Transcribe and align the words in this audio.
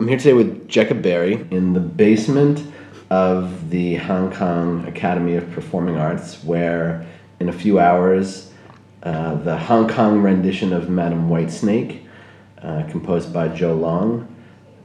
I'm 0.00 0.06
here 0.06 0.16
today 0.16 0.32
with 0.32 0.68
Jecca 0.68 1.02
Barry 1.02 1.44
in 1.50 1.72
the 1.72 1.80
basement 1.80 2.62
of 3.10 3.68
the 3.68 3.96
Hong 3.96 4.30
Kong 4.30 4.86
Academy 4.86 5.34
of 5.34 5.50
Performing 5.50 5.96
Arts, 5.96 6.44
where 6.44 7.04
in 7.40 7.48
a 7.48 7.52
few 7.52 7.80
hours, 7.80 8.52
uh, 9.02 9.34
the 9.34 9.58
Hong 9.58 9.88
Kong 9.88 10.22
rendition 10.22 10.72
of 10.72 10.88
Madame 10.88 11.28
White 11.28 11.50
Snake, 11.50 12.06
uh, 12.62 12.84
composed 12.88 13.32
by 13.32 13.48
Zhou 13.48 13.80
Long, 13.80 14.32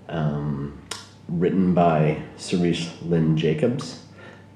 um, 0.10 0.82
written 1.30 1.76
by 1.76 2.20
Cerise 2.36 2.92
Lim 3.04 3.38
Jacobs, 3.38 4.02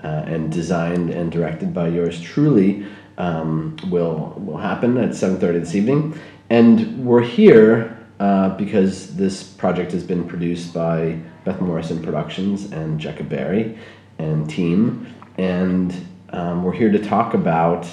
uh, 0.04 0.24
and 0.26 0.52
designed 0.52 1.12
and 1.12 1.32
directed 1.32 1.72
by 1.72 1.88
yours 1.88 2.20
truly, 2.20 2.84
um, 3.20 3.78
will 3.92 4.34
will 4.38 4.58
happen 4.58 4.98
at 4.98 5.14
7:30 5.14 5.60
this 5.60 5.76
evening. 5.76 6.16
And 6.50 7.06
we're 7.06 7.22
here 7.22 7.97
uh, 8.20 8.50
because 8.58 9.16
this 9.16 9.44
project 9.44 9.92
has 9.92 10.04
been 10.04 10.28
produced 10.28 10.74
by 10.74 11.20
Beth 11.46 11.62
Morrison 11.62 12.02
Productions 12.02 12.72
and 12.72 13.00
Jecca 13.00 13.28
Barry 13.28 13.78
and 14.18 14.50
team. 14.50 15.14
And 15.38 15.94
um, 16.30 16.64
we're 16.64 16.74
here 16.74 16.92
to 16.92 17.00
talk 17.00 17.34
about 17.34 17.88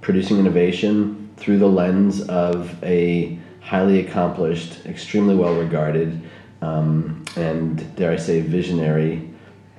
producing 0.00 0.38
innovation 0.38 1.30
through 1.36 1.58
the 1.58 1.68
lens 1.68 2.22
of 2.28 2.82
a 2.84 3.38
highly 3.60 4.00
accomplished, 4.06 4.86
extremely 4.86 5.34
well 5.34 5.54
regarded, 5.54 6.22
um, 6.62 7.24
and 7.36 7.94
dare 7.96 8.12
I 8.12 8.16
say, 8.16 8.40
visionary 8.40 9.28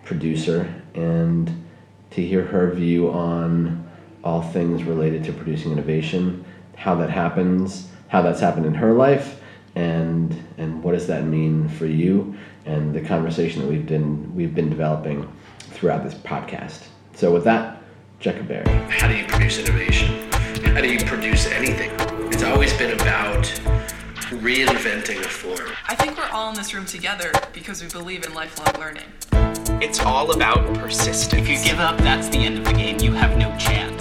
producer, 0.04 0.74
and 0.94 1.66
to 2.12 2.26
hear 2.26 2.44
her 2.44 2.72
view 2.72 3.10
on 3.10 3.90
all 4.24 4.42
things 4.42 4.84
related 4.84 5.24
to 5.24 5.34
producing 5.34 5.72
innovation, 5.72 6.46
how 6.76 6.96
that 6.96 7.10
happens, 7.10 7.90
how 8.10 8.22
that's 8.22 8.40
happened 8.40 8.66
in 8.66 8.74
her 8.76 8.94
life, 8.94 9.39
and 9.80 10.36
and 10.58 10.84
what 10.84 10.92
does 10.92 11.08
that 11.08 11.24
mean 11.24 11.70
for 11.70 11.86
you 11.86 12.36
and 12.66 12.94
the 12.94 13.02
conversation 13.02 13.62
that 13.62 13.68
we've 13.68 13.86
been 13.86 14.36
we've 14.36 14.54
been 14.54 14.70
developing 14.70 15.28
throughout 15.60 16.04
this 16.04 16.16
podcast. 16.16 16.88
So 17.14 17.32
with 17.34 17.46
that, 17.46 17.82
Jecca 18.20 18.46
Barry. 18.46 18.70
How 18.90 19.08
do 19.08 19.16
you 19.16 19.26
produce 19.26 19.58
innovation? 19.60 20.30
How 20.74 20.82
do 20.82 20.92
you 20.92 21.00
produce 21.06 21.48
anything? 21.48 21.92
It's 22.32 22.44
always 22.44 22.74
been 22.78 22.92
about 23.00 23.44
reinventing 24.44 25.20
a 25.20 25.30
form. 25.30 25.70
I 25.88 25.96
think 25.96 26.18
we're 26.18 26.30
all 26.30 26.50
in 26.50 26.56
this 26.56 26.74
room 26.74 26.86
together 26.86 27.32
because 27.54 27.82
we 27.82 27.90
believe 27.90 28.26
in 28.26 28.34
lifelong 28.34 28.74
learning. 28.80 29.10
It's 29.82 30.00
all 30.02 30.32
about 30.32 30.74
persistence. 30.76 31.42
If 31.42 31.48
you 31.48 31.58
give 31.64 31.80
up, 31.80 31.98
that's 32.00 32.28
the 32.30 32.40
end 32.40 32.58
of 32.58 32.66
the 32.66 32.74
game. 32.74 33.00
You 33.00 33.14
have 33.14 33.38
no 33.38 33.56
chance. 33.58 33.99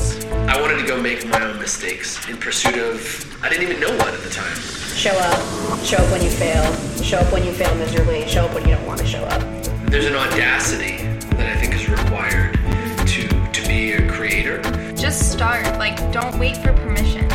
I 0.48 0.58
wanted 0.58 0.78
to 0.78 0.86
go 0.86 0.98
make 0.98 1.28
my 1.28 1.42
own 1.42 1.58
mistakes 1.58 2.26
in 2.26 2.38
pursuit 2.38 2.78
of, 2.78 3.44
I 3.44 3.50
didn't 3.50 3.64
even 3.64 3.80
know 3.80 3.94
what 3.98 4.14
at 4.14 4.20
the 4.22 4.30
time. 4.30 4.56
Show 4.96 5.10
up. 5.10 5.84
Show 5.84 5.98
up 5.98 6.10
when 6.10 6.22
you 6.22 6.30
fail. 6.30 6.64
Show 7.02 7.18
up 7.18 7.30
when 7.30 7.44
you 7.44 7.52
fail 7.52 7.74
miserably. 7.74 8.26
Show 8.26 8.46
up 8.46 8.54
when 8.54 8.66
you 8.66 8.74
don't 8.74 8.86
want 8.86 8.98
to 9.00 9.06
show 9.06 9.22
up. 9.24 9.42
There's 9.90 10.06
an 10.06 10.14
audacity 10.14 10.96
that 11.36 11.54
I 11.54 11.60
think 11.60 11.74
is 11.74 11.86
required 11.90 12.54
to, 12.54 13.28
to 13.28 13.68
be 13.68 13.92
a 13.92 14.10
creator. 14.10 14.62
Just 14.94 15.30
start. 15.30 15.66
Like, 15.78 15.96
don't 16.12 16.38
wait 16.38 16.56
for 16.56 16.72
permission. 16.72 17.28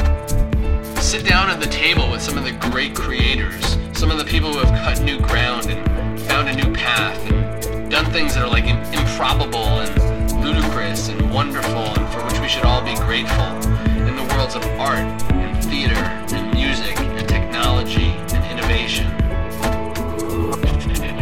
Sit 0.95 1.23
down 1.23 1.51
at 1.51 1.59
the 1.59 1.69
table 1.69 2.09
with 2.09 2.21
some 2.21 2.35
of 2.35 2.43
the 2.43 2.53
great 2.71 2.95
creators, 2.95 3.77
some 3.93 4.09
of 4.09 4.17
the 4.17 4.25
people 4.25 4.51
who 4.51 4.57
have 4.57 4.83
cut 4.83 4.99
new 5.03 5.19
ground 5.19 5.67
and 5.67 6.19
found 6.21 6.49
a 6.49 6.55
new 6.55 6.73
path 6.73 7.19
and 7.29 7.91
done 7.91 8.05
things 8.05 8.33
that 8.33 8.43
are 8.43 8.49
like 8.49 8.65
improbable 8.65 9.81
and 9.81 10.12
ludicrous 10.43 11.07
and 11.07 11.33
wonderful 11.33 11.71
and 11.71 12.13
for 12.13 12.21
which 12.25 12.39
we 12.41 12.49
should 12.49 12.65
all 12.65 12.83
be 12.83 12.95
grateful 12.95 13.45
in 14.05 14.15
the 14.17 14.35
worlds 14.35 14.55
of 14.55 14.63
art 14.77 14.99
and 15.31 15.63
theater 15.63 15.95
and 15.95 16.53
music 16.53 16.99
and 16.99 17.29
technology 17.29 18.11
and 18.33 18.43
innovation. 18.51 19.07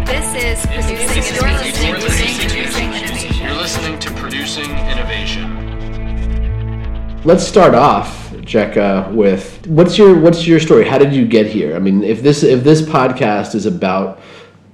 This 0.05 0.33
is 0.33 0.66
producing 0.66 1.38
innovation. 1.88 2.50
You're 3.39 3.53
listening, 3.53 4.00
to 4.00 4.11
Producing 4.16 4.72
Innovation. 4.72 5.52
Let's 7.23 7.45
start 7.45 7.75
off, 7.75 8.31
Jecca, 8.31 9.13
with 9.13 9.68
what's 9.68 10.00
your 10.00 10.19
what's 10.19 10.47
your 10.47 10.59
story? 10.59 10.84
How 10.84 10.97
did 10.97 11.13
you 11.13 11.28
get 11.28 11.45
here? 11.45 11.75
I 11.75 11.79
mean, 11.79 12.03
if 12.03 12.24
this 12.24 12.41
if 12.41 12.63
this 12.63 12.81
podcast 12.81 13.53
is 13.53 13.68
about 13.68 14.19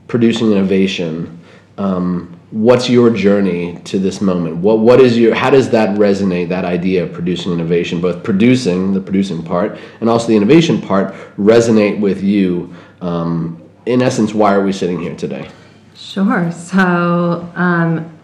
producing 0.08 0.54
innovation, 0.54 1.38
um, 1.78 2.37
what's 2.52 2.90
your 2.90 3.10
journey 3.10 3.80
to 3.84 4.00
this 4.00 4.22
moment? 4.22 4.58
What 4.58 4.80
what 4.80 5.00
is 5.00 5.18
your 5.18 5.36
how 5.36 5.50
does 5.50 5.70
that 5.72 5.98
resonate 5.98 6.50
that 6.50 6.66
idea 6.66 7.04
of 7.04 7.14
producing 7.14 7.52
innovation 7.52 8.00
both 8.00 8.24
producing 8.24 8.94
the 8.94 9.02
producing 9.02 9.44
part 9.44 9.78
and 10.00 10.10
also 10.10 10.28
the 10.28 10.36
innovation 10.36 10.82
part 10.82 11.14
resonate 11.38 12.00
with 12.00 12.24
you? 12.24 12.74
Um, 13.02 13.62
in 13.86 14.02
essence 14.02 14.34
why 14.34 14.54
are 14.54 14.64
we 14.64 14.72
sitting 14.72 15.00
here 15.00 15.16
today? 15.16 15.50
Sure. 15.96 16.52
So 16.52 17.52
um, 17.56 18.18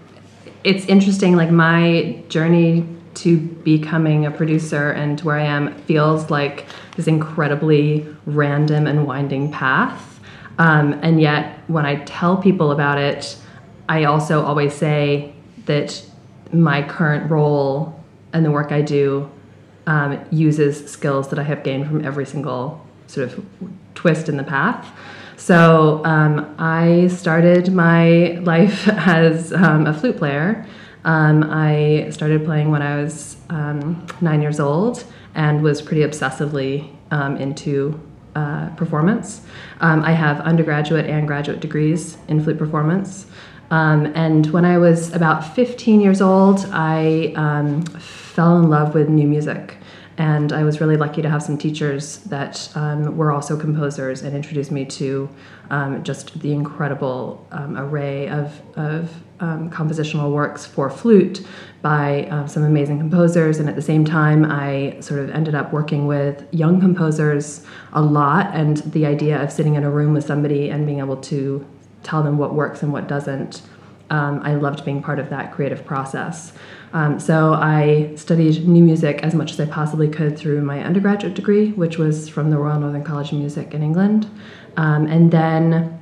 it's 0.64 0.86
interesting 0.86 1.36
like 1.36 1.52
my 1.52 2.24
journey 2.30 2.88
to 3.16 3.38
becoming 3.38 4.26
a 4.26 4.32
producer 4.32 4.92
and 4.92 5.22
where 5.22 5.38
i 5.38 5.44
am 5.44 5.76
feels 5.82 6.32
like 6.32 6.66
this 6.96 7.08
incredibly 7.08 8.08
random 8.26 8.88
and 8.88 9.06
winding 9.06 9.52
path. 9.52 10.20
Um, 10.58 10.94
and 11.04 11.22
yet 11.22 11.60
when 11.68 11.86
i 11.86 11.96
tell 12.06 12.38
people 12.38 12.72
about 12.72 12.98
it 12.98 13.38
I 13.90 14.06
also 14.06 14.44
always 14.44 14.74
say 14.74 15.34
that 15.66 16.04
my 16.52 16.84
current 16.84 17.30
role 17.30 18.00
and 18.32 18.46
the 18.46 18.52
work 18.52 18.72
I 18.72 18.82
do 18.82 19.30
um, 19.88 20.24
uses 20.32 20.90
skills 20.90 21.30
that 21.30 21.40
I 21.40 21.44
have 21.44 21.64
gained 21.64 21.88
from 21.88 22.06
every 22.06 22.26
single 22.26 22.86
sort 23.08 23.32
of 23.32 23.46
twist 23.96 24.30
in 24.30 24.38
the 24.38 24.44
path. 24.44 24.88
So 25.36 26.02
um, 26.06 26.56
I 26.58 27.08
started 27.08 27.74
my 27.74 28.40
life 28.44 28.88
as 28.88 29.52
um, 29.52 29.88
a 29.88 29.94
flute 29.94 30.18
player. 30.18 30.66
Um, 31.06 31.44
I 31.50 32.08
started 32.12 32.46
playing 32.46 32.72
when 32.72 32.82
I 32.82 33.02
was 33.02 33.36
um, 33.50 34.08
nine 34.22 34.42
years 34.42 34.60
old 34.60 35.04
and 35.36 35.62
was 35.62 35.82
pretty 35.82 36.04
obsessively 36.04 36.96
um, 37.12 37.36
into 37.38 38.00
uh, 38.36 38.70
performance. 38.70 39.42
I 39.82 40.14
have 40.14 40.40
undergraduate 40.40 41.08
and 41.08 41.28
graduate 41.28 41.60
degrees 41.60 42.18
in 42.30 42.42
flute 42.42 42.58
performance. 42.58 43.26
Um, 43.74 44.12
and 44.14 44.46
when 44.52 44.66
I 44.66 44.78
was 44.78 45.12
about 45.16 45.56
15 45.56 46.00
years 46.00 46.22
old, 46.22 46.64
I 46.72 47.34
um, 47.36 47.82
fell 47.82 48.60
in 48.60 48.70
love 48.70 48.94
with 48.94 49.10
new 49.10 49.28
music. 49.28 49.78
And 50.20 50.54
I 50.54 50.64
was 50.64 50.80
really 50.80 50.96
lucky 50.96 51.24
to 51.24 51.30
have 51.32 51.42
some 51.42 51.58
teachers 51.58 52.18
that 52.26 52.70
um, 52.76 53.18
were 53.18 53.32
also 53.32 53.60
composers 53.60 54.22
and 54.22 54.36
introduced 54.36 54.72
me 54.72 54.86
to 54.86 55.28
um, 55.72 56.04
just 56.04 56.40
the 56.40 56.54
incredible 56.54 57.48
um, 57.50 57.76
array 57.76 58.30
of, 58.30 58.62
of 58.78 59.12
um, 59.40 59.72
compositional 59.72 60.32
works 60.32 60.68
for 60.68 60.88
flute 60.92 61.44
by 61.82 62.46
some 62.46 62.62
amazing 62.62 63.00
composers. 63.00 63.58
And 63.58 63.68
at 63.68 63.76
the 63.76 63.82
same 63.82 64.06
time, 64.06 64.46
I 64.46 64.98
sort 65.00 65.20
of 65.20 65.32
ended 65.32 65.56
up 65.56 65.74
working 65.74 66.06
with 66.06 66.46
young 66.52 66.80
composers 66.80 67.66
a 67.94 68.04
lot. 68.04 68.54
And 68.54 68.78
the 68.94 69.08
idea 69.08 69.42
of 69.42 69.52
sitting 69.52 69.74
in 69.74 69.84
a 69.84 69.90
room 69.90 70.14
with 70.14 70.26
somebody 70.28 70.70
and 70.70 70.86
being 70.86 71.00
able 71.00 71.18
to 71.18 71.66
tell 72.04 72.24
them 72.24 72.38
what 72.38 72.54
works 72.54 72.84
and 72.84 72.94
what 72.94 73.08
doesn't. 73.08 73.62
Um, 74.10 74.42
I 74.44 74.56
loved 74.56 74.86
being 74.86 75.02
part 75.02 75.18
of 75.18 75.30
that 75.30 75.54
creative 75.54 75.86
process. 75.86 76.54
Um, 76.94 77.20
so 77.20 77.54
I 77.54 78.14
studied 78.16 78.68
new 78.68 78.84
music 78.84 79.24
as 79.24 79.34
much 79.34 79.52
as 79.52 79.60
I 79.60 79.66
possibly 79.66 80.08
could 80.08 80.38
through 80.38 80.62
my 80.62 80.84
undergraduate 80.84 81.34
degree, 81.34 81.72
which 81.72 81.98
was 81.98 82.30
from 82.30 82.52
the 82.52 82.58
Royal 82.58 82.80
Northern 82.80 83.04
College 83.04 83.32
of 83.32 83.40
Music 83.40 83.74
in 83.74 83.82
England. 83.82 84.30
Um, 84.78 85.08
and 85.08 85.32
then 85.32 86.00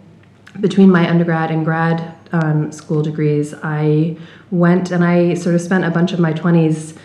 between 0.59 0.89
my 0.89 1.09
undergrad 1.09 1.51
and 1.51 1.63
grad 1.63 2.13
um, 2.33 2.71
school 2.71 3.01
degrees, 3.01 3.53
I 3.63 4.17
went 4.49 4.91
and 4.91 5.03
I 5.03 5.35
sort 5.35 5.55
of 5.55 5.61
spent 5.61 5.85
a 5.85 5.91
bunch 5.91 6.11
of 6.11 6.19
my 6.19 6.33
20s 6.33 6.97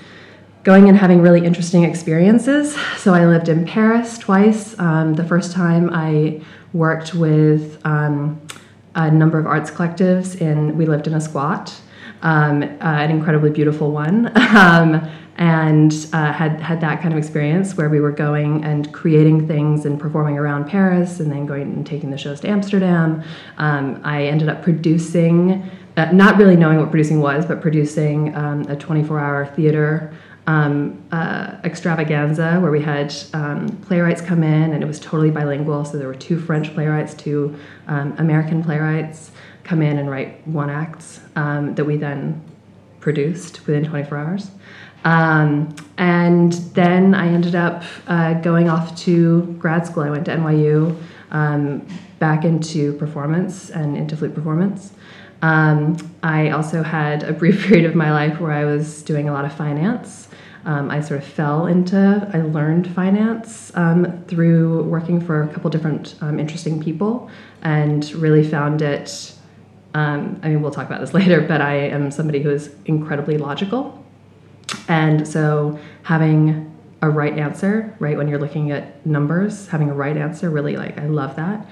going 0.64 0.88
and 0.88 0.98
having 0.98 1.22
really 1.22 1.44
interesting 1.44 1.84
experiences. 1.84 2.76
So 2.96 3.14
I 3.14 3.26
lived 3.26 3.48
in 3.48 3.64
Paris 3.64 4.18
twice. 4.18 4.76
Um, 4.80 5.14
the 5.14 5.22
first 5.24 5.52
time 5.52 5.90
I 5.92 6.40
worked 6.72 7.14
with 7.14 7.80
um, 7.86 8.40
a 8.96 9.10
number 9.10 9.38
of 9.38 9.46
arts 9.46 9.70
collectives 9.70 10.40
and 10.40 10.76
we 10.76 10.86
lived 10.86 11.06
in 11.06 11.14
a 11.14 11.20
squat 11.20 11.72
um, 12.22 12.62
uh, 12.62 12.66
an 12.80 13.10
incredibly 13.10 13.50
beautiful 13.50 13.92
one 13.92 14.26
um, 14.56 15.08
and 15.36 16.08
uh, 16.14 16.32
had 16.32 16.60
had 16.60 16.80
that 16.80 17.02
kind 17.02 17.12
of 17.12 17.18
experience 17.18 17.76
where 17.76 17.90
we 17.90 18.00
were 18.00 18.10
going 18.10 18.64
and 18.64 18.92
creating 18.92 19.46
things 19.46 19.84
and 19.84 20.00
performing 20.00 20.38
around 20.38 20.66
Paris 20.66 21.20
and 21.20 21.30
then 21.30 21.44
going 21.44 21.62
and 21.62 21.86
taking 21.86 22.10
the 22.10 22.16
shows 22.16 22.40
to 22.40 22.48
Amsterdam. 22.48 23.22
Um, 23.58 24.00
I 24.02 24.24
ended 24.24 24.48
up 24.48 24.62
producing, 24.62 25.70
uh, 25.98 26.10
not 26.12 26.38
really 26.38 26.56
knowing 26.56 26.78
what 26.78 26.90
producing 26.90 27.20
was, 27.20 27.44
but 27.44 27.60
producing 27.60 28.34
um, 28.34 28.62
a 28.62 28.76
24-hour 28.76 29.46
theater 29.54 30.14
um, 30.46 31.02
uh, 31.10 31.56
extravaganza 31.64 32.58
where 32.60 32.70
we 32.70 32.80
had 32.80 33.14
um, 33.32 33.68
playwrights 33.82 34.20
come 34.20 34.42
in 34.42 34.72
and 34.72 34.82
it 34.82 34.86
was 34.86 35.00
totally 35.00 35.30
bilingual. 35.30 35.84
So 35.84 35.98
there 35.98 36.06
were 36.06 36.14
two 36.14 36.38
French 36.38 36.72
playwrights, 36.72 37.14
two 37.14 37.56
um, 37.88 38.14
American 38.18 38.62
playwrights 38.62 39.32
come 39.64 39.82
in 39.82 39.98
and 39.98 40.08
write 40.08 40.46
one 40.46 40.70
acts 40.70 41.20
um, 41.34 41.74
that 41.74 41.84
we 41.84 41.96
then 41.96 42.40
produced 43.00 43.66
within 43.66 43.84
24 43.84 44.18
hours. 44.18 44.50
Um, 45.04 45.74
and 45.98 46.52
then 46.52 47.14
I 47.14 47.28
ended 47.28 47.54
up 47.54 47.84
uh, 48.06 48.34
going 48.34 48.68
off 48.68 48.96
to 49.02 49.42
grad 49.58 49.86
school. 49.86 50.04
I 50.04 50.10
went 50.10 50.26
to 50.26 50.36
NYU 50.36 50.96
um, 51.32 51.86
back 52.18 52.44
into 52.44 52.92
performance 52.94 53.70
and 53.70 53.96
into 53.96 54.16
flute 54.16 54.34
performance. 54.34 54.92
I 55.42 56.50
also 56.50 56.82
had 56.82 57.22
a 57.22 57.32
brief 57.40 57.66
period 57.66 57.84
of 57.84 57.94
my 57.94 58.10
life 58.12 58.40
where 58.40 58.52
I 58.52 58.64
was 58.64 59.02
doing 59.02 59.28
a 59.28 59.32
lot 59.32 59.44
of 59.44 59.52
finance. 59.52 60.25
Um, 60.66 60.90
I 60.90 61.00
sort 61.00 61.22
of 61.22 61.26
fell 61.26 61.66
into, 61.66 62.28
I 62.32 62.40
learned 62.40 62.92
finance 62.92 63.70
um, 63.76 64.24
through 64.26 64.82
working 64.82 65.20
for 65.20 65.44
a 65.44 65.48
couple 65.48 65.70
different 65.70 66.16
um, 66.20 66.40
interesting 66.40 66.82
people 66.82 67.30
and 67.62 68.10
really 68.12 68.46
found 68.46 68.82
it. 68.82 69.32
Um, 69.94 70.40
I 70.42 70.48
mean, 70.48 70.62
we'll 70.62 70.72
talk 70.72 70.86
about 70.86 71.00
this 71.00 71.14
later, 71.20 71.40
but 71.40 71.60
I 71.60 71.74
am 71.74 72.10
somebody 72.10 72.42
who 72.42 72.50
is 72.50 72.74
incredibly 72.84 73.38
logical. 73.38 74.04
And 74.88 75.26
so 75.26 75.78
having 76.02 76.76
a 77.00 77.08
right 77.10 77.38
answer, 77.38 77.94
right, 78.00 78.16
when 78.16 78.26
you're 78.26 78.40
looking 78.40 78.72
at 78.72 79.06
numbers, 79.06 79.68
having 79.68 79.88
a 79.88 79.94
right 79.94 80.16
answer, 80.16 80.50
really 80.50 80.76
like, 80.76 80.98
I 80.98 81.06
love 81.06 81.36
that. 81.36 81.66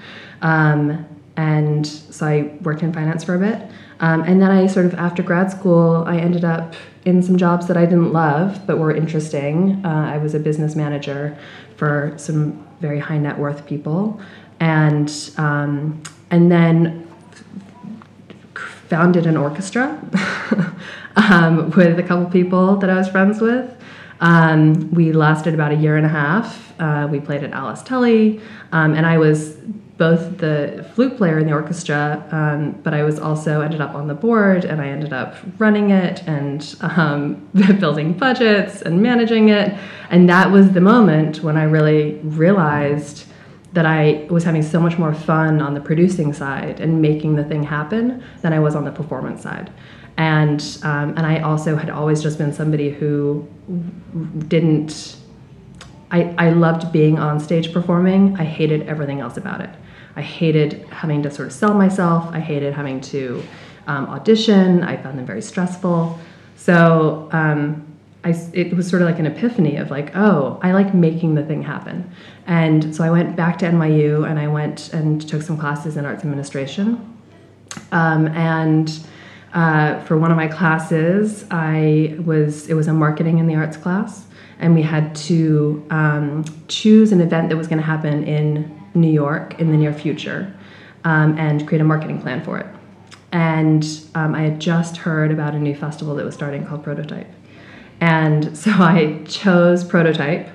And 1.37 1.85
so 1.85 2.25
I 2.25 2.57
worked 2.61 2.81
in 2.81 2.93
finance 2.93 3.23
for 3.23 3.35
a 3.35 3.39
bit. 3.39 3.61
Um, 3.99 4.23
and 4.23 4.41
then 4.41 4.51
I 4.51 4.67
sort 4.67 4.85
of, 4.85 4.93
after 4.95 5.23
grad 5.23 5.51
school, 5.51 6.03
I 6.07 6.17
ended 6.17 6.43
up 6.43 6.75
in 7.05 7.21
some 7.21 7.37
jobs 7.37 7.67
that 7.67 7.77
I 7.77 7.85
didn't 7.85 8.11
love 8.11 8.65
but 8.65 8.77
were 8.77 8.93
interesting. 8.93 9.85
Uh, 9.85 10.11
I 10.13 10.17
was 10.17 10.33
a 10.33 10.39
business 10.39 10.75
manager 10.75 11.37
for 11.77 12.13
some 12.17 12.65
very 12.81 12.99
high 12.99 13.17
net 13.17 13.37
worth 13.37 13.65
people. 13.65 14.19
And, 14.59 15.11
um, 15.37 16.01
and 16.31 16.51
then 16.51 17.05
founded 18.87 19.25
an 19.25 19.35
orchestra 19.35 19.99
um, 21.15 21.71
with 21.71 21.97
a 21.99 22.03
couple 22.03 22.25
people 22.29 22.77
that 22.77 22.89
I 22.89 22.95
was 22.95 23.09
friends 23.09 23.41
with. 23.41 23.71
Um, 24.21 24.91
we 24.91 25.11
lasted 25.11 25.53
about 25.53 25.71
a 25.71 25.75
year 25.75 25.97
and 25.97 26.05
a 26.05 26.09
half. 26.09 26.73
Uh, 26.79 27.07
we 27.09 27.19
played 27.19 27.43
at 27.43 27.51
Alice 27.51 27.81
Tully, 27.81 28.39
um, 28.71 28.93
and 28.93 29.05
I 29.05 29.17
was 29.17 29.57
both 29.97 30.39
the 30.39 30.85
flute 30.93 31.15
player 31.15 31.39
in 31.39 31.47
the 31.47 31.53
orchestra, 31.53 32.27
um, 32.31 32.71
but 32.83 32.93
I 32.93 33.03
was 33.03 33.17
also 33.17 33.61
ended 33.61 33.79
up 33.79 33.95
on 33.95 34.07
the 34.07 34.13
board, 34.13 34.65
and 34.65 34.81
I 34.81 34.87
ended 34.87 35.13
up 35.13 35.35
running 35.57 35.91
it 35.91 36.21
and 36.27 36.75
um, 36.81 37.49
building 37.79 38.13
budgets 38.13 38.81
and 38.81 39.01
managing 39.01 39.49
it. 39.49 39.77
And 40.09 40.27
that 40.29 40.51
was 40.51 40.71
the 40.71 40.81
moment 40.81 41.43
when 41.43 41.55
I 41.55 41.63
really 41.63 42.15
realized 42.23 43.25
that 43.71 43.85
I 43.85 44.25
was 44.29 44.43
having 44.43 44.63
so 44.63 44.79
much 44.79 44.97
more 44.97 45.13
fun 45.13 45.61
on 45.61 45.73
the 45.73 45.81
producing 45.81 46.33
side 46.33 46.79
and 46.79 47.01
making 47.01 47.35
the 47.35 47.43
thing 47.43 47.63
happen 47.63 48.23
than 48.41 48.53
I 48.53 48.59
was 48.59 48.75
on 48.75 48.85
the 48.85 48.91
performance 48.91 49.41
side. 49.43 49.71
And 50.17 50.61
um, 50.83 51.09
and 51.17 51.25
I 51.25 51.41
also 51.41 51.75
had 51.75 51.89
always 51.89 52.21
just 52.21 52.37
been 52.37 52.53
somebody 52.53 52.89
who 52.89 53.47
didn't. 54.47 55.17
I, 56.11 56.33
I 56.37 56.49
loved 56.51 56.91
being 56.93 57.19
on 57.19 57.39
stage 57.39 57.73
performing. 57.73 58.37
I 58.37 58.45
hated 58.45 58.87
everything 58.87 59.19
else 59.19 59.35
about 59.35 59.59
it. 59.59 59.69
I 60.15 60.21
hated 60.21 60.87
having 60.89 61.23
to 61.23 61.31
sort 61.31 61.47
of 61.47 61.53
sell 61.53 61.73
myself. 61.73 62.29
I 62.31 62.39
hated 62.39 62.73
having 62.73 63.01
to 63.01 63.43
um, 63.87 64.07
audition. 64.07 64.83
I 64.83 64.97
found 64.97 65.17
them 65.19 65.25
very 65.25 65.41
stressful. 65.41 66.19
So 66.55 67.29
um, 67.31 67.85
I, 68.23 68.29
it 68.53 68.73
was 68.75 68.87
sort 68.87 69.01
of 69.01 69.07
like 69.07 69.19
an 69.19 69.27
epiphany 69.27 69.77
of 69.77 69.91
like, 69.91 70.15
oh, 70.15 70.59
I 70.63 70.71
like 70.71 70.93
making 70.93 71.35
the 71.35 71.43
thing 71.43 71.61
happen. 71.61 72.09
And 72.47 72.95
so 72.95 73.03
I 73.03 73.11
went 73.11 73.35
back 73.35 73.59
to 73.59 73.65
NYU 73.65 74.27
and 74.29 74.39
I 74.39 74.47
went 74.47 74.93
and 74.93 75.27
took 75.27 75.41
some 75.41 75.57
classes 75.57 75.97
in 75.97 76.05
arts 76.05 76.23
administration. 76.23 77.15
Um, 77.91 78.27
and 78.29 78.91
uh, 79.53 79.99
for 80.01 80.17
one 80.17 80.31
of 80.31 80.37
my 80.37 80.47
classes, 80.47 81.45
I 81.51 82.15
was 82.25 82.67
it 82.67 82.73
was 82.73 82.87
a 82.87 82.93
marketing 82.93 83.37
in 83.37 83.47
the 83.47 83.55
arts 83.55 83.77
class, 83.77 84.25
and 84.59 84.75
we 84.75 84.81
had 84.81 85.15
to 85.15 85.85
um, 85.89 86.45
choose 86.67 87.11
an 87.11 87.21
event 87.21 87.49
that 87.49 87.55
was 87.55 87.67
going 87.67 87.79
to 87.79 87.85
happen 87.85 88.23
in 88.25 88.84
New 88.95 89.11
York 89.11 89.59
in 89.59 89.71
the 89.71 89.77
near 89.77 89.93
future, 89.93 90.53
um, 91.03 91.37
and 91.37 91.67
create 91.67 91.81
a 91.81 91.85
marketing 91.85 92.21
plan 92.21 92.43
for 92.43 92.57
it. 92.57 92.67
And 93.31 93.85
um, 94.15 94.33
I 94.33 94.43
had 94.43 94.59
just 94.59 94.97
heard 94.97 95.31
about 95.31 95.53
a 95.55 95.59
new 95.59 95.75
festival 95.75 96.15
that 96.15 96.25
was 96.25 96.33
starting 96.33 96.65
called 96.65 96.83
Prototype. 96.83 97.27
And 98.01 98.57
so 98.57 98.71
I 98.73 99.21
chose 99.25 99.83
Prototype 99.83 100.47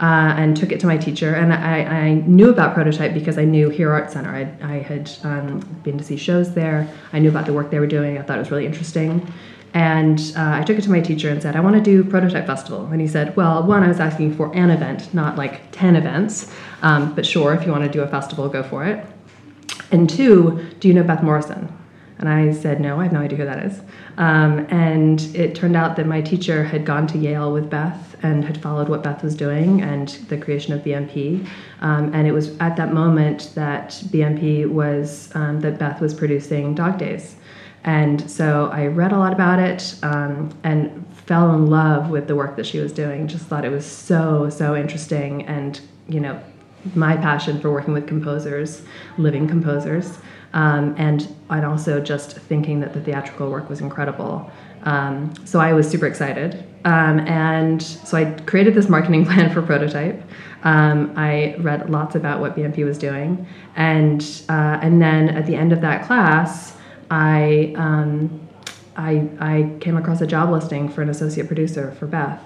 uh, 0.00 0.34
and 0.36 0.56
took 0.56 0.72
it 0.72 0.80
to 0.80 0.86
my 0.86 0.98
teacher. 0.98 1.34
And 1.34 1.52
I, 1.52 1.82
I, 1.82 2.14
knew 2.26 2.50
about 2.50 2.74
Prototype 2.74 3.14
because 3.14 3.38
I 3.38 3.44
knew 3.44 3.70
Here 3.70 3.90
Art 3.90 4.10
Center. 4.10 4.30
I, 4.30 4.74
I 4.74 4.78
had 4.78 5.10
um, 5.22 5.60
been 5.82 5.96
to 5.96 6.04
see 6.04 6.18
shows 6.18 6.52
there. 6.52 6.86
I 7.14 7.18
knew 7.18 7.30
about 7.30 7.46
the 7.46 7.54
work 7.54 7.70
they 7.70 7.78
were 7.78 7.86
doing. 7.86 8.18
I 8.18 8.22
thought 8.22 8.36
it 8.36 8.40
was 8.40 8.50
really 8.50 8.66
interesting. 8.66 9.26
And 9.74 10.18
uh, 10.36 10.52
I 10.54 10.62
took 10.62 10.78
it 10.78 10.82
to 10.82 10.90
my 10.90 11.00
teacher 11.00 11.28
and 11.28 11.42
said, 11.42 11.54
I 11.54 11.60
want 11.60 11.76
to 11.76 11.82
do 11.82 12.02
Prototype 12.02 12.46
Festival. 12.46 12.86
And 12.86 13.00
he 13.00 13.06
said, 13.06 13.36
Well, 13.36 13.62
one, 13.62 13.82
I 13.82 13.88
was 13.88 14.00
asking 14.00 14.34
for 14.34 14.54
an 14.54 14.70
event, 14.70 15.12
not 15.12 15.36
like 15.36 15.70
10 15.72 15.96
events. 15.96 16.50
Um, 16.82 17.14
but 17.14 17.26
sure, 17.26 17.52
if 17.54 17.66
you 17.66 17.72
want 17.72 17.84
to 17.84 17.90
do 17.90 18.02
a 18.02 18.08
festival, 18.08 18.48
go 18.48 18.62
for 18.62 18.84
it. 18.84 19.04
And 19.90 20.08
two, 20.08 20.66
do 20.80 20.88
you 20.88 20.94
know 20.94 21.02
Beth 21.02 21.22
Morrison? 21.22 21.72
And 22.18 22.28
I 22.28 22.52
said, 22.52 22.80
No, 22.80 22.98
I 23.00 23.04
have 23.04 23.12
no 23.12 23.20
idea 23.20 23.38
who 23.38 23.44
that 23.44 23.64
is. 23.64 23.80
Um, 24.16 24.66
and 24.70 25.20
it 25.34 25.54
turned 25.54 25.76
out 25.76 25.96
that 25.96 26.06
my 26.06 26.22
teacher 26.22 26.64
had 26.64 26.86
gone 26.86 27.06
to 27.08 27.18
Yale 27.18 27.52
with 27.52 27.68
Beth 27.68 28.16
and 28.22 28.44
had 28.44 28.60
followed 28.62 28.88
what 28.88 29.02
Beth 29.02 29.22
was 29.22 29.34
doing 29.34 29.82
and 29.82 30.08
the 30.28 30.38
creation 30.38 30.72
of 30.72 30.80
BMP. 30.82 31.46
Um, 31.82 32.14
and 32.14 32.26
it 32.26 32.32
was 32.32 32.56
at 32.58 32.76
that 32.76 32.94
moment 32.94 33.52
that 33.54 33.90
BMP 34.06 34.66
was, 34.66 35.30
um, 35.34 35.60
that 35.60 35.78
Beth 35.78 36.00
was 36.00 36.14
producing 36.14 36.74
Dog 36.74 36.98
Days. 36.98 37.36
And 37.86 38.28
so 38.28 38.68
I 38.72 38.88
read 38.88 39.12
a 39.12 39.18
lot 39.18 39.32
about 39.32 39.60
it 39.60 39.94
um, 40.02 40.52
and 40.64 41.06
fell 41.26 41.54
in 41.54 41.68
love 41.68 42.10
with 42.10 42.26
the 42.26 42.34
work 42.34 42.56
that 42.56 42.66
she 42.66 42.78
was 42.78 42.92
doing. 42.92 43.28
Just 43.28 43.46
thought 43.46 43.64
it 43.64 43.70
was 43.70 43.86
so, 43.86 44.50
so 44.50 44.76
interesting 44.76 45.46
and, 45.46 45.80
you 46.08 46.20
know, 46.20 46.40
my 46.94 47.16
passion 47.16 47.60
for 47.60 47.72
working 47.72 47.94
with 47.94 48.06
composers, 48.06 48.82
living 49.18 49.48
composers. 49.48 50.18
Um, 50.52 50.94
and 50.96 51.34
and 51.50 51.66
also 51.66 52.00
just 52.00 52.38
thinking 52.38 52.80
that 52.80 52.94
the 52.94 53.00
theatrical 53.00 53.50
work 53.50 53.68
was 53.68 53.80
incredible. 53.80 54.50
Um, 54.84 55.34
so 55.44 55.58
I 55.58 55.72
was 55.74 55.90
super 55.90 56.06
excited, 56.06 56.64
um, 56.84 57.18
and 57.20 57.82
so 57.82 58.16
I 58.16 58.30
created 58.46 58.74
this 58.74 58.88
marketing 58.88 59.24
plan 59.26 59.52
for 59.52 59.60
Prototype. 59.60 60.22
Um, 60.62 61.12
I 61.16 61.56
read 61.58 61.90
lots 61.90 62.14
about 62.14 62.40
what 62.40 62.56
BMP 62.56 62.86
was 62.86 62.96
doing, 62.96 63.46
and 63.74 64.22
uh, 64.48 64.78
and 64.80 65.02
then 65.02 65.28
at 65.30 65.46
the 65.46 65.56
end 65.56 65.72
of 65.72 65.80
that 65.82 66.06
class, 66.06 66.76
I, 67.10 67.72
um, 67.76 68.46
I 68.96 69.28
I 69.38 69.76
came 69.80 69.96
across 69.96 70.20
a 70.20 70.26
job 70.26 70.50
listing 70.50 70.88
for 70.88 71.02
an 71.02 71.10
associate 71.10 71.46
producer 71.46 71.92
for 71.92 72.06
Beth, 72.06 72.40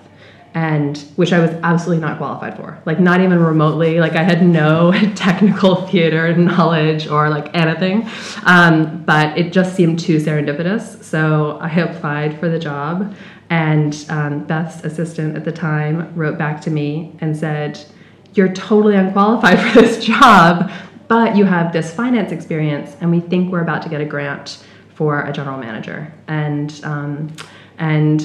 and 0.55 0.99
which 1.17 1.33
I 1.33 1.39
was 1.39 1.51
absolutely 1.63 2.01
not 2.01 2.19
qualified 2.19 2.57
for. 2.57 2.81
Like 2.85 2.99
not 2.99 3.21
even 3.21 3.39
remotely. 3.39 4.01
Like 4.01 4.17
I 4.17 4.23
had 4.23 4.45
no 4.45 4.93
technical 5.15 5.87
theater 5.87 6.35
knowledge 6.37 7.07
or 7.07 7.31
like 7.31 7.55
anything. 7.55 8.09
Um, 8.45 9.05
but 9.05 9.39
it 9.39 9.53
just 9.53 9.77
seemed 9.77 10.01
too 10.01 10.17
serendipitous. 10.17 11.03
So 11.05 11.59
I 11.61 11.71
applied 11.71 12.39
for 12.41 12.49
the 12.49 12.59
job, 12.59 13.15
and 13.49 14.05
um, 14.09 14.45
Beth's 14.45 14.85
assistant 14.85 15.37
at 15.37 15.45
the 15.45 15.53
time 15.53 16.13
wrote 16.15 16.37
back 16.37 16.61
to 16.63 16.71
me 16.71 17.17
and 17.21 17.37
said, 17.37 17.79
"You're 18.35 18.53
totally 18.53 18.97
unqualified 18.97 19.61
for 19.73 19.81
this 19.83 20.05
job, 20.05 20.71
but 21.11 21.37
you 21.37 21.45
have 21.45 21.73
this 21.73 21.93
finance 21.93 22.33
experience, 22.33 22.97
and 23.01 23.11
we 23.11 23.21
think 23.21 23.53
we're 23.53 23.63
about 23.69 23.83
to 23.83 23.89
get 23.89 24.01
a 24.01 24.07
grant 24.07 24.65
for 24.95 25.23
a 25.23 25.33
general 25.33 25.59
manager." 25.59 26.13
And 26.29 26.81
um, 26.85 27.33
and 27.81 28.21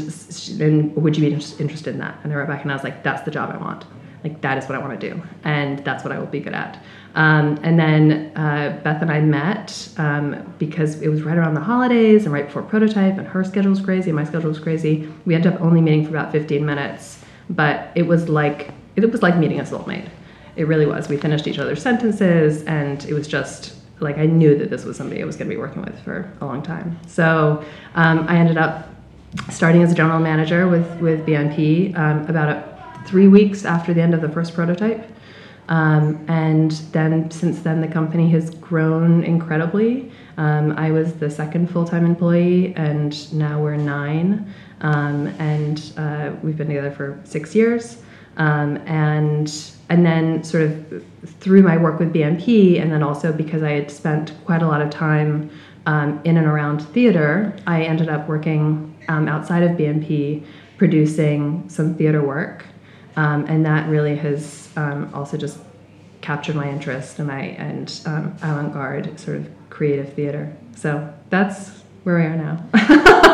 would 0.96 1.18
you 1.18 1.30
be 1.30 1.34
interested 1.34 1.88
in 1.88 2.00
that? 2.00 2.20
And 2.24 2.32
I 2.32 2.36
wrote 2.36 2.50
back 2.50 2.64
and 2.64 2.72
I 2.72 2.76
was 2.76 2.84
like, 2.84 3.04
that's 3.04 3.22
the 3.24 3.32
job 3.32 3.50
I 3.52 3.58
want. 3.58 3.86
Like 4.22 4.42
that 4.42 4.58
is 4.58 4.68
what 4.68 4.76
I 4.76 4.80
want 4.80 5.00
to 5.00 5.10
do, 5.10 5.22
and 5.44 5.80
that's 5.86 6.04
what 6.04 6.12
I 6.12 6.18
will 6.18 6.26
be 6.26 6.40
good 6.40 6.56
at. 6.56 6.84
Um, 7.14 7.60
and 7.62 7.80
then 7.80 8.36
uh, 8.36 8.82
Beth 8.84 9.00
and 9.04 9.12
I 9.12 9.22
met 9.22 9.88
um, 9.98 10.54
because 10.58 11.00
it 11.02 11.10
was 11.10 11.22
right 11.22 11.38
around 11.38 11.54
the 11.54 11.62
holidays 11.62 12.26
and 12.26 12.34
right 12.34 12.48
before 12.48 12.64
prototype, 12.64 13.20
and 13.20 13.28
her 13.28 13.44
schedule 13.44 13.70
was 13.70 13.82
crazy, 13.82 14.10
and 14.10 14.16
my 14.16 14.24
schedule 14.24 14.50
was 14.50 14.58
crazy. 14.58 15.08
We 15.26 15.36
ended 15.36 15.54
up 15.54 15.62
only 15.62 15.80
meeting 15.80 16.04
for 16.04 16.10
about 16.10 16.32
15 16.32 16.66
minutes, 16.66 17.20
but 17.52 17.92
it 17.94 18.08
was 18.08 18.28
like 18.28 18.72
it 18.96 19.12
was 19.12 19.22
like 19.22 19.38
meeting 19.38 19.60
a 19.60 19.64
soulmate. 19.64 20.10
It 20.56 20.68
really 20.68 20.86
was. 20.86 21.10
We 21.10 21.18
finished 21.18 21.48
each 21.48 21.60
other's 21.60 21.82
sentences, 21.82 22.64
and 22.64 23.04
it 23.06 23.14
was 23.14 23.28
just 23.28 23.76
like 24.00 24.18
I 24.18 24.26
knew 24.26 24.58
that 24.58 24.70
this 24.70 24.84
was 24.84 24.98
somebody 24.98 25.22
I 25.22 25.26
was 25.26 25.36
going 25.36 25.50
to 25.50 25.56
be 25.56 25.60
working 25.60 25.82
with 25.82 25.98
for 26.02 26.32
a 26.42 26.46
long 26.46 26.62
time. 26.62 27.00
So 27.08 27.64
um, 27.96 28.28
I 28.28 28.38
ended 28.38 28.58
up 28.58 28.90
starting 29.50 29.82
as 29.84 29.92
a 29.92 29.96
general 29.96 30.20
manager 30.20 30.68
with, 30.68 31.00
with 31.00 31.26
BMP 31.26 31.96
um, 31.98 32.26
about 32.28 32.50
a, 32.50 33.04
three 33.08 33.28
weeks 33.28 33.66
after 33.66 33.94
the 33.94 34.02
end 34.02 34.14
of 34.14 34.22
the 34.22 34.30
first 34.30 34.54
prototype. 34.54 35.10
Um, 35.68 36.24
and 36.28 36.72
then 36.92 37.32
since 37.32 37.62
then, 37.62 37.82
the 37.82 37.88
company 37.88 38.30
has 38.32 38.52
grown 38.52 39.24
incredibly. 39.24 40.12
Um, 40.38 40.74
I 40.74 40.92
was 40.92 41.14
the 41.14 41.30
second 41.30 41.72
full 41.72 41.86
time 41.86 42.06
employee, 42.06 42.76
and 42.76 43.34
now 43.34 43.62
we're 43.62 43.78
nine. 43.78 44.54
Um, 44.82 45.28
and 45.40 45.94
uh, 45.98 46.34
we've 46.44 46.58
been 46.58 46.68
together 46.68 46.92
for 46.92 47.20
six 47.24 47.56
years. 47.56 47.98
Um, 48.38 48.78
and 48.86 49.52
and 49.90 50.06
then 50.06 50.44
sort 50.44 50.64
of 50.64 51.04
through 51.40 51.62
my 51.62 51.78
work 51.78 52.00
with 52.00 52.14
BMP, 52.14 52.82
and 52.82 52.92
then 52.92 53.04
also 53.04 53.32
because 53.32 53.64
I 53.64 53.72
had 53.72 53.92
spent 53.92 54.34
quite 54.46 54.62
a 54.62 54.68
lot 54.68 54.82
of 54.82 54.90
time 54.90 55.50
um, 55.86 56.20
in 56.24 56.38
and 56.38 56.48
around 56.48 56.80
theater, 56.80 57.56
I 57.68 57.84
ended 57.84 58.10
up 58.10 58.28
working 58.28 58.96
um, 59.08 59.28
outside 59.28 59.64
of 59.64 59.78
BMP 59.78 60.46
producing 60.78 61.70
some 61.70 61.96
theater 61.96 62.24
work. 62.24 62.66
Um, 63.16 63.46
and 63.46 63.66
that 63.66 63.88
really 63.88 64.16
has 64.18 64.70
um, 64.76 65.10
also 65.14 65.38
just 65.38 65.60
captured 66.22 66.56
my 66.56 66.70
interest, 66.70 67.20
and 67.20 67.32
I 67.32 67.42
and 67.42 68.02
um, 68.06 68.36
avant-garde 68.42 69.20
sort 69.20 69.38
of 69.38 69.50
creative 69.70 70.14
theater. 70.14 70.56
So 70.76 71.14
that's 71.30 71.84
where 72.06 72.18
we 72.20 72.22
are 72.26 72.36
now. 72.36 72.64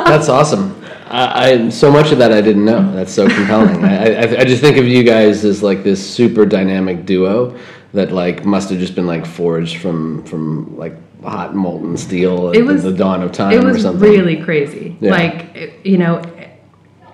That's 0.05 0.29
awesome. 0.29 0.75
I, 1.07 1.51
I 1.51 1.69
so 1.69 1.91
much 1.91 2.11
of 2.11 2.17
that 2.19 2.31
I 2.31 2.41
didn't 2.41 2.63
know. 2.65 2.93
That's 2.95 3.13
so 3.13 3.27
compelling. 3.27 3.83
I, 3.83 4.13
I, 4.23 4.39
I 4.41 4.43
just 4.45 4.61
think 4.61 4.77
of 4.77 4.87
you 4.87 5.03
guys 5.03 5.43
as 5.45 5.61
like 5.61 5.83
this 5.83 5.99
super 6.15 6.45
dynamic 6.45 7.05
duo 7.05 7.57
that 7.93 8.11
like 8.13 8.45
must 8.45 8.69
have 8.69 8.79
just 8.79 8.95
been 8.95 9.05
like 9.07 9.25
forged 9.25 9.77
from 9.81 10.23
from 10.23 10.75
like 10.77 10.93
hot 11.21 11.53
molten 11.53 11.97
steel 11.97 12.51
It 12.51 12.61
was- 12.63 12.83
the 12.83 12.93
dawn 12.93 13.21
of 13.21 13.31
time 13.33 13.51
it 13.51 13.63
or 13.63 13.73
was 13.73 13.81
something. 13.83 14.09
really 14.09 14.41
crazy. 14.41 14.97
Yeah. 15.01 15.11
Like 15.11 15.53
it- 15.55 15.85
you 15.85 15.97
know, 15.97 16.21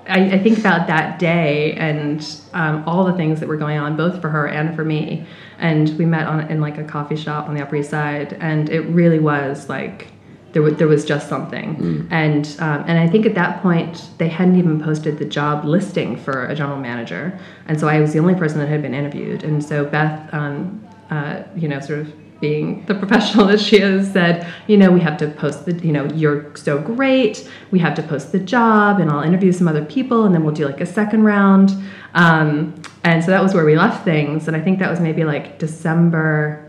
I, 0.08 0.22
I 0.36 0.40
think 0.40 0.60
about 0.60 0.88
that 0.88 1.18
day 1.20 1.74
and 1.74 2.26
um, 2.54 2.84
all 2.88 3.04
the 3.04 3.14
things 3.14 3.40
that 3.42 3.50
were 3.50 3.58
going 3.58 3.78
on, 3.80 3.98
both 3.98 4.22
for 4.22 4.30
her 4.30 4.48
and 4.48 4.76
for 4.76 4.86
me. 4.86 5.26
And 5.58 5.90
we 5.98 6.06
met 6.06 6.28
on 6.28 6.42
in 6.52 6.62
like 6.62 6.78
a 6.78 6.84
coffee 6.84 7.16
shop 7.18 7.50
on 7.50 7.56
the 7.56 7.64
Upper 7.64 7.78
East 7.78 7.90
Side, 7.90 8.34
and 8.40 8.70
it 8.70 8.82
really 8.82 9.18
was 9.20 9.68
like 9.68 10.08
there 10.54 10.62
was 10.62 10.76
there 10.76 10.88
was 10.88 11.06
just 11.06 11.30
something. 11.30 11.76
Mm. 11.76 12.08
And 12.12 12.56
um, 12.60 12.84
and 12.88 13.00
I 13.00 13.08
think 13.08 13.26
at 13.26 13.36
that 13.36 13.62
point 13.62 14.10
they 14.18 14.30
hadn't 14.30 14.58
even 14.58 14.82
posted 14.82 15.18
the 15.18 15.26
job 15.26 15.66
listing 15.66 16.18
for 16.18 16.46
a 16.46 16.56
general 16.56 16.80
manager, 16.80 17.38
and 17.68 17.80
so 17.80 17.88
I 17.88 18.00
was 18.00 18.14
the 18.14 18.20
only 18.20 18.36
person 18.36 18.60
that 18.60 18.68
had 18.68 18.82
been 18.82 18.94
interviewed. 18.94 19.44
And 19.44 19.64
so 19.64 19.86
Beth, 19.86 20.34
um, 20.34 20.86
uh, 21.10 21.44
you 21.56 21.68
know, 21.68 21.80
sort 21.80 22.00
of 22.00 22.40
being 22.40 22.86
the 22.86 22.96
professional 23.04 23.48
that 23.48 23.60
she 23.60 23.80
is, 23.80 24.12
said, 24.12 24.48
you 24.68 24.78
know, 24.78 24.92
we 24.92 25.00
have 25.00 25.18
to 25.18 25.28
post 25.28 25.66
the, 25.66 25.74
you 25.86 25.92
know, 25.92 26.06
you're 26.14 26.56
so 26.56 26.80
great. 26.80 27.50
We 27.72 27.80
have 27.80 27.96
to 27.96 28.04
post 28.04 28.32
the 28.32 28.40
job, 28.40 29.00
and 29.00 29.10
I'll 29.10 29.24
interview 29.24 29.52
some 29.52 29.68
other 29.68 29.84
people, 29.86 30.26
and 30.26 30.34
then 30.34 30.44
we'll 30.44 30.56
do 30.56 30.66
like 30.66 30.82
a 30.82 30.86
second 30.86 31.24
round. 31.24 31.72
Um, 32.14 32.82
and 33.04 33.24
so 33.24 33.32
that 33.32 33.44
was 33.44 33.54
where 33.54 33.66
we 33.66 33.78
left 33.78 34.04
things, 34.04 34.48
and 34.48 34.56
I 34.56 34.62
think 34.62 34.80
that 34.80 34.90
was 34.90 35.00
maybe 35.00 35.24
like 35.24 35.60
December 35.60 36.64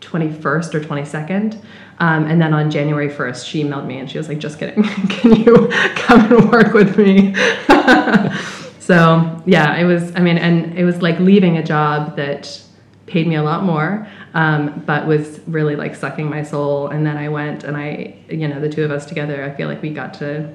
21st 0.00 0.74
or 0.74 0.80
22nd. 0.80 1.60
Um, 1.98 2.26
and 2.26 2.40
then 2.40 2.52
on 2.52 2.70
January 2.70 3.08
1st, 3.08 3.46
she 3.46 3.64
emailed 3.64 3.86
me 3.86 3.98
and 3.98 4.10
she 4.10 4.18
was 4.18 4.28
like, 4.28 4.38
just 4.38 4.58
kidding. 4.58 4.82
Can 5.08 5.34
you 5.36 5.68
come 5.94 6.32
and 6.32 6.50
work 6.50 6.74
with 6.74 6.98
me? 6.98 7.34
so, 8.80 9.42
yeah, 9.46 9.76
it 9.76 9.84
was, 9.84 10.14
I 10.14 10.20
mean, 10.20 10.36
and 10.38 10.78
it 10.78 10.84
was 10.84 11.00
like 11.00 11.18
leaving 11.18 11.56
a 11.56 11.62
job 11.62 12.16
that 12.16 12.62
paid 13.06 13.26
me 13.26 13.36
a 13.36 13.42
lot 13.42 13.64
more, 13.64 14.06
um, 14.34 14.82
but 14.84 15.06
was 15.06 15.40
really 15.46 15.76
like 15.76 15.94
sucking 15.94 16.28
my 16.28 16.42
soul. 16.42 16.88
And 16.88 17.06
then 17.06 17.16
I 17.16 17.28
went 17.28 17.64
and 17.64 17.76
I, 17.76 18.16
you 18.28 18.46
know, 18.46 18.60
the 18.60 18.68
two 18.68 18.84
of 18.84 18.90
us 18.90 19.06
together, 19.06 19.42
I 19.42 19.56
feel 19.56 19.68
like 19.68 19.80
we 19.80 19.90
got 19.90 20.14
to 20.14 20.52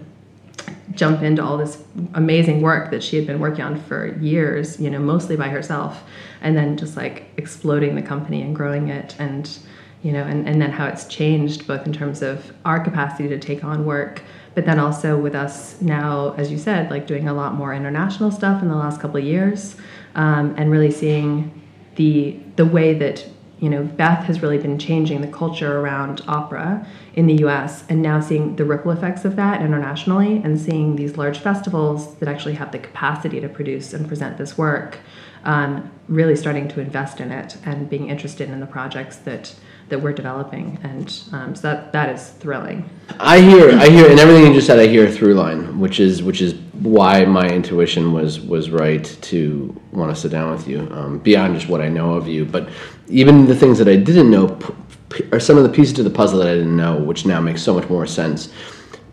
jump 0.93 1.21
into 1.21 1.43
all 1.43 1.57
this 1.57 1.83
amazing 2.13 2.62
work 2.62 2.91
that 2.91 3.01
she 3.01 3.15
had 3.15 3.25
been 3.25 3.39
working 3.39 3.63
on 3.63 3.81
for 3.83 4.15
years, 4.19 4.79
you 4.79 4.89
know, 4.89 5.00
mostly 5.00 5.36
by 5.36 5.50
herself, 5.50 6.03
and 6.41 6.55
then 6.55 6.77
just 6.77 6.95
like 6.98 7.24
exploding 7.38 7.95
the 7.95 8.01
company 8.01 8.41
and 8.41 8.55
growing 8.55 8.89
it 8.89 9.15
and 9.17 9.57
you 10.03 10.12
know, 10.12 10.24
and, 10.24 10.48
and 10.48 10.62
then 10.62 10.72
how 10.72 10.88
it's 10.88 11.05
changed 11.05 11.67
both 11.67 11.86
in 11.86 11.93
terms 11.93 12.22
of 12.22 12.51
our 12.65 12.84
capacity 12.84 13.29
to 13.29 13.38
take 13.38 13.63
on 13.63 13.86
work, 13.86 14.24
but 14.55 14.65
then 14.65 14.79
also 14.79 15.17
with 15.17 15.36
us 15.36 15.79
now, 15.81 16.34
as 16.38 16.51
you 16.51 16.58
said, 16.58 16.89
like 16.89 17.08
doing 17.08 17.27
a 17.27 17.34
lot 17.34 17.53
more 17.53 17.74
international 17.74 18.31
stuff 18.31 18.62
in 18.62 18.67
the 18.67 18.75
last 18.75 19.00
couple 19.00 19.17
of 19.17 19.24
years, 19.24 19.75
um, 20.15 20.53
and 20.58 20.72
really 20.72 20.91
seeing 20.91 21.62
the 21.96 22.39
the 22.55 22.65
way 22.65 22.93
that 22.93 23.25
you 23.60 23.70
know 23.70 23.84
Beth 23.84 24.25
has 24.25 24.41
really 24.41 24.58
been 24.58 24.79
changing 24.79 25.22
the 25.22 25.27
culture 25.27 25.79
around 25.79 26.22
opera 26.27 26.86
in 27.13 27.27
the 27.27 27.36
U.S. 27.36 27.84
and 27.88 28.01
now 28.01 28.20
seeing 28.20 28.55
the 28.55 28.65
ripple 28.65 28.91
effects 28.91 29.24
of 29.24 29.36
that 29.36 29.62
internationally 29.62 30.41
and 30.43 30.60
seeing 30.60 30.96
these 30.96 31.15
large 31.15 31.38
festivals 31.38 32.15
that 32.15 32.27
actually 32.27 32.55
have 32.55 32.72
the 32.72 32.79
capacity 32.79 33.39
to 33.39 33.48
produce 33.48 33.93
and 33.93 34.08
present 34.08 34.38
this 34.38 34.58
work, 34.58 34.98
um, 35.43 35.91
really 36.08 36.36
starting 36.36 36.67
to 36.70 36.79
invest 36.79 37.20
in 37.20 37.31
it 37.31 37.58
and 37.65 37.89
being 37.89 38.10
interested 38.10 38.50
in 38.50 38.60
the 38.60 38.65
projects 38.65 39.17
that 39.17 39.53
that 39.91 40.01
we're 40.01 40.13
developing, 40.13 40.79
and 40.83 41.21
um, 41.33 41.53
so 41.53 41.62
that 41.62 41.91
that 41.93 42.10
is 42.10 42.29
thrilling. 42.29 42.89
I 43.19 43.39
hear, 43.39 43.77
I 43.77 43.89
hear, 43.89 44.10
in 44.10 44.17
everything 44.17 44.48
you 44.48 44.53
just 44.53 44.65
said, 44.65 44.79
I 44.79 44.88
hear 44.88 45.10
through 45.12 45.36
line, 45.36 45.79
which 45.79 46.00
is 46.00 46.24
which 46.24 46.41
is 46.41 46.55
why 46.81 47.25
my 47.25 47.48
intuition 47.48 48.12
was 48.12 48.39
was 48.39 48.71
right 48.71 49.03
to 49.21 49.79
want 49.91 50.13
to 50.13 50.19
sit 50.19 50.31
down 50.31 50.51
with 50.51 50.67
you, 50.67 50.88
um, 50.91 51.19
beyond 51.19 51.53
just 51.53 51.69
what 51.69 51.81
I 51.81 51.89
know 51.89 52.13
of 52.13 52.27
you, 52.27 52.45
but 52.45 52.69
even 53.07 53.45
the 53.45 53.55
things 53.55 53.77
that 53.77 53.88
I 53.88 53.98
didn't 53.98 54.31
know 54.31 54.48
p- 54.48 54.74
p- 55.10 55.29
are 55.31 55.39
some 55.39 55.57
of 55.57 55.63
the 55.63 55.69
pieces 55.69 55.93
to 55.95 56.03
the 56.03 56.10
puzzle 56.10 56.39
that 56.39 56.48
I 56.48 56.55
didn't 56.55 56.75
know, 56.75 56.98
which 56.98 57.25
now 57.25 57.39
makes 57.41 57.62
so 57.62 57.74
much 57.74 57.88
more 57.89 58.07
sense. 58.07 58.51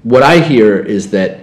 What 0.04 0.22
I 0.22 0.38
hear 0.40 0.78
is 0.78 1.10
that 1.10 1.40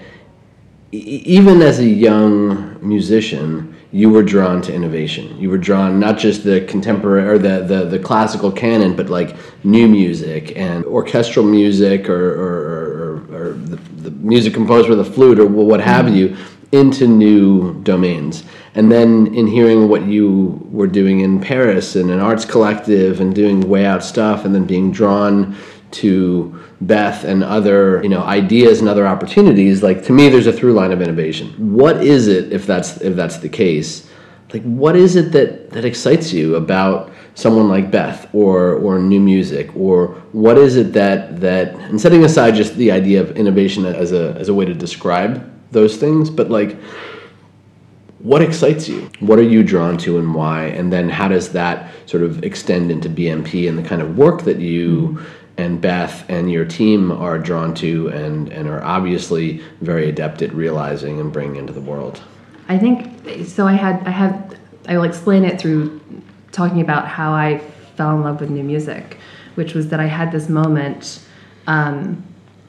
e- 0.94 0.98
even 1.26 1.62
as 1.62 1.80
a 1.80 1.86
young 1.86 2.78
musician, 2.82 3.75
you 3.96 4.10
were 4.10 4.24
drawn 4.24 4.62
to 4.62 4.74
innovation. 4.74 5.40
You 5.40 5.50
were 5.50 5.58
drawn 5.58 6.02
not 6.02 6.18
just 6.18 6.44
the 6.44 6.60
contemporary 6.66 7.30
or 7.30 7.38
the, 7.38 7.64
the, 7.64 7.86
the 7.86 7.98
classical 7.98 8.52
canon, 8.52 8.94
but 8.94 9.10
like 9.10 9.38
new 9.64 9.88
music 9.88 10.52
and 10.58 10.84
orchestral 10.84 11.46
music 11.46 12.10
or, 12.10 12.34
or, 12.34 13.24
or, 13.32 13.50
or 13.50 13.54
the, 13.54 13.78
the 13.78 14.12
music 14.12 14.54
composed 14.54 14.90
with 14.90 15.00
a 15.00 15.06
flute 15.06 15.40
or 15.40 15.46
what 15.46 15.80
have 15.80 16.14
you 16.14 16.36
into 16.74 17.08
new 17.08 17.82
domains. 17.84 18.44
And 18.74 18.92
then 18.92 19.34
in 19.34 19.48
hearing 19.48 19.88
what 19.88 20.06
you 20.06 20.60
were 20.74 20.88
doing 20.88 21.22
in 21.22 21.40
Paris 21.40 21.96
and 21.96 22.12
an 22.12 22.20
arts 22.20 22.44
collective 22.44 23.22
and 23.22 23.34
doing 23.34 23.62
way 23.62 23.86
out 23.86 24.04
stuff 24.04 24.44
and 24.44 24.54
then 24.54 24.66
being 24.66 24.92
drawn 24.92 25.56
to 25.92 26.62
Beth 26.82 27.24
and 27.24 27.44
other 27.44 28.02
you 28.04 28.10
know 28.10 28.22
ideas 28.24 28.80
and 28.80 28.90
other 28.90 29.08
opportunities 29.08 29.82
like 29.82 30.04
to 30.06 30.12
me 30.12 30.30
there's 30.30 30.48
a 30.48 30.54
through 30.54 30.74
line 30.74 30.92
of 30.92 31.02
innovation. 31.02 31.50
What 31.76 32.04
is 32.04 32.28
it 32.28 32.52
if 32.52 32.66
that's 32.66 33.02
if 33.02 33.16
that's 33.16 33.38
the 33.38 33.50
case 33.50 34.10
like 34.54 34.64
what 34.64 34.96
is 34.96 35.16
it 35.16 35.32
that 35.32 35.72
that 35.72 35.86
excites 35.86 36.32
you 36.32 36.56
about 36.56 37.12
someone 37.34 37.68
like 37.68 37.92
Beth 37.92 38.30
or 38.34 38.76
or 38.76 39.00
new 39.00 39.20
music? 39.20 39.76
Or 39.76 40.10
what 40.32 40.58
is 40.58 40.76
it 40.76 40.94
that 40.94 41.42
that 41.42 41.76
and 41.76 42.00
setting 42.00 42.24
aside 42.24 42.56
just 42.56 42.76
the 42.76 42.92
idea 42.92 43.22
of 43.22 43.36
innovation 43.38 43.86
as 43.86 44.12
a 44.12 44.34
as 44.34 44.50
a 44.50 44.54
way 44.54 44.66
to 44.66 44.74
describe 44.74 45.52
those 45.72 45.98
things 45.98 46.30
but 46.30 46.50
like 46.50 46.78
what 48.20 48.42
excites 48.42 48.88
you? 48.88 49.10
What 49.20 49.40
are 49.40 49.44
you 49.44 49.62
drawn 49.62 49.98
to 50.00 50.18
and 50.18 50.34
why? 50.34 50.66
And 50.66 50.92
then 50.92 51.10
how 51.10 51.28
does 51.28 51.52
that 51.52 51.92
sort 52.08 52.24
of 52.24 52.44
extend 52.44 52.90
into 52.90 53.08
BMP 53.08 53.70
and 53.70 53.78
the 53.78 53.84
kind 53.84 54.02
of 54.02 54.18
work 54.18 54.44
that 54.44 54.58
you 54.60 55.20
and 55.58 55.80
Beth 55.80 56.26
and 56.30 56.52
your 56.52 56.66
team 56.66 57.12
are 57.12 57.40
drawn 57.40 57.74
to 57.76 58.10
and, 58.10 58.50
and 58.50 58.68
are 58.68 58.84
obviously 58.84 59.62
very 59.82 60.10
adept 60.10 60.42
at 60.42 60.54
realizing 60.54 61.20
and 61.20 61.32
bringing 61.32 61.56
into 61.56 61.74
the 61.74 61.82
world. 61.82 62.22
I 62.68 62.78
think 62.78 63.46
so. 63.46 63.68
I 63.68 63.74
had 63.74 64.06
I 64.08 64.12
had 64.12 64.60
I 64.88 64.98
will 64.98 65.04
explain 65.04 65.46
it 65.46 65.60
through 65.60 66.02
talking 66.52 66.82
about 66.82 67.08
how 67.08 67.34
I 67.34 67.60
fell 67.96 68.16
in 68.16 68.24
love 68.24 68.42
with 68.42 68.50
new 68.50 68.64
music, 68.64 69.18
which 69.56 69.74
was 69.74 69.90
that 69.90 70.00
I 70.00 70.08
had 70.08 70.32
this 70.32 70.50
moment. 70.50 71.22
Um, 71.68 72.24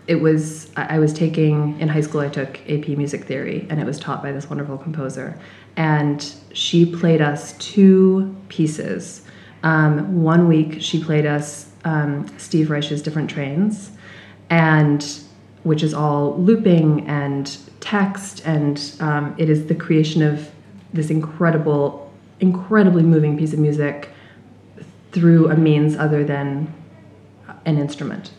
it 0.07 0.17
was 0.17 0.71
I 0.77 0.99
was 0.99 1.13
taking 1.13 1.81
in 1.81 1.89
high 1.89 2.01
school. 2.01 2.21
I 2.21 2.29
took 2.29 2.61
AP 2.71 2.89
Music 2.89 3.25
Theory, 3.25 3.67
and 3.71 3.81
it 3.81 3.87
was 3.87 3.99
taught 3.99 4.23
by 4.23 4.33
this 4.33 4.49
wonderful 4.49 4.79
composer, 4.79 5.39
and 5.77 6.33
she 6.53 6.87
played 6.87 7.21
us 7.21 7.57
two 7.59 8.37
pieces. 8.49 9.23
Um, 9.63 10.23
one 10.23 10.47
week 10.47 10.81
she 10.81 11.03
played 11.03 11.27
us 11.27 11.71
um, 11.87 12.27
Steve 12.37 12.69
Reich's 12.69 13.01
Different 13.01 13.31
Trains, 13.31 13.93
and 14.51 15.21
which 15.63 15.83
is 15.83 15.95
all 15.95 16.37
looping 16.37 17.07
and 17.09 17.57
text, 17.81 18.45
and 18.45 18.93
um, 19.01 19.35
it 19.39 19.49
is 19.49 19.67
the 19.67 19.75
creation 19.75 20.21
of 20.21 20.51
this 20.93 21.11
incredible, 21.11 22.13
incredibly 22.41 23.03
moving 23.03 23.39
piece 23.39 23.53
of 23.53 23.61
music 23.61 24.11
through 25.13 25.49
a 25.51 25.57
means 25.57 25.97
other 25.97 26.25
than 26.25 26.73
an 27.65 27.79
instrument, 27.79 28.33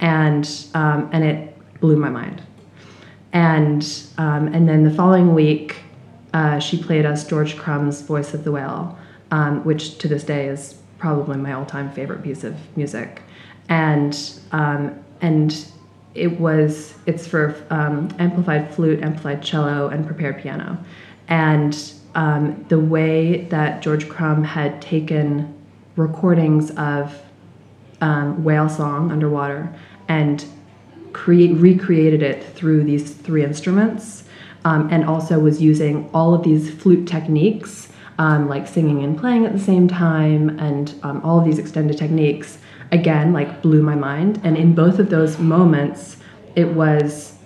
and 0.00 0.66
um, 0.74 1.10
and 1.12 1.24
it 1.24 1.80
blew 1.80 1.96
my 1.96 2.08
mind. 2.08 2.42
And 3.34 3.86
um, 4.16 4.48
and 4.48 4.66
then 4.66 4.84
the 4.84 4.90
following 4.90 5.34
week, 5.34 5.76
uh, 6.32 6.58
she 6.58 6.82
played 6.82 7.04
us 7.04 7.26
George 7.26 7.58
Crumb's 7.58 8.00
Voice 8.00 8.32
of 8.32 8.44
the 8.44 8.52
Whale, 8.52 8.98
um, 9.30 9.62
which 9.64 9.98
to 9.98 10.08
this 10.08 10.24
day 10.24 10.48
is 10.48 10.78
probably 10.98 11.36
my 11.36 11.52
all-time 11.52 11.90
favorite 11.92 12.22
piece 12.22 12.44
of 12.44 12.54
music, 12.76 13.22
and 13.68 14.40
um, 14.52 14.98
and 15.20 15.66
it 16.14 16.40
was 16.40 16.94
it's 17.06 17.26
for 17.26 17.54
um, 17.70 18.08
amplified 18.18 18.74
flute, 18.74 19.02
amplified 19.02 19.42
cello, 19.42 19.88
and 19.88 20.06
prepared 20.06 20.40
piano, 20.42 20.78
and 21.28 21.92
um, 22.14 22.64
the 22.68 22.78
way 22.78 23.42
that 23.44 23.82
George 23.82 24.08
Crumb 24.08 24.42
had 24.42 24.82
taken 24.82 25.54
recordings 25.96 26.70
of 26.72 27.20
um, 28.00 28.42
whale 28.44 28.68
song 28.68 29.10
underwater 29.10 29.72
and 30.08 30.44
create 31.12 31.52
recreated 31.56 32.22
it 32.22 32.44
through 32.54 32.84
these 32.84 33.12
three 33.14 33.44
instruments, 33.44 34.24
um, 34.64 34.88
and 34.90 35.04
also 35.04 35.38
was 35.38 35.60
using 35.60 36.08
all 36.12 36.34
of 36.34 36.42
these 36.42 36.72
flute 36.74 37.06
techniques, 37.06 37.88
um, 38.18 38.48
like 38.48 38.66
singing 38.66 39.02
and 39.04 39.18
playing 39.18 39.46
at 39.46 39.52
the 39.52 39.58
same 39.58 39.88
time, 39.88 40.58
and 40.58 40.94
um, 41.02 41.20
all 41.24 41.38
of 41.38 41.44
these 41.44 41.58
extended 41.58 41.96
techniques. 41.98 42.58
Again, 42.90 43.32
like 43.34 43.60
blew 43.60 43.82
my 43.82 43.94
mind. 43.94 44.40
And 44.44 44.56
in 44.56 44.74
both 44.74 44.98
of 44.98 45.10
those 45.10 45.38
moments, 45.38 46.16
it 46.56 46.72
was 46.74 47.36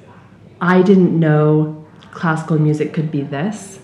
I 0.60 0.82
didn't 0.82 1.18
know 1.18 1.84
classical 2.12 2.58
music 2.58 2.92
could 2.92 3.10
be 3.10 3.22
this. 3.22 3.80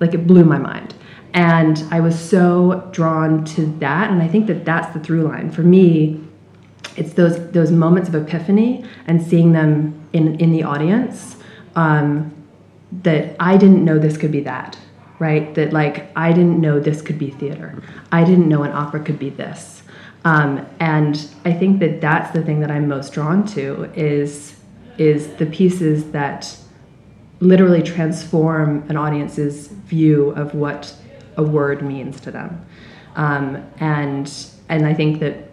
Like 0.00 0.14
it 0.14 0.26
blew 0.26 0.44
my 0.44 0.58
mind. 0.58 0.94
and 1.34 1.84
I 1.90 2.00
was 2.00 2.18
so 2.18 2.88
drawn 2.92 3.44
to 3.56 3.66
that, 3.80 4.10
and 4.10 4.22
I 4.22 4.28
think 4.28 4.46
that 4.46 4.64
that's 4.64 4.92
the 4.94 5.00
through 5.00 5.24
line 5.24 5.50
for 5.50 5.62
me. 5.62 6.18
It's 6.96 7.12
those 7.12 7.50
those 7.50 7.70
moments 7.70 8.08
of 8.08 8.14
epiphany 8.14 8.84
and 9.06 9.22
seeing 9.22 9.52
them 9.52 10.00
in 10.14 10.36
in 10.40 10.50
the 10.52 10.62
audience 10.62 11.36
um, 11.74 12.32
that 13.02 13.36
I 13.38 13.58
didn't 13.58 13.84
know 13.84 13.98
this 13.98 14.16
could 14.16 14.32
be 14.32 14.40
that, 14.40 14.78
right? 15.18 15.54
That 15.54 15.72
like 15.72 16.10
I 16.16 16.32
didn't 16.32 16.60
know 16.60 16.80
this 16.80 17.02
could 17.02 17.18
be 17.18 17.30
theater. 17.30 17.82
I 18.12 18.24
didn't 18.24 18.48
know 18.48 18.62
an 18.62 18.72
opera 18.72 19.00
could 19.00 19.18
be 19.18 19.30
this. 19.30 19.82
Um, 20.24 20.66
and 20.80 21.28
I 21.44 21.52
think 21.52 21.78
that 21.80 22.00
that's 22.00 22.32
the 22.32 22.42
thing 22.42 22.60
that 22.60 22.70
I'm 22.70 22.88
most 22.88 23.12
drawn 23.12 23.46
to 23.48 23.90
is 23.94 24.56
is 24.98 25.28
the 25.36 25.46
pieces 25.46 26.10
that 26.12 26.56
literally 27.40 27.82
transform 27.82 28.84
an 28.88 28.96
audience's 28.96 29.68
view 29.68 30.30
of 30.30 30.54
what 30.54 30.94
a 31.36 31.42
word 31.42 31.82
means 31.82 32.20
to 32.22 32.30
them. 32.30 32.64
Um, 33.14 33.64
and 33.78 34.32
and 34.68 34.86
I 34.86 34.94
think 34.94 35.20
that 35.20 35.50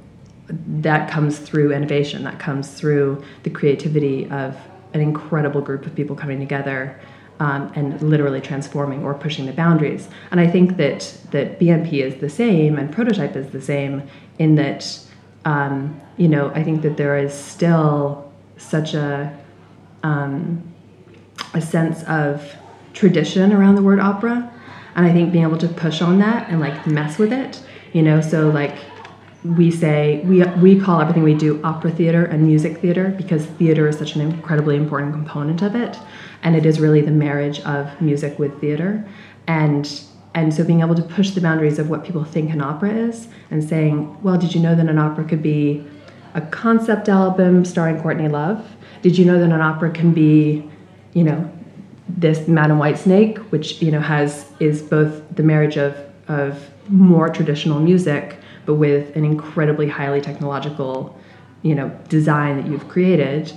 that 0.47 1.09
comes 1.09 1.39
through 1.39 1.71
innovation. 1.71 2.23
That 2.23 2.39
comes 2.39 2.71
through 2.71 3.23
the 3.43 3.49
creativity 3.49 4.29
of 4.29 4.57
an 4.93 5.01
incredible 5.01 5.61
group 5.61 5.85
of 5.85 5.95
people 5.95 6.15
coming 6.15 6.39
together 6.39 6.99
um, 7.39 7.71
and 7.75 8.01
literally 8.01 8.41
transforming 8.41 9.03
or 9.03 9.13
pushing 9.13 9.45
the 9.45 9.53
boundaries. 9.53 10.07
And 10.31 10.39
I 10.39 10.47
think 10.47 10.77
that 10.77 11.17
that 11.31 11.59
BMP 11.59 11.93
is 12.03 12.15
the 12.21 12.29
same 12.29 12.77
and 12.77 12.91
Prototype 12.91 13.35
is 13.35 13.51
the 13.51 13.61
same 13.61 14.03
in 14.39 14.55
that 14.55 14.99
um, 15.45 15.99
you 16.17 16.27
know 16.27 16.51
I 16.53 16.63
think 16.63 16.81
that 16.83 16.97
there 16.97 17.17
is 17.17 17.33
still 17.33 18.31
such 18.57 18.93
a 18.93 19.37
um, 20.03 20.63
a 21.53 21.61
sense 21.61 22.03
of 22.03 22.55
tradition 22.93 23.51
around 23.51 23.75
the 23.75 23.81
word 23.81 23.99
opera, 23.99 24.51
and 24.95 25.05
I 25.05 25.11
think 25.11 25.31
being 25.31 25.43
able 25.43 25.57
to 25.57 25.67
push 25.67 26.01
on 26.01 26.19
that 26.19 26.49
and 26.49 26.59
like 26.59 26.85
mess 26.85 27.17
with 27.17 27.33
it, 27.33 27.61
you 27.93 28.01
know, 28.01 28.21
so 28.21 28.49
like 28.49 28.75
we 29.43 29.69
say 29.69 30.21
we 30.25 30.43
we 30.61 30.79
call 30.79 31.01
everything 31.01 31.23
we 31.23 31.33
do 31.33 31.61
opera 31.63 31.91
theater 31.91 32.25
and 32.25 32.47
music 32.47 32.77
theater 32.79 33.13
because 33.17 33.45
theater 33.45 33.87
is 33.87 33.97
such 33.97 34.15
an 34.15 34.21
incredibly 34.21 34.77
important 34.77 35.13
component 35.13 35.61
of 35.61 35.75
it. 35.75 35.97
And 36.43 36.55
it 36.55 36.65
is 36.65 36.79
really 36.79 37.01
the 37.01 37.11
marriage 37.11 37.59
of 37.61 37.99
music 38.01 38.39
with 38.39 38.59
theater. 38.61 39.05
And 39.47 40.01
and 40.33 40.53
so 40.53 40.63
being 40.63 40.81
able 40.81 40.95
to 40.95 41.03
push 41.03 41.31
the 41.31 41.41
boundaries 41.41 41.77
of 41.77 41.89
what 41.89 42.03
people 42.03 42.23
think 42.23 42.51
an 42.51 42.61
opera 42.61 42.91
is 42.91 43.27
and 43.51 43.63
saying 43.63 44.21
well 44.23 44.37
did 44.37 44.55
you 44.55 44.61
know 44.61 44.75
that 44.75 44.87
an 44.87 44.97
opera 44.97 45.25
could 45.25 45.43
be 45.43 45.85
a 46.35 46.41
concept 46.41 47.09
album 47.09 47.65
starring 47.65 48.01
courtney 48.01 48.29
love? 48.29 48.65
Did 49.01 49.17
you 49.17 49.25
know 49.25 49.37
that 49.39 49.51
an 49.51 49.61
opera 49.61 49.91
can 49.91 50.13
be 50.13 50.69
you 51.11 51.23
know 51.23 51.51
this 52.07 52.47
Madame 52.47 52.79
White 52.79 52.97
Snake 52.97 53.39
which 53.51 53.81
you 53.81 53.91
know 53.91 53.99
has 53.99 54.49
is 54.61 54.81
both 54.81 55.21
the 55.35 55.43
marriage 55.43 55.75
of 55.75 55.97
of 56.29 56.69
more 56.87 57.27
traditional 57.27 57.79
music 57.79 58.37
but 58.65 58.75
with 58.75 59.15
an 59.15 59.25
incredibly 59.25 59.87
highly 59.87 60.21
technological, 60.21 61.17
you 61.61 61.75
know, 61.75 61.89
design 62.09 62.57
that 62.57 62.69
you've 62.69 62.87
created. 62.87 63.53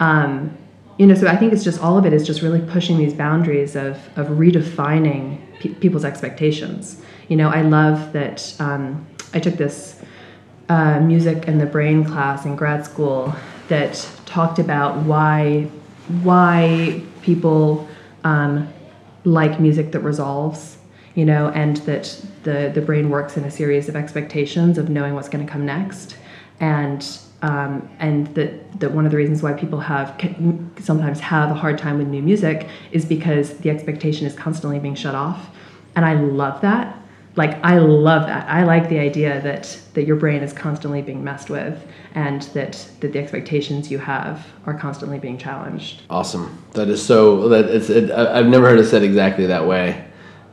Um, 0.00 0.56
you 0.98 1.06
know, 1.06 1.14
so 1.14 1.26
I 1.26 1.36
think 1.36 1.52
it's 1.52 1.64
just 1.64 1.80
all 1.82 1.98
of 1.98 2.06
it 2.06 2.12
is 2.12 2.26
just 2.26 2.42
really 2.42 2.60
pushing 2.60 2.96
these 2.96 3.12
boundaries 3.12 3.76
of 3.76 3.96
of 4.16 4.28
redefining 4.28 5.38
pe- 5.60 5.74
people's 5.74 6.04
expectations. 6.04 7.02
You 7.28 7.36
know, 7.36 7.48
I 7.48 7.62
love 7.62 8.12
that 8.12 8.54
um, 8.60 9.06
I 9.34 9.40
took 9.40 9.54
this 9.54 10.00
uh, 10.68 11.00
music 11.00 11.46
and 11.48 11.60
the 11.60 11.66
brain 11.66 12.04
class 12.04 12.44
in 12.44 12.56
grad 12.56 12.84
school 12.84 13.34
that 13.68 14.08
talked 14.24 14.58
about 14.58 14.96
why 15.04 15.68
why 16.22 17.02
people 17.22 17.88
um, 18.24 18.68
like 19.24 19.60
music 19.60 19.92
that 19.92 20.00
resolves 20.00 20.78
you 21.16 21.24
know, 21.24 21.48
and 21.48 21.78
that 21.78 22.24
the 22.44 22.70
the 22.72 22.80
brain 22.80 23.10
works 23.10 23.36
in 23.36 23.44
a 23.44 23.50
series 23.50 23.88
of 23.88 23.96
expectations 23.96 24.78
of 24.78 24.88
knowing 24.88 25.14
what's 25.14 25.30
going 25.30 25.44
to 25.44 25.50
come 25.50 25.66
next, 25.66 26.16
and 26.60 27.18
um, 27.42 27.88
and 27.98 28.28
that 28.34 28.80
that 28.80 28.92
one 28.92 29.06
of 29.06 29.10
the 29.10 29.16
reasons 29.16 29.42
why 29.42 29.54
people 29.54 29.80
have 29.80 30.20
sometimes 30.78 31.18
have 31.18 31.50
a 31.50 31.54
hard 31.54 31.78
time 31.78 31.98
with 31.98 32.06
new 32.06 32.22
music 32.22 32.68
is 32.92 33.04
because 33.04 33.56
the 33.58 33.70
expectation 33.70 34.26
is 34.26 34.34
constantly 34.34 34.78
being 34.78 34.94
shut 34.94 35.14
off, 35.14 35.48
and 35.96 36.04
I 36.04 36.14
love 36.14 36.60
that. 36.60 36.98
Like 37.34 37.62
I 37.64 37.78
love 37.78 38.26
that. 38.26 38.46
I 38.48 38.64
like 38.64 38.90
the 38.90 38.98
idea 38.98 39.40
that 39.40 39.80
that 39.94 40.06
your 40.06 40.16
brain 40.16 40.42
is 40.42 40.52
constantly 40.52 41.00
being 41.00 41.24
messed 41.24 41.48
with, 41.48 41.82
and 42.14 42.42
that 42.52 42.90
that 43.00 43.12
the 43.14 43.18
expectations 43.18 43.90
you 43.90 43.98
have 43.98 44.46
are 44.66 44.74
constantly 44.74 45.18
being 45.18 45.38
challenged. 45.38 46.02
Awesome. 46.10 46.62
That 46.72 46.88
is 46.88 47.02
so. 47.02 47.48
That 47.48 47.66
it's. 47.70 47.88
It, 47.88 48.10
I've 48.10 48.46
never 48.46 48.68
heard 48.68 48.78
it 48.78 48.84
said 48.86 49.02
exactly 49.02 49.46
that 49.46 49.66
way. 49.66 50.05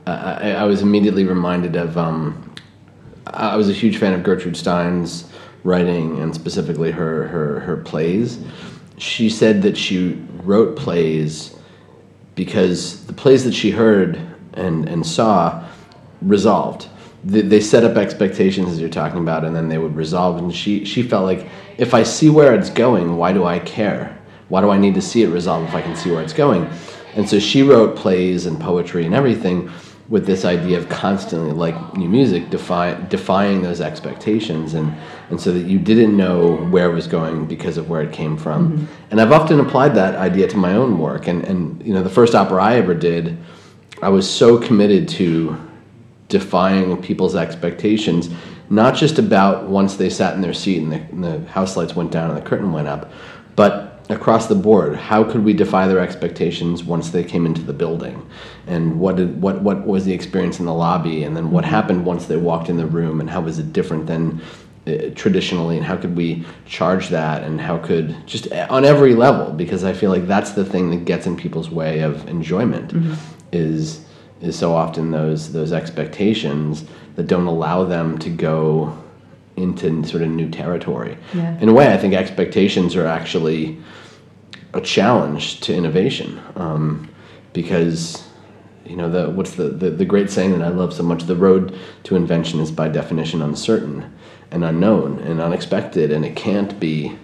I, 0.05 0.51
I, 0.51 0.63
was 0.65 0.81
immediately 0.81 1.25
reminded 1.25 1.75
of. 1.75 1.97
Um, 1.97 2.53
I 3.27 3.55
was 3.55 3.69
a 3.69 3.73
huge 3.73 3.97
fan 3.97 4.13
of 4.13 4.23
Gertrude 4.23 4.57
Stein's 4.57 5.25
writing 5.63 6.19
and 6.19 6.35
specifically 6.35 6.91
her, 6.91 7.27
her, 7.27 7.59
her 7.61 7.77
plays. 7.77 8.43
She 8.97 9.29
said 9.29 9.61
that 9.61 9.77
she 9.77 10.21
wrote 10.43 10.75
plays 10.75 11.55
because 12.35 13.05
the 13.05 13.13
plays 13.13 13.43
that 13.45 13.53
she 13.53 13.71
heard 13.71 14.19
and, 14.53 14.87
and 14.87 15.05
saw 15.05 15.65
resolved. 16.21 16.87
They, 17.23 17.41
they 17.41 17.61
set 17.61 17.83
up 17.83 17.95
expectations 17.95 18.69
as 18.69 18.79
you're 18.79 18.89
talking 18.89 19.19
about, 19.19 19.45
and 19.45 19.55
then 19.55 19.69
they 19.69 19.77
would 19.77 19.95
resolve. 19.95 20.37
And 20.37 20.53
she, 20.53 20.83
she 20.85 21.01
felt 21.01 21.25
like 21.25 21.47
if 21.77 21.93
I 21.93 22.03
see 22.03 22.29
where 22.29 22.53
it's 22.53 22.69
going, 22.69 23.17
why 23.17 23.33
do 23.33 23.45
I 23.45 23.59
care? 23.59 24.17
Why 24.49 24.61
do 24.61 24.69
I 24.69 24.77
need 24.77 24.95
to 24.95 25.01
see 25.01 25.23
it 25.23 25.29
resolve 25.29 25.67
if 25.67 25.73
I 25.73 25.81
can 25.81 25.95
see 25.95 26.11
where 26.11 26.21
it's 26.21 26.33
going? 26.33 26.69
And 27.15 27.27
so 27.29 27.39
she 27.39 27.63
wrote 27.63 27.95
plays 27.95 28.45
and 28.45 28.59
poetry 28.59 29.05
and 29.05 29.15
everything 29.15 29.71
with 30.09 30.25
this 30.25 30.43
idea 30.43 30.77
of 30.77 30.89
constantly, 30.89 31.53
like 31.53 31.95
new 31.95 32.09
music, 32.09 32.49
defy, 32.49 32.93
defying 33.07 33.61
those 33.61 33.79
expectations, 33.79 34.73
and 34.73 34.93
and 35.29 35.39
so 35.39 35.51
that 35.51 35.65
you 35.65 35.79
didn't 35.79 36.15
know 36.15 36.55
where 36.55 36.91
it 36.91 36.93
was 36.93 37.07
going 37.07 37.45
because 37.45 37.77
of 37.77 37.89
where 37.89 38.01
it 38.01 38.11
came 38.11 38.37
from. 38.37 38.71
Mm-hmm. 38.71 38.85
And 39.11 39.21
I've 39.21 39.31
often 39.31 39.59
applied 39.59 39.95
that 39.95 40.15
idea 40.15 40.47
to 40.47 40.57
my 40.57 40.73
own 40.73 40.99
work. 40.99 41.27
And 41.27 41.43
and 41.45 41.85
you 41.85 41.93
know, 41.93 42.03
the 42.03 42.09
first 42.09 42.35
opera 42.35 42.61
I 42.61 42.75
ever 42.75 42.93
did, 42.93 43.37
I 44.01 44.09
was 44.09 44.29
so 44.29 44.57
committed 44.57 45.07
to 45.09 45.57
defying 46.27 47.01
people's 47.01 47.35
expectations, 47.35 48.29
not 48.69 48.95
just 48.95 49.19
about 49.19 49.69
once 49.69 49.95
they 49.95 50.09
sat 50.09 50.35
in 50.35 50.41
their 50.41 50.53
seat 50.53 50.81
and 50.81 50.91
the, 50.91 50.97
and 50.97 51.23
the 51.23 51.39
house 51.51 51.77
lights 51.77 51.95
went 51.95 52.11
down 52.11 52.29
and 52.29 52.37
the 52.37 52.41
curtain 52.41 52.71
went 52.71 52.87
up, 52.87 53.11
but 53.55 53.92
across 54.09 54.47
the 54.47 54.55
board 54.55 54.95
how 54.95 55.23
could 55.23 55.43
we 55.43 55.53
defy 55.53 55.87
their 55.87 55.99
expectations 55.99 56.83
once 56.83 57.09
they 57.11 57.23
came 57.23 57.45
into 57.45 57.61
the 57.61 57.73
building? 57.73 58.27
And 58.67 58.99
what 58.99 59.15
did 59.15 59.41
what 59.41 59.61
what 59.61 59.85
was 59.85 60.05
the 60.05 60.13
experience 60.13 60.59
in 60.59 60.65
the 60.65 60.73
lobby? 60.73 61.23
And 61.23 61.35
then 61.35 61.51
what 61.51 61.65
happened 61.65 62.05
once 62.05 62.25
they 62.25 62.37
walked 62.37 62.69
in 62.69 62.77
the 62.77 62.85
room? 62.85 63.19
And 63.19 63.29
how 63.29 63.41
was 63.41 63.59
it 63.59 63.73
different 63.73 64.07
than 64.07 64.41
uh, 64.87 65.13
traditionally? 65.15 65.77
And 65.77 65.85
how 65.85 65.97
could 65.97 66.15
we 66.15 66.45
charge 66.65 67.09
that? 67.09 67.43
And 67.43 67.61
how 67.61 67.77
could 67.77 68.15
just 68.27 68.51
uh, 68.51 68.67
on 68.69 68.85
every 68.85 69.15
level? 69.15 69.51
Because 69.53 69.83
i 69.83 69.93
feel 69.93 70.11
like 70.11 70.27
that's 70.27 70.51
the 70.51 70.65
thing 70.65 70.89
that 70.91 71.05
gets 71.05 71.25
in 71.25 71.37
people's 71.37 71.69
way 71.69 72.01
of 72.01 72.27
enjoyment 72.27 72.93
mm-hmm. 72.93 73.13
is 73.51 74.05
is 74.41 74.57
so 74.57 74.73
often 74.73 75.11
those 75.11 75.53
those 75.53 75.71
expectations 75.71 76.85
that 77.15 77.27
don't 77.27 77.47
allow 77.47 77.85
them 77.85 78.17
to 78.17 78.29
go 78.29 79.02
into 79.55 80.03
sort 80.05 80.23
of 80.23 80.29
new 80.29 80.49
territory. 80.49 81.17
Yeah. 81.33 81.59
In 81.59 81.69
a 81.69 81.73
way, 81.73 81.93
I 81.93 81.97
think 81.97 82.13
expectations 82.13 82.95
are 82.95 83.05
actually 83.05 83.77
a 84.73 84.81
challenge 84.81 85.61
to 85.61 85.75
innovation 85.75 86.41
um, 86.55 87.09
because 87.53 88.27
you 88.85 88.95
know 88.95 89.09
the 89.09 89.29
what's 89.29 89.55
the, 89.55 89.65
the 89.69 89.89
the 89.91 90.05
great 90.05 90.29
saying 90.29 90.51
that 90.51 90.61
I 90.61 90.69
love 90.69 90.93
so 90.93 91.03
much: 91.03 91.23
the 91.23 91.35
road 91.35 91.77
to 92.03 92.15
invention 92.15 92.59
is 92.59 92.71
by 92.71 92.89
definition 92.89 93.41
uncertain 93.41 94.11
and 94.51 94.63
unknown 94.63 95.19
and 95.19 95.39
unexpected, 95.39 96.11
and 96.11 96.25
it 96.25 96.35
can't 96.35 96.79
be 96.79 97.17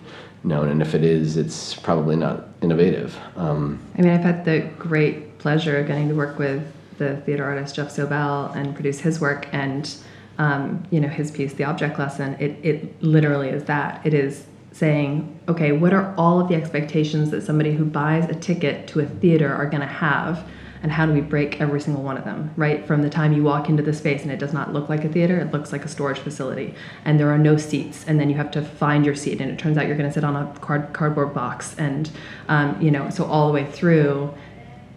known. 0.43 0.69
And 0.69 0.81
if 0.81 0.95
it 0.95 1.03
is, 1.03 1.37
it's 1.37 1.75
probably 1.75 2.15
not 2.15 2.47
innovative. 2.61 3.17
Um, 3.35 3.79
I 3.97 4.01
mean, 4.01 4.11
I've 4.11 4.23
had 4.23 4.45
the 4.45 4.61
great 4.77 5.37
pleasure 5.37 5.77
of 5.77 5.87
getting 5.87 6.09
to 6.09 6.15
work 6.15 6.39
with 6.39 6.65
the 6.97 7.17
theater 7.17 7.45
artist 7.45 7.75
Geoff 7.75 7.89
Sobelle 7.89 8.55
and 8.55 8.73
produce 8.73 8.99
his 8.99 9.19
work 9.19 9.47
and 9.53 9.95
um, 10.39 10.83
you 10.89 10.99
know, 11.01 11.09
his 11.09 11.29
piece, 11.29 11.53
The 11.53 11.65
Object 11.65 11.99
Lesson, 11.99 12.35
it, 12.39 12.57
it 12.63 13.03
literally 13.03 13.49
is 13.49 13.65
that. 13.65 14.03
It 14.05 14.13
is 14.13 14.45
saying, 14.71 15.37
okay, 15.49 15.73
what 15.73 15.93
are 15.93 16.15
all 16.17 16.39
of 16.39 16.47
the 16.47 16.55
expectations 16.55 17.29
that 17.31 17.41
somebody 17.41 17.73
who 17.73 17.83
buys 17.83 18.27
a 18.29 18.35
ticket 18.35 18.87
to 18.87 19.01
a 19.01 19.05
theater 19.05 19.53
are 19.53 19.65
going 19.65 19.81
to 19.81 19.87
have? 19.87 20.47
And 20.81 20.93
how 20.93 21.05
do 21.05 21.11
we 21.11 21.19
break 21.19 21.59
every 21.59 21.81
single 21.81 22.03
one 22.03 22.15
of 22.15 22.23
them, 22.23 22.53
right? 22.55 22.87
From 22.87 23.01
the 23.01 23.09
time 23.09 23.33
you 23.33 23.43
walk 23.43 23.67
into 23.67 23.83
the 23.83 23.91
space 23.91 24.21
and 24.21 24.31
it 24.31 24.39
does 24.39 24.53
not 24.53 24.71
look 24.71 24.87
like 24.87 25.03
a 25.03 25.09
theater, 25.09 25.37
it 25.37 25.51
looks 25.51 25.73
like 25.73 25.83
a 25.83 25.89
storage 25.89 26.19
facility. 26.19 26.73
And 27.03 27.19
there 27.19 27.29
are 27.29 27.37
no 27.37 27.57
seats. 27.57 28.05
And 28.07 28.17
then 28.17 28.29
you 28.29 28.35
have 28.37 28.49
to 28.51 28.61
find 28.61 29.05
your 29.05 29.15
seat. 29.15 29.41
And 29.41 29.51
it 29.51 29.59
turns 29.59 29.77
out 29.77 29.87
you're 29.87 29.97
going 29.97 30.09
to 30.09 30.13
sit 30.13 30.23
on 30.23 30.37
a 30.37 30.57
card, 30.61 30.93
cardboard 30.93 31.33
box. 31.33 31.75
And, 31.77 32.09
um, 32.47 32.81
you 32.81 32.91
know, 32.91 33.09
so 33.09 33.25
all 33.25 33.47
the 33.47 33.53
way 33.53 33.69
through, 33.69 34.33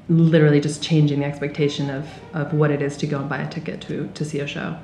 literally 0.09 0.61
just 0.61 0.85
changing 0.85 1.19
the 1.19 1.27
expectation 1.27 1.91
of, 1.91 2.09
of 2.33 2.53
what 2.53 2.71
it 2.71 2.81
is 2.81 2.97
to 2.99 3.09
go 3.09 3.19
and 3.19 3.29
buy 3.29 3.39
a 3.39 3.51
ticket 3.51 3.81
to, 3.81 4.09
to 4.15 4.25
see 4.25 4.39
a 4.39 4.47
show. 4.47 4.79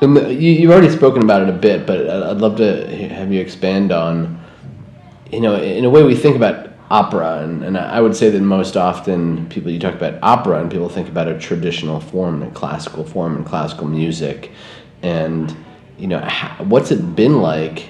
You, 0.00 0.68
have 0.68 0.70
already 0.70 0.94
spoken 0.94 1.22
about 1.22 1.42
it 1.42 1.48
a 1.48 1.52
bit, 1.52 1.84
but 1.84 2.08
I'd 2.08 2.36
love 2.36 2.56
to 2.58 2.86
have 3.08 3.32
you 3.32 3.40
expand 3.40 3.90
on, 3.90 4.40
you 5.32 5.40
know, 5.40 5.56
in 5.56 5.84
a 5.84 5.90
way 5.90 6.04
we 6.04 6.14
think 6.14 6.36
about 6.36 6.68
opera, 6.88 7.40
and, 7.42 7.64
and 7.64 7.76
I 7.76 8.00
would 8.00 8.14
say 8.14 8.30
that 8.30 8.40
most 8.40 8.76
often 8.76 9.48
people 9.48 9.72
you 9.72 9.80
talk 9.80 9.94
about 9.94 10.18
opera 10.22 10.60
and 10.60 10.70
people 10.70 10.88
think 10.88 11.08
about 11.08 11.26
a 11.26 11.36
traditional 11.36 12.00
form, 12.00 12.44
a 12.44 12.50
classical 12.52 13.04
form, 13.04 13.36
and 13.36 13.44
classical 13.44 13.88
music, 13.88 14.52
and 15.02 15.54
you 15.98 16.06
know, 16.06 16.20
what's 16.58 16.92
it 16.92 17.16
been 17.16 17.42
like 17.42 17.88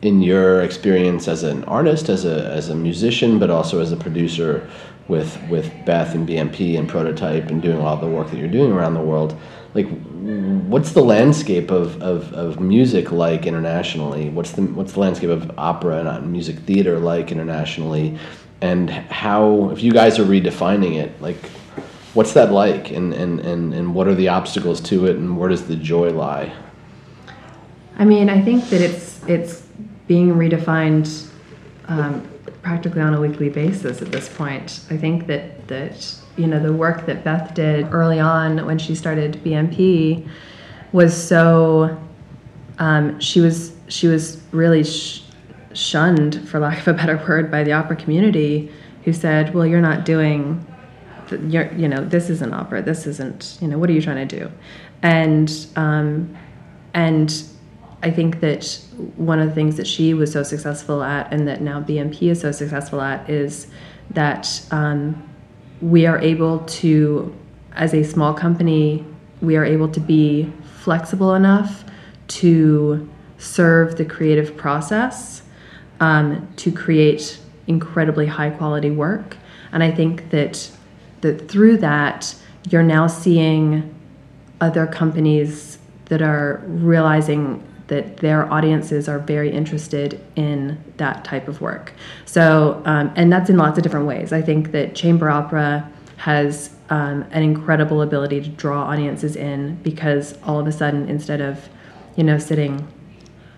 in 0.00 0.22
your 0.22 0.62
experience 0.62 1.28
as 1.28 1.42
an 1.42 1.64
artist, 1.64 2.08
as 2.08 2.24
a 2.24 2.46
as 2.46 2.70
a 2.70 2.74
musician, 2.74 3.38
but 3.38 3.50
also 3.50 3.78
as 3.80 3.92
a 3.92 3.96
producer 3.96 4.68
with 5.06 5.38
with 5.50 5.70
Beth 5.84 6.14
and 6.14 6.26
BMP 6.26 6.78
and 6.78 6.88
Prototype 6.88 7.50
and 7.50 7.60
doing 7.60 7.78
all 7.78 7.98
the 7.98 8.08
work 8.08 8.30
that 8.30 8.38
you're 8.38 8.48
doing 8.48 8.72
around 8.72 8.94
the 8.94 9.00
world? 9.00 9.38
Like, 9.74 9.88
what's 10.68 10.92
the 10.92 11.02
landscape 11.02 11.70
of, 11.70 12.00
of, 12.02 12.32
of 12.34 12.60
music 12.60 13.10
like 13.10 13.46
internationally? 13.46 14.28
What's 14.28 14.52
the 14.52 14.62
what's 14.62 14.92
the 14.92 15.00
landscape 15.00 15.30
of 15.30 15.50
opera 15.58 16.04
and 16.04 16.30
music 16.30 16.58
theater 16.60 16.98
like 16.98 17.32
internationally? 17.32 18.18
And 18.60 18.90
how, 18.90 19.70
if 19.70 19.82
you 19.82 19.90
guys 19.90 20.18
are 20.18 20.24
redefining 20.24 20.94
it, 20.94 21.20
like, 21.20 21.50
what's 22.14 22.32
that 22.34 22.52
like? 22.52 22.92
And, 22.92 23.12
and, 23.12 23.40
and, 23.40 23.74
and 23.74 23.92
what 23.92 24.06
are 24.06 24.14
the 24.14 24.28
obstacles 24.28 24.80
to 24.82 25.06
it? 25.06 25.16
And 25.16 25.36
where 25.36 25.48
does 25.48 25.66
the 25.66 25.74
joy 25.74 26.10
lie? 26.10 26.52
I 27.98 28.04
mean, 28.04 28.30
I 28.30 28.40
think 28.40 28.68
that 28.70 28.80
it's 28.80 29.20
it's 29.26 29.62
being 30.06 30.34
redefined 30.34 31.28
um, 31.88 32.28
practically 32.62 33.00
on 33.00 33.12
a 33.12 33.20
weekly 33.20 33.48
basis 33.48 34.00
at 34.00 34.10
this 34.12 34.28
point. 34.28 34.80
I 34.90 34.96
think 34.96 35.26
that 35.26 35.68
that 35.68 36.14
you 36.36 36.46
know 36.46 36.60
the 36.60 36.72
work 36.72 37.06
that 37.06 37.24
Beth 37.24 37.54
did 37.54 37.92
early 37.92 38.20
on 38.20 38.64
when 38.64 38.78
she 38.78 38.94
started 38.94 39.42
BMP 39.44 40.28
was 40.92 41.14
so 41.14 41.98
um, 42.78 43.18
she 43.20 43.40
was 43.40 43.72
she 43.88 44.06
was 44.06 44.42
really 44.52 44.84
sh- 44.84 45.22
shunned, 45.74 46.48
for 46.48 46.58
lack 46.58 46.78
of 46.80 46.88
a 46.88 46.92
better 46.94 47.16
word, 47.28 47.50
by 47.50 47.64
the 47.64 47.72
opera 47.72 47.96
community, 47.96 48.72
who 49.04 49.12
said, 49.12 49.54
"Well, 49.54 49.66
you're 49.66 49.80
not 49.80 50.04
doing." 50.04 50.66
You're, 51.48 51.72
you 51.72 51.88
know, 51.88 52.04
this 52.04 52.28
isn't 52.28 52.52
opera. 52.52 52.82
This 52.82 53.06
isn't, 53.06 53.56
you 53.62 53.66
know, 53.66 53.78
what 53.78 53.88
are 53.88 53.94
you 53.94 54.02
trying 54.02 54.28
to 54.28 54.38
do? 54.38 54.52
And 55.00 55.66
um, 55.76 56.36
and 56.92 57.42
I 58.02 58.10
think 58.10 58.40
that 58.40 58.80
one 59.16 59.38
of 59.38 59.48
the 59.48 59.54
things 59.54 59.76
that 59.76 59.86
she 59.86 60.12
was 60.12 60.32
so 60.32 60.42
successful 60.42 61.02
at, 61.02 61.32
and 61.32 61.46
that 61.46 61.60
now 61.60 61.80
BMP 61.80 62.30
is 62.30 62.40
so 62.40 62.50
successful 62.50 63.00
at, 63.00 63.28
is 63.30 63.68
that 64.10 64.64
um, 64.70 65.28
we 65.80 66.06
are 66.06 66.18
able 66.18 66.60
to, 66.60 67.34
as 67.72 67.94
a 67.94 68.02
small 68.02 68.34
company, 68.34 69.04
we 69.40 69.56
are 69.56 69.64
able 69.64 69.88
to 69.88 70.00
be 70.00 70.52
flexible 70.80 71.34
enough 71.34 71.84
to 72.28 73.08
serve 73.38 73.96
the 73.96 74.04
creative 74.04 74.56
process 74.56 75.42
um, 76.00 76.48
to 76.56 76.72
create 76.72 77.38
incredibly 77.66 78.26
high 78.26 78.50
quality 78.50 78.90
work. 78.90 79.36
And 79.72 79.82
I 79.82 79.90
think 79.90 80.30
that 80.30 80.70
that 81.22 81.48
through 81.48 81.78
that, 81.78 82.34
you're 82.68 82.82
now 82.82 83.06
seeing 83.06 83.94
other 84.60 84.86
companies 84.86 85.78
that 86.06 86.20
are 86.20 86.62
realizing 86.66 87.62
that 87.88 88.18
their 88.18 88.50
audiences 88.52 89.08
are 89.08 89.18
very 89.18 89.50
interested 89.50 90.20
in 90.36 90.82
that 90.96 91.24
type 91.24 91.48
of 91.48 91.60
work. 91.60 91.92
So, 92.24 92.82
um, 92.84 93.12
and 93.16 93.32
that's 93.32 93.50
in 93.50 93.56
lots 93.56 93.78
of 93.78 93.82
different 93.82 94.06
ways. 94.06 94.32
I 94.32 94.42
think 94.42 94.72
that 94.72 94.94
chamber 94.94 95.28
opera 95.28 95.90
has 96.16 96.70
um, 96.90 97.24
an 97.30 97.42
incredible 97.42 98.02
ability 98.02 98.42
to 98.42 98.48
draw 98.48 98.84
audiences 98.84 99.34
in 99.34 99.76
because 99.82 100.38
all 100.44 100.60
of 100.60 100.66
a 100.66 100.72
sudden, 100.72 101.08
instead 101.08 101.40
of, 101.40 101.68
you 102.16 102.24
know, 102.24 102.38
sitting 102.38 102.86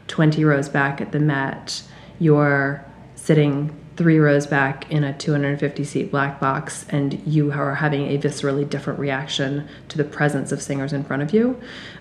20 0.08 0.44
rows 0.44 0.68
back 0.68 1.00
at 1.00 1.12
the 1.12 1.18
Met, 1.18 1.82
you're 2.18 2.84
sitting 3.14 3.74
three 3.96 4.18
rows 4.18 4.46
back 4.46 4.90
in 4.90 5.04
a 5.04 5.16
250 5.16 5.84
seat 5.84 6.10
black 6.10 6.40
box 6.40 6.84
and 6.88 7.14
you 7.26 7.52
are 7.52 7.76
having 7.76 8.08
a 8.08 8.18
viscerally 8.18 8.68
different 8.68 8.98
reaction 8.98 9.68
to 9.88 9.96
the 9.96 10.04
presence 10.04 10.50
of 10.52 10.60
singers 10.60 10.92
in 10.92 11.04
front 11.04 11.22
of 11.22 11.32
you 11.32 11.60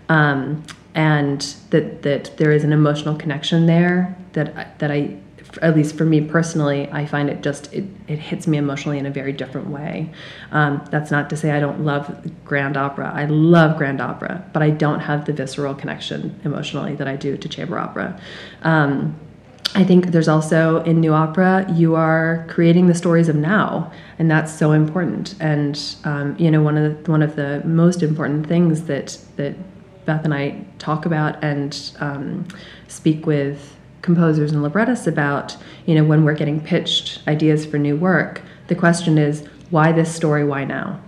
um, 0.10 0.64
and 0.96 1.42
that 1.72 2.02
that 2.04 2.38
there 2.38 2.52
is 2.52 2.64
an 2.64 2.74
emotional 2.74 3.16
connection 3.16 3.66
there 3.66 4.16
that 4.34 4.80
that 4.80 4.92
I 4.92 5.18
at 5.62 5.76
least 5.76 5.96
for 5.96 6.06
me 6.06 6.22
personally, 6.22 6.90
I 6.92 7.06
find 7.06 7.30
it 7.30 7.42
just 7.42 7.72
it, 7.74 7.86
it 8.08 8.20
hits 8.20 8.48
me 8.48 8.58
emotionally 8.58 8.98
in 8.98 9.06
a 9.06 9.12
very 9.12 9.34
different 9.34 9.70
way. 9.70 10.10
Um, 10.52 10.86
that's 10.90 11.12
not 11.12 11.30
to 11.30 11.38
say 11.38 11.52
I 11.52 11.60
don't 11.60 11.82
love 11.82 12.32
grand 12.44 12.78
opera. 12.78 13.12
I 13.14 13.26
love 13.26 13.78
grand 13.78 14.02
opera, 14.02 14.44
but 14.54 14.64
I 14.64 14.72
don't 14.72 15.02
have 15.02 15.26
the 15.26 15.34
visceral 15.34 15.76
connection 15.76 16.40
emotionally 16.44 16.96
that 16.96 17.08
I 17.08 17.16
do 17.16 17.38
to 17.38 17.50
chamber 17.50 17.78
opera. 17.78 18.20
Um, 18.64 19.20
I 19.76 19.84
think 19.84 20.08
there's 20.08 20.28
also 20.28 20.84
in 20.84 21.00
new 21.00 21.14
opera 21.14 21.66
you 21.74 21.96
are 21.96 22.46
creating 22.50 22.88
the 22.88 22.96
stories 22.96 23.28
of 23.28 23.36
now, 23.36 23.92
and 24.20 24.30
that's 24.30 24.54
so 24.54 24.72
important. 24.72 25.36
And 25.40 25.80
um, 26.04 26.36
you 26.38 26.52
know 26.52 26.62
one 26.62 26.78
of 26.78 27.04
the, 27.04 27.12
one 27.12 27.22
of 27.22 27.36
the 27.36 27.62
most 27.66 28.04
important 28.04 28.48
things 28.48 28.84
that 28.84 29.18
that 29.36 29.56
Beth 30.06 30.24
and 30.26 30.34
I 30.34 30.66
talk 30.80 31.06
about 31.06 31.44
and 31.44 31.92
um, 32.00 32.48
speak 32.88 33.26
with 33.26 33.76
composers 34.02 34.52
and 34.52 34.62
librettists 34.62 35.08
about, 35.08 35.56
you 35.86 35.96
know, 35.96 36.04
when 36.04 36.24
we're 36.24 36.36
getting 36.36 36.62
pitched 36.62 37.22
ideas 37.28 37.66
for 37.66 37.78
new 37.78 37.96
work, 37.96 38.42
the 38.68 38.76
question 38.76 39.18
is, 39.18 39.48
why 39.70 39.92
this 39.92 40.14
story, 40.14 40.44
why 40.44 40.66
now? 40.66 41.00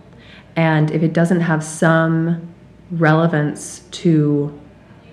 And 0.55 0.89
if 0.91 1.03
it 1.03 1.13
doesn't 1.13 1.41
have 1.41 1.63
some 1.63 2.53
relevance 2.91 3.79
to 3.91 4.57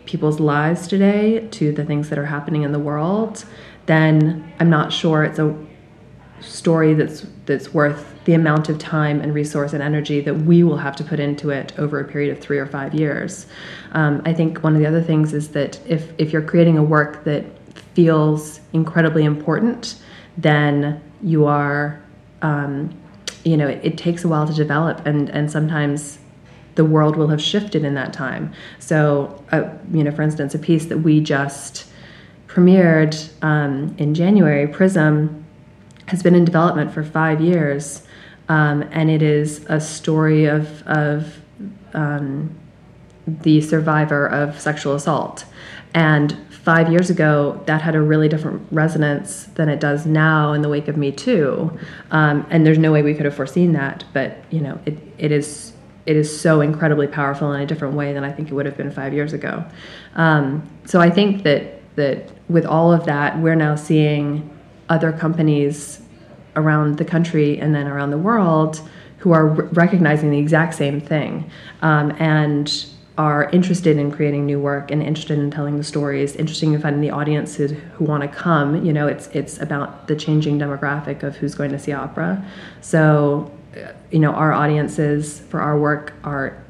people's 0.06 0.40
lives 0.40 0.86
today, 0.86 1.46
to 1.48 1.72
the 1.72 1.84
things 1.84 2.08
that 2.08 2.18
are 2.18 2.26
happening 2.26 2.62
in 2.62 2.72
the 2.72 2.78
world, 2.78 3.44
then 3.86 4.52
I'm 4.60 4.70
not 4.70 4.92
sure 4.92 5.24
it's 5.24 5.38
a 5.38 5.56
story 6.42 6.94
that's 6.94 7.26
that's 7.46 7.72
worth 7.72 8.12
the 8.24 8.34
amount 8.34 8.68
of 8.68 8.78
time 8.78 9.20
and 9.20 9.34
resource 9.34 9.72
and 9.72 9.82
energy 9.82 10.20
that 10.20 10.34
we 10.34 10.62
will 10.62 10.76
have 10.76 10.94
to 10.96 11.04
put 11.04 11.18
into 11.18 11.50
it 11.50 11.76
over 11.78 12.00
a 12.00 12.04
period 12.04 12.36
of 12.36 12.42
three 12.42 12.58
or 12.58 12.66
five 12.66 12.94
years. 12.94 13.46
Um, 13.92 14.22
I 14.24 14.32
think 14.32 14.62
one 14.62 14.74
of 14.74 14.80
the 14.80 14.86
other 14.86 15.02
things 15.02 15.32
is 15.32 15.48
that 15.50 15.80
if 15.86 16.12
if 16.18 16.32
you're 16.32 16.42
creating 16.42 16.78
a 16.78 16.82
work 16.82 17.24
that 17.24 17.44
feels 17.94 18.60
incredibly 18.72 19.24
important, 19.24 19.96
then 20.36 21.02
you 21.22 21.46
are, 21.46 22.00
um, 22.42 22.94
you 23.44 23.56
know, 23.56 23.68
it, 23.68 23.80
it 23.82 23.98
takes 23.98 24.24
a 24.24 24.28
while 24.28 24.46
to 24.46 24.54
develop, 24.54 25.04
and 25.06 25.28
and 25.30 25.50
sometimes 25.50 26.18
the 26.74 26.84
world 26.84 27.16
will 27.16 27.28
have 27.28 27.42
shifted 27.42 27.84
in 27.84 27.94
that 27.94 28.12
time. 28.12 28.52
So, 28.78 29.44
uh, 29.52 29.68
you 29.92 30.02
know, 30.02 30.10
for 30.10 30.22
instance, 30.22 30.54
a 30.54 30.58
piece 30.58 30.86
that 30.86 30.98
we 30.98 31.20
just 31.20 31.86
premiered 32.46 33.30
um, 33.42 33.94
in 33.98 34.14
January, 34.14 34.66
Prism, 34.66 35.41
has 36.12 36.22
been 36.22 36.34
in 36.34 36.44
development 36.44 36.92
for 36.92 37.02
five 37.02 37.40
years, 37.40 38.02
um, 38.48 38.82
and 38.92 39.10
it 39.10 39.22
is 39.22 39.66
a 39.68 39.80
story 39.80 40.44
of 40.44 40.86
of 40.86 41.40
um, 41.94 42.54
the 43.26 43.60
survivor 43.60 44.26
of 44.26 44.60
sexual 44.60 44.94
assault. 44.94 45.44
And 45.94 46.36
five 46.50 46.90
years 46.90 47.10
ago, 47.10 47.60
that 47.66 47.82
had 47.82 47.94
a 47.94 48.00
really 48.00 48.28
different 48.28 48.66
resonance 48.70 49.44
than 49.54 49.68
it 49.68 49.80
does 49.80 50.06
now 50.06 50.52
in 50.52 50.62
the 50.62 50.68
wake 50.68 50.86
of 50.88 50.96
Me 50.96 51.10
Too. 51.10 51.76
Um, 52.10 52.46
and 52.50 52.64
there's 52.64 52.78
no 52.78 52.92
way 52.92 53.02
we 53.02 53.14
could 53.14 53.24
have 53.24 53.34
foreseen 53.34 53.72
that, 53.72 54.04
but 54.12 54.36
you 54.50 54.60
know, 54.60 54.78
it, 54.86 54.96
it 55.18 55.32
is 55.32 55.72
it 56.04 56.16
is 56.16 56.40
so 56.40 56.60
incredibly 56.60 57.06
powerful 57.06 57.52
in 57.52 57.60
a 57.60 57.66
different 57.66 57.94
way 57.94 58.12
than 58.12 58.24
I 58.24 58.32
think 58.32 58.50
it 58.50 58.54
would 58.54 58.66
have 58.66 58.76
been 58.76 58.90
five 58.90 59.14
years 59.14 59.32
ago. 59.32 59.64
Um, 60.14 60.68
so 60.84 61.00
I 61.00 61.10
think 61.10 61.44
that 61.44 61.80
that 61.96 62.30
with 62.48 62.66
all 62.66 62.92
of 62.92 63.06
that, 63.06 63.38
we're 63.38 63.54
now 63.54 63.76
seeing 63.76 64.50
other 64.88 65.12
companies 65.12 66.01
around 66.56 66.98
the 66.98 67.04
country 67.04 67.58
and 67.58 67.74
then 67.74 67.86
around 67.86 68.10
the 68.10 68.18
world 68.18 68.80
who 69.18 69.32
are 69.32 69.48
r- 69.48 69.64
recognizing 69.72 70.30
the 70.30 70.38
exact 70.38 70.74
same 70.74 71.00
thing 71.00 71.50
um, 71.80 72.10
and 72.18 72.86
are 73.18 73.50
interested 73.50 73.98
in 73.98 74.10
creating 74.10 74.46
new 74.46 74.58
work 74.58 74.90
and 74.90 75.02
interested 75.02 75.38
in 75.38 75.50
telling 75.50 75.76
the 75.76 75.84
stories, 75.84 76.34
interested 76.36 76.66
in 76.66 76.80
finding 76.80 77.02
the 77.02 77.10
audiences 77.10 77.72
who 77.94 78.04
want 78.04 78.22
to 78.22 78.28
come. 78.28 78.84
You 78.84 78.92
know, 78.92 79.06
it's 79.06 79.26
it's 79.28 79.60
about 79.60 80.08
the 80.08 80.16
changing 80.16 80.58
demographic 80.58 81.22
of 81.22 81.36
who's 81.36 81.54
going 81.54 81.72
to 81.72 81.78
see 81.78 81.92
opera. 81.92 82.42
So, 82.80 83.50
you 84.10 84.18
know, 84.18 84.32
our 84.32 84.52
audiences 84.52 85.40
for 85.40 85.60
our 85.60 85.78
work 85.78 86.14
are 86.24 86.62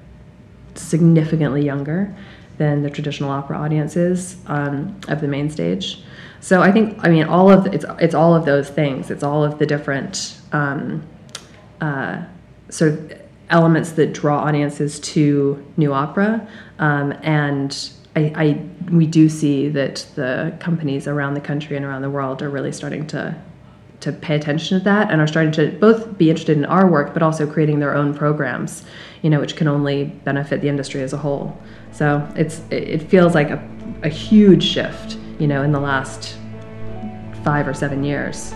significantly 0.74 1.64
younger 1.64 2.14
than 2.58 2.82
the 2.82 2.90
traditional 2.90 3.30
opera 3.30 3.58
audiences 3.58 4.36
um, 4.46 4.98
of 5.08 5.20
the 5.20 5.28
main 5.28 5.48
stage. 5.48 6.02
So 6.42 6.60
I 6.60 6.72
think 6.72 6.98
I 7.02 7.08
mean 7.08 7.24
all 7.24 7.50
of 7.50 7.66
it's 7.72 7.84
it's 8.00 8.14
all 8.14 8.34
of 8.34 8.44
those 8.44 8.68
things. 8.68 9.10
It's 9.10 9.22
all 9.22 9.44
of 9.44 9.58
the 9.60 9.64
different 9.64 10.40
um, 10.50 11.06
uh, 11.80 12.24
sort 12.68 12.92
of 12.92 13.12
elements 13.48 13.92
that 13.92 14.12
draw 14.12 14.40
audiences 14.40 14.98
to 15.00 15.64
new 15.76 15.92
opera, 15.92 16.46
um, 16.78 17.12
and 17.22 17.90
I, 18.16 18.32
I, 18.34 18.90
we 18.90 19.06
do 19.06 19.28
see 19.28 19.68
that 19.70 20.06
the 20.16 20.54
companies 20.58 21.06
around 21.06 21.34
the 21.34 21.40
country 21.40 21.76
and 21.76 21.86
around 21.86 22.02
the 22.02 22.10
world 22.10 22.42
are 22.42 22.50
really 22.50 22.72
starting 22.72 23.06
to 23.08 23.40
to 24.00 24.10
pay 24.10 24.34
attention 24.34 24.78
to 24.78 24.84
that 24.84 25.12
and 25.12 25.20
are 25.20 25.28
starting 25.28 25.52
to 25.52 25.70
both 25.78 26.18
be 26.18 26.28
interested 26.28 26.58
in 26.58 26.64
our 26.64 26.90
work 26.90 27.14
but 27.14 27.22
also 27.22 27.46
creating 27.46 27.78
their 27.78 27.94
own 27.94 28.12
programs 28.12 28.84
you 29.22 29.30
know 29.30 29.38
which 29.38 29.54
can 29.54 29.68
only 29.68 30.06
benefit 30.24 30.60
the 30.60 30.68
industry 30.68 31.02
as 31.02 31.12
a 31.12 31.16
whole. 31.16 31.56
So 31.92 32.28
it's 32.34 32.62
it 32.70 33.02
feels 33.08 33.32
like 33.32 33.50
a, 33.50 33.62
a 34.02 34.08
huge 34.08 34.64
shift 34.64 35.18
you 35.38 35.46
know 35.46 35.62
in 35.62 35.72
the 35.72 35.80
last 35.80 36.36
five 37.44 37.66
or 37.66 37.74
seven 37.74 38.04
years 38.04 38.52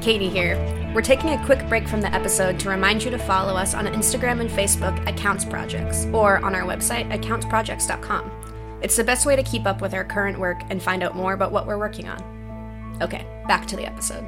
Katie 0.00 0.28
here. 0.28 0.56
We're 0.94 1.02
taking 1.02 1.30
a 1.30 1.44
quick 1.44 1.68
break 1.68 1.86
from 1.86 2.00
the 2.00 2.10
episode 2.14 2.58
to 2.60 2.70
remind 2.70 3.04
you 3.04 3.10
to 3.10 3.18
follow 3.18 3.54
us 3.54 3.74
on 3.74 3.86
Instagram 3.86 4.40
and 4.40 4.48
Facebook 4.48 4.96
at 5.06 5.16
Counts 5.16 5.44
Projects 5.44 6.06
or 6.14 6.42
on 6.44 6.54
our 6.54 6.62
website 6.62 7.10
at 7.10 7.20
countsprojects.com. 7.20 8.78
It's 8.80 8.96
the 8.96 9.04
best 9.04 9.26
way 9.26 9.36
to 9.36 9.42
keep 9.42 9.66
up 9.66 9.82
with 9.82 9.92
our 9.92 10.04
current 10.04 10.38
work 10.38 10.62
and 10.70 10.82
find 10.82 11.02
out 11.02 11.16
more 11.16 11.34
about 11.34 11.52
what 11.52 11.66
we're 11.66 11.78
working 11.78 12.08
on. 12.08 12.98
Okay, 13.02 13.26
back 13.46 13.66
to 13.66 13.76
the 13.76 13.84
episode. 13.84 14.22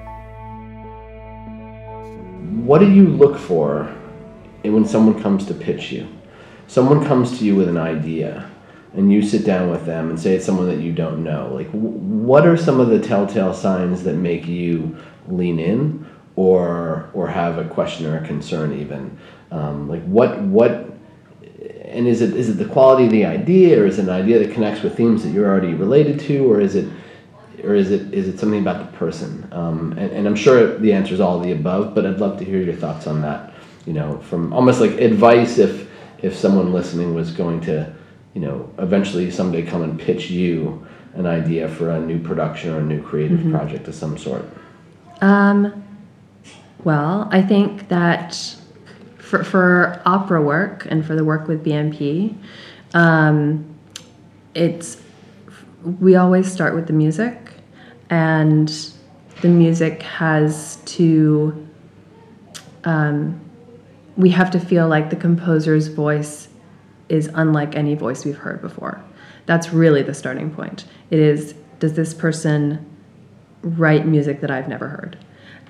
What 2.62 2.80
do 2.80 2.90
you 2.90 3.06
look 3.06 3.38
for 3.38 3.84
when 4.62 4.84
someone 4.84 5.22
comes 5.22 5.46
to 5.46 5.54
pitch 5.54 5.92
you? 5.92 6.08
Someone 6.66 7.06
comes 7.06 7.38
to 7.38 7.44
you 7.44 7.54
with 7.54 7.68
an 7.68 7.78
idea 7.78 8.50
and 8.94 9.12
you 9.12 9.22
sit 9.22 9.44
down 9.44 9.70
with 9.70 9.87
them 9.87 10.11
and 10.11 10.18
say 10.18 10.35
it's 10.35 10.44
someone 10.44 10.66
that 10.66 10.81
you 10.81 10.92
don't 10.92 11.22
know. 11.22 11.50
Like, 11.55 11.70
w- 11.72 11.88
what 11.88 12.46
are 12.46 12.57
some 12.57 12.81
of 12.81 12.88
the 12.88 12.98
telltale 12.98 13.55
signs 13.55 14.03
that 14.05 14.14
make 14.14 14.46
you 14.46 14.96
lean 15.29 15.59
in 15.61 16.07
or 16.37 17.11
or 17.12 17.29
have 17.29 17.59
a 17.59 17.64
question 17.64 18.07
or 18.07 18.18
a 18.18 18.26
concern 18.26 18.79
even? 18.79 19.16
Um, 19.50 19.88
like, 19.88 20.03
what 20.05 20.40
what 20.42 20.90
and 21.90 22.07
is 22.07 22.20
it 22.22 22.35
is 22.35 22.48
it 22.48 22.55
the 22.55 22.64
quality 22.64 23.05
of 23.05 23.11
the 23.11 23.24
idea 23.24 23.81
or 23.81 23.87
is 23.87 23.98
it 23.98 24.03
an 24.03 24.11
idea 24.11 24.38
that 24.38 24.53
connects 24.53 24.83
with 24.83 24.96
themes 24.96 25.22
that 25.22 25.31
you're 25.31 25.48
already 25.48 25.74
related 25.74 26.18
to 26.20 26.50
or 26.50 26.61
is 26.61 26.74
it 26.74 26.88
or 27.64 27.74
is 27.74 27.90
it 27.90 28.12
is 28.14 28.29
it 28.29 28.38
something 28.38 28.61
about 28.61 28.90
the 28.90 28.96
person 28.96 29.46
um, 29.53 29.92
and, 29.98 30.11
and 30.12 30.26
i'm 30.26 30.37
sure 30.37 30.79
the 30.79 30.92
answer 30.92 31.12
is 31.12 31.20
all 31.20 31.40
the 31.40 31.53
above 31.53 31.94
but 31.94 32.07
i'd 32.07 32.18
love 32.18 32.38
to 32.38 32.44
hear 32.44 32.62
your 32.62 32.74
thoughts 32.74 33.07
on 33.07 33.20
that 33.20 33.53
you 33.87 33.92
know 33.92 34.18
from 34.20 34.53
almost 34.53 34.81
like 34.81 34.92
advice 34.92 35.59
if 35.59 35.88
if 36.22 36.37
someone 36.37 36.72
listening 36.72 37.14
was 37.14 37.33
going 37.33 37.61
to 37.61 37.92
you 38.34 38.40
know 38.40 38.68
eventually 38.78 39.30
someday 39.30 39.62
come 39.62 39.82
and 39.82 39.98
pitch 40.00 40.30
you 40.30 40.86
an 41.14 41.26
idea 41.26 41.68
for 41.68 41.90
a 41.90 42.00
new 42.00 42.20
production 42.20 42.70
or 42.70 42.78
a 42.78 42.84
new 42.84 43.02
creative 43.02 43.50
project 43.50 43.88
of 43.88 43.94
some 43.94 44.16
sort 44.16 44.44
Um, 45.20 45.84
well, 46.84 47.28
I 47.30 47.42
think 47.42 47.88
that 47.88 48.56
for, 49.18 49.44
for 49.44 50.00
opera 50.06 50.42
work 50.42 50.86
and 50.88 51.04
for 51.04 51.14
the 51.14 51.24
work 51.24 51.46
with 51.46 51.64
BMP, 51.64 52.34
um, 52.94 53.66
it's 54.54 55.00
we 56.00 56.16
always 56.16 56.50
start 56.50 56.74
with 56.74 56.86
the 56.86 56.92
music, 56.92 57.52
and 58.08 58.68
the 59.40 59.48
music 59.48 60.02
has 60.02 60.76
to. 60.86 61.68
Um, 62.84 63.40
we 64.16 64.30
have 64.30 64.50
to 64.50 64.60
feel 64.60 64.88
like 64.88 65.10
the 65.10 65.16
composer's 65.16 65.88
voice 65.88 66.48
is 67.10 67.30
unlike 67.34 67.74
any 67.76 67.94
voice 67.94 68.24
we've 68.24 68.36
heard 68.36 68.60
before. 68.60 69.02
That's 69.46 69.72
really 69.72 70.02
the 70.02 70.14
starting 70.14 70.50
point. 70.50 70.84
It 71.10 71.18
is 71.18 71.54
does 71.78 71.94
this 71.94 72.14
person 72.14 72.86
write 73.62 74.06
music 74.06 74.40
that 74.42 74.50
I've 74.50 74.68
never 74.68 74.88
heard? 74.88 75.18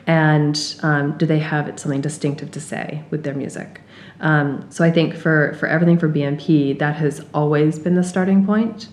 And 0.07 0.77
um, 0.83 1.17
do 1.19 1.27
they 1.27 1.39
have 1.39 1.79
something 1.79 2.01
distinctive 2.01 2.51
to 2.53 2.61
say 2.61 3.05
with 3.11 3.23
their 3.23 3.35
music? 3.35 3.81
Um, 4.21 4.67
so 4.71 4.85
I 4.85 4.91
think 4.91 5.15
for, 5.15 5.55
for 5.55 5.67
everything 5.67 5.99
for 5.99 6.09
BMP, 6.09 6.79
that 6.79 6.97
has 6.97 7.25
always 7.33 7.79
been 7.79 7.95
the 7.95 8.03
starting 8.03 8.45
point. 8.45 8.89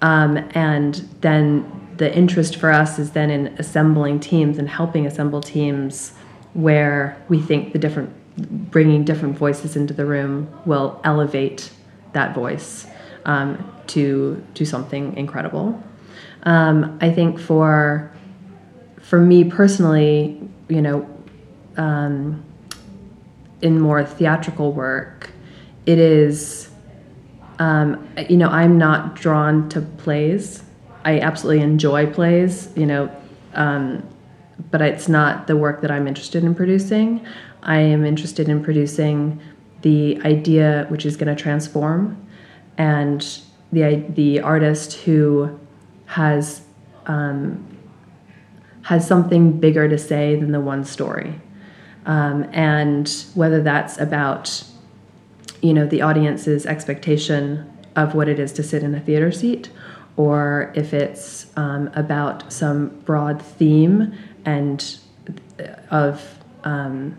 Um, 0.00 0.38
and 0.54 0.94
then 1.20 1.70
the 1.96 2.14
interest 2.16 2.56
for 2.56 2.70
us 2.70 2.98
is 2.98 3.12
then 3.12 3.30
in 3.30 3.48
assembling 3.58 4.20
teams 4.20 4.58
and 4.58 4.68
helping 4.68 5.06
assemble 5.06 5.40
teams 5.40 6.12
where 6.54 7.22
we 7.28 7.40
think 7.40 7.72
the 7.72 7.78
different, 7.78 8.10
bringing 8.70 9.04
different 9.04 9.36
voices 9.36 9.76
into 9.76 9.92
the 9.92 10.06
room 10.06 10.48
will 10.64 11.00
elevate 11.04 11.70
that 12.14 12.34
voice 12.34 12.86
um, 13.24 13.70
to, 13.88 14.44
to 14.54 14.64
something 14.64 15.16
incredible. 15.16 15.82
Um, 16.44 16.98
I 17.00 17.10
think 17.10 17.38
for 17.38 18.10
for 19.04 19.20
me 19.20 19.44
personally, 19.44 20.40
you 20.68 20.80
know, 20.80 21.06
um, 21.76 22.42
in 23.60 23.78
more 23.78 24.02
theatrical 24.02 24.72
work, 24.72 25.30
it 25.84 25.98
is, 25.98 26.70
um, 27.58 28.08
you 28.30 28.38
know, 28.38 28.48
I'm 28.48 28.78
not 28.78 29.14
drawn 29.14 29.68
to 29.70 29.82
plays. 29.82 30.62
I 31.04 31.20
absolutely 31.20 31.62
enjoy 31.62 32.06
plays, 32.06 32.70
you 32.76 32.86
know, 32.86 33.14
um, 33.52 34.08
but 34.70 34.80
it's 34.80 35.06
not 35.06 35.46
the 35.46 35.56
work 35.56 35.82
that 35.82 35.90
I'm 35.90 36.06
interested 36.06 36.42
in 36.42 36.54
producing. 36.54 37.26
I 37.62 37.78
am 37.78 38.06
interested 38.06 38.48
in 38.48 38.64
producing 38.64 39.40
the 39.84 40.18
idea 40.24 40.86
which 40.88 41.04
is 41.04 41.14
going 41.16 41.34
to 41.34 41.40
transform, 41.40 42.16
and 42.78 43.20
the 43.70 44.02
the 44.08 44.40
artist 44.40 44.94
who 45.04 45.58
has 46.06 46.62
um, 47.06 47.64
has 48.82 49.06
something 49.06 49.60
bigger 49.60 49.88
to 49.88 49.98
say 49.98 50.36
than 50.36 50.52
the 50.52 50.60
one 50.60 50.84
story. 50.84 51.40
Um, 52.06 52.46
and 52.52 53.08
whether 53.34 53.62
that's 53.62 53.98
about, 53.98 54.64
you 55.62 55.72
know, 55.72 55.86
the 55.86 56.02
audience's 56.02 56.66
expectation 56.66 57.70
of 57.96 58.14
what 58.14 58.28
it 58.28 58.38
is 58.38 58.52
to 58.52 58.62
sit 58.62 58.82
in 58.82 58.94
a 58.94 59.00
theater 59.00 59.32
seat, 59.32 59.70
or 60.16 60.72
if 60.74 60.92
it's 60.92 61.46
um, 61.56 61.90
about 61.94 62.52
some 62.52 62.88
broad 63.06 63.40
theme 63.40 64.12
and 64.44 64.98
of, 65.90 66.38
um, 66.64 67.18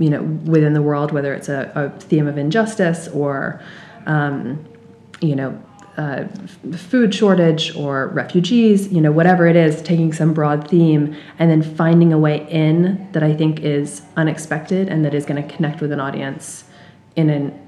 you 0.00 0.08
know, 0.08 0.22
within 0.22 0.72
the 0.72 0.82
world, 0.82 1.12
whether 1.12 1.34
it's 1.34 1.50
a, 1.50 1.70
a 1.74 2.00
theme 2.00 2.26
of 2.26 2.38
injustice 2.38 3.06
or, 3.08 3.62
um, 4.06 4.64
you 5.20 5.36
know, 5.36 5.62
uh, 5.98 6.24
food 6.72 7.14
shortage 7.14 7.76
or 7.76 8.08
refugees, 8.08 8.90
you 8.90 9.02
know, 9.02 9.12
whatever 9.12 9.46
it 9.46 9.56
is, 9.56 9.82
taking 9.82 10.10
some 10.10 10.32
broad 10.32 10.66
theme 10.68 11.14
and 11.38 11.50
then 11.50 11.60
finding 11.60 12.14
a 12.14 12.18
way 12.18 12.48
in 12.48 13.06
that 13.12 13.22
I 13.22 13.36
think 13.36 13.60
is 13.60 14.00
unexpected 14.16 14.88
and 14.88 15.04
that 15.04 15.12
is 15.12 15.26
going 15.26 15.46
to 15.46 15.54
connect 15.54 15.82
with 15.82 15.92
an 15.92 16.00
audience 16.00 16.64
in 17.14 17.28
an 17.28 17.66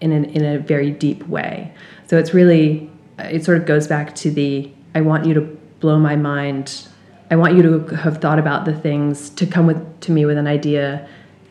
in 0.00 0.12
an, 0.12 0.24
in 0.24 0.44
a 0.44 0.58
very 0.58 0.90
deep 0.90 1.28
way. 1.28 1.72
So 2.08 2.18
it's 2.18 2.34
really 2.34 2.90
it 3.18 3.44
sort 3.44 3.58
of 3.58 3.66
goes 3.66 3.86
back 3.86 4.16
to 4.16 4.30
the 4.30 4.68
I 4.96 5.02
want 5.02 5.24
you 5.24 5.34
to 5.34 5.42
blow 5.78 6.00
my 6.00 6.16
mind. 6.16 6.88
I 7.30 7.36
want 7.36 7.54
you 7.54 7.62
to 7.62 7.94
have 7.94 8.18
thought 8.18 8.40
about 8.40 8.64
the 8.64 8.74
things 8.74 9.30
to 9.30 9.46
come 9.46 9.68
with 9.68 10.00
to 10.00 10.10
me 10.10 10.26
with 10.26 10.38
an 10.38 10.48
idea 10.48 11.08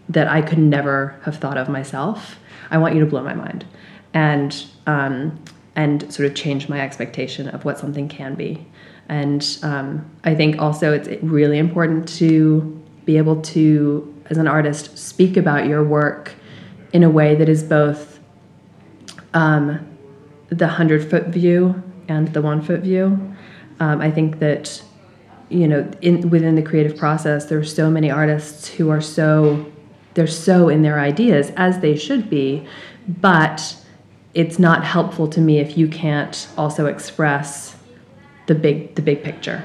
that 0.10 0.28
I 0.28 0.42
could 0.42 0.58
never 0.58 1.20
have 1.24 1.38
thought 1.38 1.58
of 1.58 1.70
myself. 1.70 2.38
I 2.72 2.78
want 2.78 2.96
you 2.96 3.00
to 3.00 3.06
blow 3.06 3.24
my 3.24 3.34
mind. 3.34 3.66
And 4.14 4.66
um, 4.88 5.40
and 5.76 6.14
sort 6.14 6.28
of 6.28 6.36
change 6.36 6.68
my 6.68 6.82
expectation 6.82 7.48
of 7.48 7.64
what 7.64 7.80
something 7.80 8.10
can 8.10 8.36
be. 8.36 8.66
And 9.08 9.58
um, 9.64 10.10
I 10.26 10.36
think 10.36 10.60
also 10.60 10.92
it's 10.92 11.08
really 11.24 11.58
important 11.58 12.10
to 12.18 12.84
be 13.06 13.18
able 13.18 13.42
to, 13.42 14.14
as 14.30 14.38
an 14.38 14.46
artist, 14.46 14.98
speak 14.98 15.38
about 15.38 15.68
your 15.68 15.84
work 15.84 16.34
in 16.92 17.04
a 17.04 17.10
way 17.10 17.34
that 17.36 17.48
is 17.48 17.64
both 17.64 18.20
um, 19.34 19.88
the 20.50 20.68
hundred 20.68 21.10
foot 21.10 21.28
view 21.28 21.82
and 22.10 22.28
the 22.34 22.42
one 22.42 22.62
foot 22.62 22.82
view. 22.82 23.34
Um, 23.80 24.02
I 24.02 24.12
think 24.12 24.40
that 24.40 24.84
you 25.48 25.68
know 25.68 25.90
in 26.02 26.30
within 26.30 26.56
the 26.56 26.62
creative 26.62 26.98
process, 26.98 27.46
there 27.46 27.58
are 27.58 27.64
so 27.64 27.90
many 27.90 28.12
artists 28.12 28.68
who 28.68 28.90
are 28.90 29.02
so 29.02 29.72
they're 30.14 30.28
so 30.28 30.70
in 30.70 30.82
their 30.82 31.00
ideas 31.00 31.52
as 31.56 31.80
they 31.80 31.96
should 31.96 32.30
be, 32.30 32.68
but 33.08 33.76
it's 34.34 34.60
not 34.60 34.84
helpful 34.84 35.28
to 35.28 35.42
me 35.42 35.60
if 35.60 35.78
you 35.78 35.88
can't 35.88 36.48
also 36.58 36.86
express 36.86 37.76
the 38.48 38.56
big 38.56 38.96
the 38.96 39.02
big 39.02 39.24
picture 39.24 39.64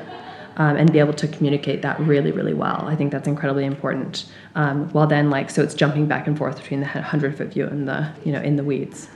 um, 0.57 0.77
and 0.77 0.93
be 0.93 0.99
able 0.99 1.13
to 1.13 1.29
communicate 1.29 1.83
that 1.83 1.99
really 2.01 2.33
really 2.33 2.55
well. 2.55 2.85
I 2.87 2.97
think 2.97 3.13
that's 3.13 3.29
incredibly 3.29 3.65
important. 3.65 4.27
Um, 4.55 4.91
well 4.93 5.07
then 5.07 5.31
like 5.31 5.51
so 5.51 5.63
it's 5.63 5.75
jumping 5.75 6.07
back 6.07 6.27
and 6.27 6.37
forth 6.37 6.57
between 6.57 6.81
the 6.81 6.87
100 6.87 7.37
foot 7.37 7.49
view 7.49 7.67
and 7.67 7.89
the 7.89 8.11
you 8.25 8.33
know 8.33 8.41
in 8.41 8.57
the 8.57 8.65
weeds. 8.65 9.09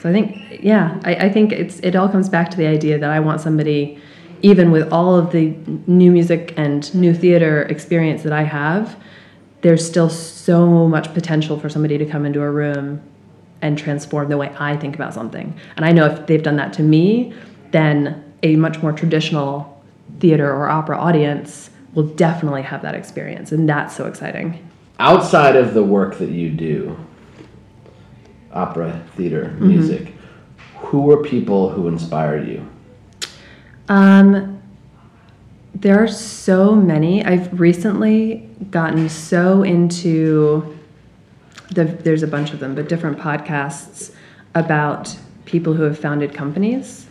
So 0.00 0.08
i 0.08 0.12
think 0.12 0.62
yeah 0.62 0.98
I, 1.04 1.14
I 1.26 1.28
think 1.28 1.52
it's 1.52 1.78
it 1.80 1.94
all 1.94 2.08
comes 2.08 2.28
back 2.30 2.50
to 2.52 2.56
the 2.56 2.66
idea 2.66 2.98
that 2.98 3.10
i 3.10 3.20
want 3.20 3.42
somebody 3.42 4.00
even 4.40 4.70
with 4.70 4.90
all 4.90 5.14
of 5.14 5.30
the 5.30 5.54
new 5.86 6.10
music 6.10 6.54
and 6.56 6.92
new 6.94 7.12
theater 7.12 7.64
experience 7.64 8.22
that 8.22 8.32
i 8.32 8.42
have 8.42 8.96
there's 9.62 9.86
still 9.86 10.08
so 10.08 10.88
much 10.88 11.12
potential 11.14 11.58
for 11.58 11.68
somebody 11.68 11.98
to 11.98 12.06
come 12.06 12.24
into 12.24 12.40
a 12.42 12.50
room 12.50 13.02
and 13.62 13.76
transform 13.78 14.28
the 14.28 14.36
way 14.38 14.54
I 14.58 14.76
think 14.76 14.94
about 14.94 15.12
something. 15.12 15.54
And 15.76 15.84
I 15.84 15.92
know 15.92 16.06
if 16.06 16.26
they've 16.26 16.42
done 16.42 16.56
that 16.56 16.72
to 16.74 16.82
me, 16.82 17.34
then 17.72 18.24
a 18.42 18.56
much 18.56 18.80
more 18.82 18.92
traditional 18.92 19.82
theater 20.18 20.50
or 20.50 20.68
opera 20.68 20.98
audience 20.98 21.70
will 21.94 22.06
definitely 22.06 22.62
have 22.62 22.82
that 22.82 22.94
experience. 22.94 23.52
And 23.52 23.68
that's 23.68 23.94
so 23.94 24.06
exciting. 24.06 24.66
outside 24.98 25.56
of 25.56 25.74
the 25.74 25.82
work 25.82 26.18
that 26.18 26.30
you 26.30 26.50
do 26.50 26.96
opera 28.52 29.02
theater 29.16 29.48
music 29.60 30.12
who 30.78 31.10
are 31.10 31.22
people 31.22 31.70
who 31.70 31.86
inspire 31.88 32.42
you 32.42 32.66
Um, 33.88 34.49
there 35.80 36.02
are 36.02 36.08
so 36.08 36.74
many. 36.74 37.24
I've 37.24 37.58
recently 37.58 38.48
gotten 38.70 39.08
so 39.08 39.62
into 39.62 40.78
the, 41.70 41.84
there's 41.84 42.22
a 42.22 42.26
bunch 42.26 42.52
of 42.52 42.60
them, 42.60 42.74
but 42.74 42.88
different 42.88 43.18
podcasts 43.18 44.14
about 44.54 45.16
people 45.46 45.72
who 45.72 45.84
have 45.84 45.98
founded 45.98 46.34
companies. 46.34 47.06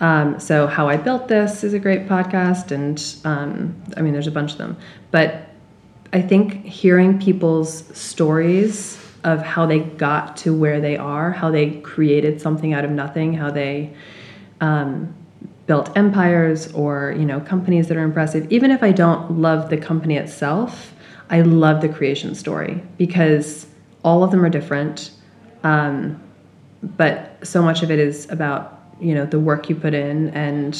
Um, 0.00 0.40
so, 0.40 0.66
How 0.66 0.88
I 0.88 0.96
Built 0.96 1.28
This 1.28 1.62
is 1.62 1.74
a 1.74 1.78
great 1.78 2.08
podcast, 2.08 2.72
and 2.72 3.00
um, 3.24 3.80
I 3.96 4.02
mean, 4.02 4.12
there's 4.12 4.26
a 4.26 4.32
bunch 4.32 4.52
of 4.52 4.58
them. 4.58 4.76
But 5.12 5.48
I 6.12 6.20
think 6.22 6.64
hearing 6.64 7.20
people's 7.20 7.84
stories 7.96 8.98
of 9.22 9.42
how 9.42 9.64
they 9.66 9.78
got 9.78 10.36
to 10.38 10.52
where 10.52 10.80
they 10.80 10.96
are, 10.96 11.30
how 11.30 11.52
they 11.52 11.80
created 11.82 12.40
something 12.40 12.72
out 12.72 12.84
of 12.84 12.90
nothing, 12.90 13.32
how 13.34 13.52
they 13.52 13.94
um, 14.60 15.14
built 15.66 15.96
empires 15.96 16.72
or 16.72 17.14
you 17.16 17.24
know 17.24 17.40
companies 17.40 17.88
that 17.88 17.96
are 17.96 18.02
impressive. 18.02 18.50
Even 18.50 18.70
if 18.70 18.82
I 18.82 18.92
don't 18.92 19.40
love 19.40 19.70
the 19.70 19.76
company 19.76 20.16
itself, 20.16 20.94
I 21.30 21.42
love 21.42 21.80
the 21.80 21.88
creation 21.88 22.34
story 22.34 22.82
because 22.98 23.66
all 24.04 24.24
of 24.24 24.30
them 24.30 24.44
are 24.44 24.50
different. 24.50 25.12
Um, 25.62 26.20
but 26.82 27.38
so 27.46 27.62
much 27.62 27.82
of 27.82 27.90
it 27.90 27.98
is 27.98 28.28
about 28.30 28.80
you 29.00 29.14
know 29.14 29.26
the 29.26 29.40
work 29.40 29.68
you 29.68 29.76
put 29.76 29.94
in 29.94 30.30
and 30.30 30.78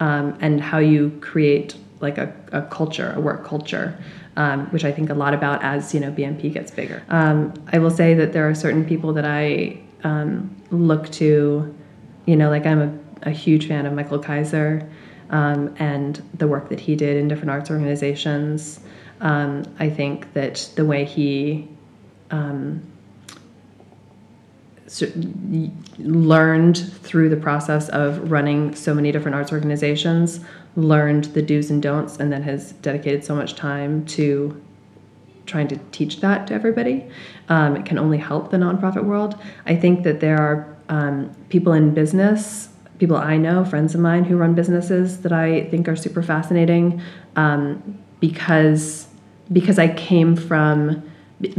um, 0.00 0.36
and 0.40 0.60
how 0.60 0.78
you 0.78 1.16
create 1.20 1.76
like 2.00 2.18
a, 2.18 2.32
a 2.52 2.62
culture, 2.62 3.12
a 3.16 3.20
work 3.20 3.44
culture 3.44 3.98
um, 4.38 4.66
which 4.66 4.84
I 4.84 4.92
think 4.92 5.10
a 5.10 5.14
lot 5.14 5.34
about 5.34 5.62
as 5.62 5.92
you 5.92 6.00
know 6.00 6.12
BMP 6.12 6.52
gets 6.54 6.70
bigger. 6.70 7.02
Um, 7.10 7.52
I 7.72 7.78
will 7.80 7.90
say 7.90 8.14
that 8.14 8.32
there 8.32 8.48
are 8.48 8.54
certain 8.54 8.84
people 8.86 9.12
that 9.14 9.24
I 9.24 9.78
um, 10.04 10.56
look 10.70 11.10
to, 11.12 11.74
you 12.24 12.36
know, 12.36 12.48
like 12.48 12.64
I'm 12.64 12.80
a, 12.80 12.98
a 13.22 13.30
huge 13.30 13.68
fan 13.68 13.86
of 13.86 13.92
Michael 13.92 14.18
Kaiser 14.18 14.88
um, 15.30 15.74
and 15.78 16.22
the 16.34 16.46
work 16.46 16.68
that 16.68 16.80
he 16.80 16.96
did 16.96 17.16
in 17.16 17.28
different 17.28 17.50
arts 17.50 17.70
organizations. 17.70 18.80
Um, 19.20 19.64
I 19.78 19.90
think 19.90 20.32
that 20.34 20.70
the 20.76 20.84
way 20.84 21.04
he 21.04 21.68
um, 22.30 22.82
learned 25.98 26.78
through 27.02 27.28
the 27.28 27.36
process 27.36 27.88
of 27.90 28.30
running 28.30 28.74
so 28.74 28.94
many 28.94 29.12
different 29.12 29.34
arts 29.34 29.52
organizations 29.52 30.40
learned 30.76 31.24
the 31.24 31.42
do's 31.42 31.70
and 31.70 31.82
don'ts 31.82 32.18
and 32.18 32.32
then 32.32 32.42
has 32.42 32.72
dedicated 32.72 33.24
so 33.24 33.34
much 33.34 33.54
time 33.54 34.04
to 34.06 34.60
trying 35.46 35.66
to 35.66 35.76
teach 35.92 36.20
that 36.20 36.46
to 36.46 36.54
everybody. 36.54 37.06
Um, 37.48 37.76
it 37.76 37.86
can 37.86 37.98
only 37.98 38.18
help 38.18 38.50
the 38.50 38.58
nonprofit 38.58 39.04
world. 39.04 39.36
I 39.66 39.74
think 39.76 40.04
that 40.04 40.20
there 40.20 40.38
are 40.38 40.76
um, 40.88 41.34
people 41.48 41.72
in 41.72 41.94
business, 41.94 42.68
people 42.98 43.16
I 43.16 43.36
know, 43.36 43.64
friends 43.64 43.94
of 43.94 44.00
mine 44.00 44.24
who 44.24 44.36
run 44.36 44.54
businesses 44.54 45.22
that 45.22 45.32
I 45.32 45.64
think 45.64 45.88
are 45.88 45.96
super 45.96 46.22
fascinating 46.22 47.00
um, 47.36 47.98
because 48.20 49.08
because 49.52 49.78
I 49.78 49.88
came 49.88 50.36
from 50.36 51.02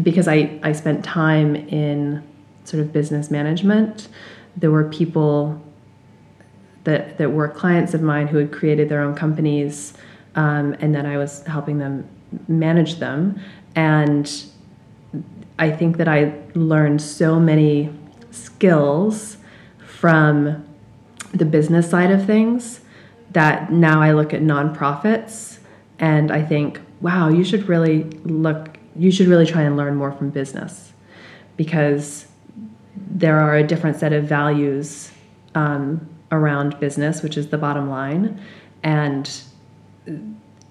because 0.01 0.27
I, 0.27 0.59
I 0.61 0.73
spent 0.73 1.03
time 1.03 1.55
in 1.55 2.23
sort 2.65 2.83
of 2.83 2.91
business 2.91 3.31
management. 3.31 4.09
There 4.57 4.71
were 4.71 4.83
people 4.89 5.61
that 6.83 7.17
that 7.17 7.31
were 7.31 7.47
clients 7.47 7.93
of 7.93 8.01
mine 8.01 8.27
who 8.27 8.37
had 8.37 8.51
created 8.51 8.89
their 8.89 9.01
own 9.01 9.15
companies, 9.15 9.93
um, 10.35 10.75
and 10.79 10.93
then 10.93 11.05
I 11.05 11.17
was 11.17 11.43
helping 11.43 11.77
them 11.77 12.07
manage 12.47 12.95
them. 12.95 13.39
And 13.75 14.31
I 15.57 15.71
think 15.71 15.97
that 15.97 16.07
I 16.07 16.33
learned 16.53 17.01
so 17.01 17.39
many 17.39 17.91
skills 18.31 19.37
from 19.85 20.65
the 21.31 21.45
business 21.45 21.89
side 21.89 22.11
of 22.11 22.25
things 22.25 22.81
that 23.31 23.71
now 23.71 24.01
I 24.01 24.13
look 24.13 24.33
at 24.33 24.41
nonprofits 24.41 25.59
and 25.99 26.31
I 26.31 26.43
think, 26.43 26.79
wow, 27.01 27.29
you 27.29 27.43
should 27.43 27.67
really 27.67 28.03
look, 28.23 28.77
you 28.95 29.11
should 29.11 29.27
really 29.27 29.45
try 29.45 29.61
and 29.61 29.77
learn 29.77 29.95
more 29.95 30.11
from 30.11 30.29
business 30.29 30.93
because 31.57 32.27
there 32.95 33.39
are 33.39 33.55
a 33.55 33.63
different 33.63 33.97
set 33.97 34.13
of 34.13 34.23
values 34.23 35.11
um, 35.55 36.07
around 36.31 36.79
business, 36.79 37.21
which 37.21 37.37
is 37.37 37.49
the 37.49 37.57
bottom 37.57 37.89
line. 37.89 38.41
And 38.83 39.29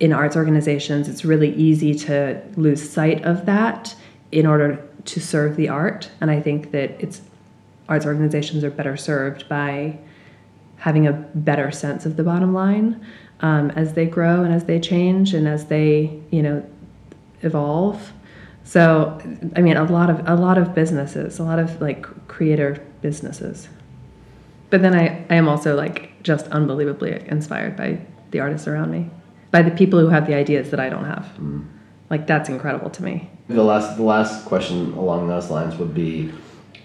in 0.01 0.13
arts 0.13 0.37
organizations, 0.37 1.09
it's 1.09 1.25
really 1.25 1.55
easy 1.55 1.95
to 1.95 2.43
lose 2.57 2.89
sight 2.89 3.25
of 3.25 3.47
that 3.47 3.95
in 4.33 4.47
order 4.47 4.83
to 5.05 5.21
serve 5.21 5.57
the 5.57 5.69
art. 5.69 6.11
And 6.21 6.31
I 6.31 6.41
think 6.41 6.71
that 6.73 7.01
it's 7.01 7.23
arts 7.89 8.07
organizations 8.07 8.65
are 8.65 8.71
better 8.71 8.97
served 8.97 9.49
by 9.49 9.99
having 10.79 11.07
a 11.07 11.13
better 11.13 11.71
sense 11.71 12.07
of 12.07 12.17
the 12.17 12.23
bottom 12.23 12.55
line 12.55 13.05
um, 13.41 13.71
as 13.73 13.95
they 13.95 14.07
grow 14.07 14.43
and 14.43 14.53
as 14.53 14.65
they 14.65 14.81
change 14.81 15.35
and 15.35 15.47
as 15.47 15.67
they, 15.67 16.21
you 16.31 16.43
know, 16.43 16.65
evolve. 17.43 18.13
So, 18.65 19.21
I 19.57 19.61
mean, 19.61 19.77
a 19.77 19.85
lot 19.85 20.11
of 20.11 20.29
a 20.29 20.35
lot 20.35 20.59
of 20.59 20.75
businesses, 20.75 21.39
a 21.39 21.43
lot 21.43 21.59
of 21.59 21.81
like 21.81 22.07
creator 22.29 22.85
businesses 23.01 23.69
but 24.71 24.83
then 24.83 24.95
I, 24.95 25.25
I 25.31 25.35
am 25.35 25.49
also 25.49 25.77
like 25.77 26.23
just 26.23 26.47
unbelievably 26.49 27.25
inspired 27.29 27.77
by 27.77 28.01
the 28.31 28.41
artists 28.41 28.69
around 28.69 28.91
me, 28.91 29.11
by 29.51 29.63
the 29.63 29.71
people 29.71 29.99
who 29.99 30.09
have 30.09 30.27
the 30.27 30.35
ideas 30.35 30.71
that 30.71 30.81
I 30.81 30.89
don't 30.89 31.05
have. 31.05 31.27
Mm. 31.39 31.67
Like 32.11 32.27
that's 32.27 32.49
incredible 32.49 32.91
to 32.91 33.03
me. 33.03 33.31
The 33.49 33.63
last 33.63 33.97
the 33.97 34.03
last 34.03 34.45
question 34.45 34.93
along 34.95 35.29
those 35.29 35.51
lines 35.51 35.77
would 35.77 35.95
be, 35.95 36.33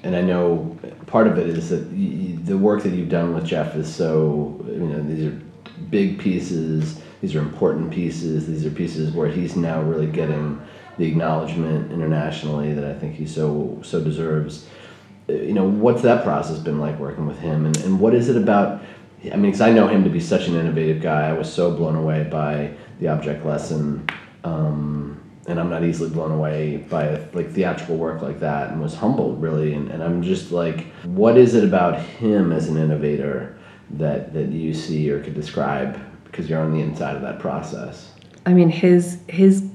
and 0.04 0.16
I 0.16 0.22
know 0.22 0.78
part 1.08 1.28
of 1.28 1.38
it 1.38 1.48
is 1.48 1.70
that 1.70 1.84
y- 1.92 2.38
the 2.44 2.58
work 2.58 2.84
that 2.84 2.92
you've 2.94 3.10
done 3.10 3.34
with 3.34 3.46
Geoff 3.46 3.76
is 3.76 3.94
so 3.94 4.64
you 4.68 4.80
know 4.80 5.02
these 5.04 5.26
are 5.26 5.42
big 5.90 6.20
pieces, 6.20 7.02
these 7.22 7.36
are 7.36 7.40
important 7.40 7.92
pieces, 7.92 8.48
these 8.48 8.66
are 8.66 8.72
pieces 8.72 9.14
where 9.14 9.30
he's 9.30 9.56
now 9.56 9.82
really 9.82 10.08
getting 10.08 10.62
the 10.98 11.06
acknowledgement 11.06 11.92
internationally 11.92 12.74
that 12.74 12.86
I 12.86 12.94
think 12.94 13.16
he 13.16 13.26
so 13.26 13.80
so 13.84 14.04
deserves 14.04 14.68
you 15.28 15.54
know, 15.54 15.64
what's 15.66 16.02
that 16.02 16.24
process 16.24 16.60
been 16.60 16.80
like 16.80 17.00
working 17.00 17.26
with 17.26 17.40
him, 17.40 17.66
and, 17.66 17.78
and 17.78 18.00
what 18.00 18.14
is 18.14 18.30
it 18.30 18.36
about? 18.36 18.82
I 19.26 19.38
mean, 19.38 19.44
because 19.44 19.62
I 19.62 19.72
know 19.72 19.88
him 19.88 20.04
to 20.04 20.10
be 20.10 20.20
such 20.20 20.48
an 20.48 20.56
innovative 20.56 21.02
guy. 21.02 21.30
I 21.30 21.34
was 21.34 21.52
so 21.52 21.72
blown 21.72 21.96
away 21.96 22.26
by 22.30 22.74
the 23.00 23.08
object 23.08 23.46
lesson, 23.46 24.06
um, 24.44 25.23
and 25.48 25.60
I'm 25.60 25.70
not 25.70 25.84
easily 25.84 26.10
blown 26.10 26.32
away 26.32 26.78
by 26.78 27.20
like 27.34 27.52
theatrical 27.52 27.98
work 27.98 28.22
like 28.22 28.40
that, 28.40 28.72
and 28.72 28.82
was 28.82 28.96
humbled 28.96 29.42
really. 29.42 29.74
And, 29.74 29.90
and 29.90 30.04
I'm 30.04 30.22
just 30.22 30.52
like, 30.52 30.86
what 31.04 31.38
is 31.38 31.54
it 31.56 31.64
about 31.64 32.02
him 32.02 32.52
as 32.52 32.68
an 32.68 32.78
innovator 32.78 33.58
that 33.92 34.34
that 34.34 34.50
you 34.50 34.74
see 34.74 35.10
or 35.12 35.22
could 35.22 35.36
describe 35.36 36.00
because 36.26 36.50
you're 36.50 36.62
on 36.62 36.74
the 36.74 36.82
inside 36.82 37.16
of 37.16 37.22
that 37.22 37.40
process? 37.40 38.12
I 38.46 38.54
mean, 38.54 38.70
his 38.70 39.20
his 39.28 39.68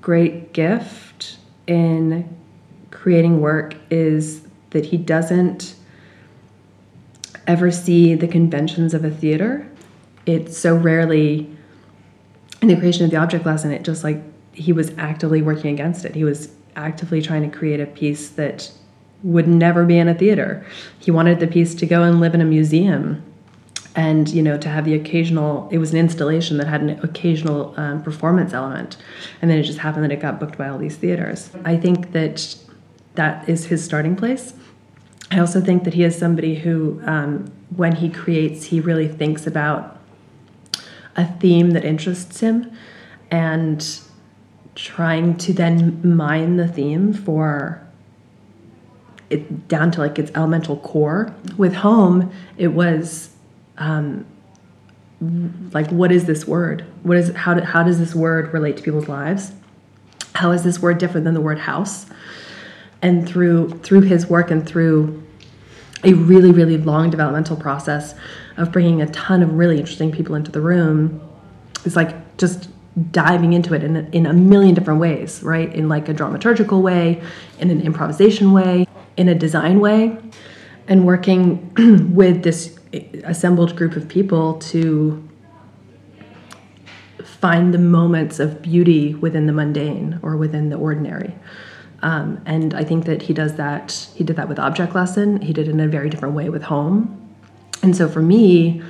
great 0.00 0.52
gift 0.52 1.38
in 1.66 2.36
creating 2.90 3.40
work 3.40 3.76
is 3.90 4.42
that 4.70 4.86
he 4.86 4.96
doesn't 4.96 5.74
ever 7.46 7.70
see 7.70 8.14
the 8.14 8.28
conventions 8.28 8.94
of 8.94 9.04
a 9.04 9.10
theater. 9.10 9.68
It's 10.26 10.56
so 10.56 10.76
rarely 10.76 11.50
in 12.60 12.68
the 12.68 12.76
creation 12.76 13.04
of 13.04 13.10
the 13.10 13.16
object 13.16 13.46
lesson, 13.46 13.70
it 13.70 13.82
just 13.82 14.04
like 14.04 14.22
he 14.58 14.72
was 14.72 14.92
actively 14.98 15.42
working 15.42 15.72
against 15.72 16.04
it. 16.04 16.14
He 16.14 16.24
was 16.24 16.50
actively 16.76 17.22
trying 17.22 17.48
to 17.48 17.56
create 17.56 17.80
a 17.80 17.86
piece 17.86 18.30
that 18.30 18.70
would 19.22 19.48
never 19.48 19.84
be 19.84 19.98
in 19.98 20.08
a 20.08 20.14
theater. 20.14 20.64
He 20.98 21.10
wanted 21.10 21.40
the 21.40 21.46
piece 21.46 21.74
to 21.76 21.86
go 21.86 22.02
and 22.02 22.20
live 22.20 22.34
in 22.34 22.40
a 22.40 22.44
museum 22.44 23.24
and 23.96 24.28
you 24.28 24.42
know 24.42 24.58
to 24.58 24.68
have 24.68 24.84
the 24.84 24.94
occasional 24.94 25.66
it 25.72 25.78
was 25.78 25.92
an 25.92 25.98
installation 25.98 26.58
that 26.58 26.68
had 26.68 26.82
an 26.82 26.90
occasional 27.02 27.72
um, 27.78 28.02
performance 28.02 28.52
element 28.52 28.98
and 29.40 29.50
then 29.50 29.58
it 29.58 29.62
just 29.62 29.78
happened 29.78 30.04
that 30.04 30.12
it 30.12 30.20
got 30.20 30.38
booked 30.38 30.58
by 30.58 30.68
all 30.68 30.76
these 30.76 30.96
theaters 30.96 31.50
i 31.64 31.74
think 31.74 32.12
that 32.12 32.54
that 33.18 33.48
is 33.48 33.66
his 33.66 33.84
starting 33.84 34.14
place. 34.14 34.54
I 35.32 35.40
also 35.40 35.60
think 35.60 35.82
that 35.82 35.94
he 35.94 36.04
is 36.04 36.16
somebody 36.16 36.54
who, 36.54 37.02
um, 37.04 37.52
when 37.74 37.96
he 37.96 38.08
creates, 38.08 38.66
he 38.66 38.80
really 38.80 39.08
thinks 39.08 39.44
about 39.44 39.98
a 41.16 41.26
theme 41.26 41.72
that 41.72 41.84
interests 41.84 42.38
him 42.38 42.70
and 43.28 44.00
trying 44.78 45.36
to 45.36 45.52
then 45.52 46.16
mine 46.16 46.56
the 46.56 46.68
theme 46.68 47.12
for 47.12 47.84
it 49.30 49.68
down 49.68 49.90
to 49.90 50.00
like 50.00 50.18
its 50.18 50.30
elemental 50.34 50.76
core. 50.78 51.34
With 51.56 51.74
home, 51.74 52.32
it 52.56 52.68
was 52.68 53.30
um, 53.76 54.24
like, 55.72 55.90
what 55.90 56.12
is 56.12 56.24
this 56.24 56.46
word? 56.46 56.86
What 57.02 57.16
is 57.16 57.34
how? 57.34 57.54
Do, 57.54 57.60
how 57.60 57.82
does 57.82 57.98
this 57.98 58.14
word 58.14 58.52
relate 58.54 58.76
to 58.78 58.82
people's 58.82 59.08
lives? 59.08 59.52
How 60.34 60.52
is 60.52 60.62
this 60.62 60.80
word 60.80 60.98
different 60.98 61.24
than 61.24 61.34
the 61.34 61.40
word 61.40 61.58
house? 61.58 62.06
and 63.02 63.28
through 63.28 63.70
through 63.80 64.02
his 64.02 64.26
work 64.26 64.50
and 64.50 64.66
through 64.66 65.22
a 66.04 66.12
really 66.12 66.50
really 66.50 66.76
long 66.76 67.10
developmental 67.10 67.56
process 67.56 68.14
of 68.56 68.72
bringing 68.72 69.02
a 69.02 69.06
ton 69.10 69.42
of 69.42 69.52
really 69.54 69.78
interesting 69.78 70.10
people 70.10 70.34
into 70.34 70.50
the 70.50 70.60
room 70.60 71.20
it's 71.84 71.96
like 71.96 72.36
just 72.36 72.68
diving 73.10 73.52
into 73.52 73.74
it 73.74 73.84
in 73.84 73.96
a, 73.96 74.00
in 74.12 74.26
a 74.26 74.32
million 74.32 74.74
different 74.74 75.00
ways 75.00 75.42
right 75.42 75.74
in 75.74 75.88
like 75.88 76.08
a 76.08 76.14
dramaturgical 76.14 76.82
way 76.82 77.22
in 77.58 77.70
an 77.70 77.80
improvisation 77.80 78.52
way 78.52 78.86
in 79.16 79.28
a 79.28 79.34
design 79.34 79.80
way 79.80 80.16
and 80.86 81.04
working 81.04 81.72
with 82.14 82.42
this 82.42 82.78
assembled 83.24 83.76
group 83.76 83.96
of 83.96 84.08
people 84.08 84.54
to 84.58 85.22
find 87.22 87.72
the 87.72 87.78
moments 87.78 88.40
of 88.40 88.60
beauty 88.62 89.14
within 89.14 89.46
the 89.46 89.52
mundane 89.52 90.18
or 90.22 90.36
within 90.36 90.70
the 90.70 90.76
ordinary 90.76 91.34
um, 92.02 92.40
and 92.46 92.74
I 92.74 92.84
think 92.84 93.06
that 93.06 93.22
he 93.22 93.34
does 93.34 93.56
that. 93.56 94.08
He 94.14 94.22
did 94.22 94.36
that 94.36 94.48
with 94.48 94.58
Object 94.58 94.94
Lesson. 94.94 95.40
He 95.40 95.52
did 95.52 95.68
it 95.68 95.72
in 95.72 95.80
a 95.80 95.88
very 95.88 96.08
different 96.08 96.34
way 96.34 96.48
with 96.48 96.62
Home. 96.62 97.28
And 97.82 97.96
so 97.96 98.08
for 98.08 98.22
me, 98.22 98.82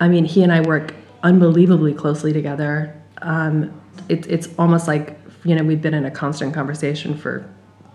I 0.00 0.08
mean, 0.08 0.24
he 0.24 0.42
and 0.42 0.52
I 0.52 0.60
work 0.60 0.94
unbelievably 1.22 1.94
closely 1.94 2.32
together. 2.32 2.99
Um, 3.22 3.80
it, 4.08 4.26
it's 4.26 4.48
almost 4.58 4.88
like 4.88 5.18
you 5.44 5.54
know 5.54 5.64
we've 5.64 5.82
been 5.82 5.94
in 5.94 6.04
a 6.04 6.10
constant 6.10 6.54
conversation 6.54 7.16
for 7.16 7.48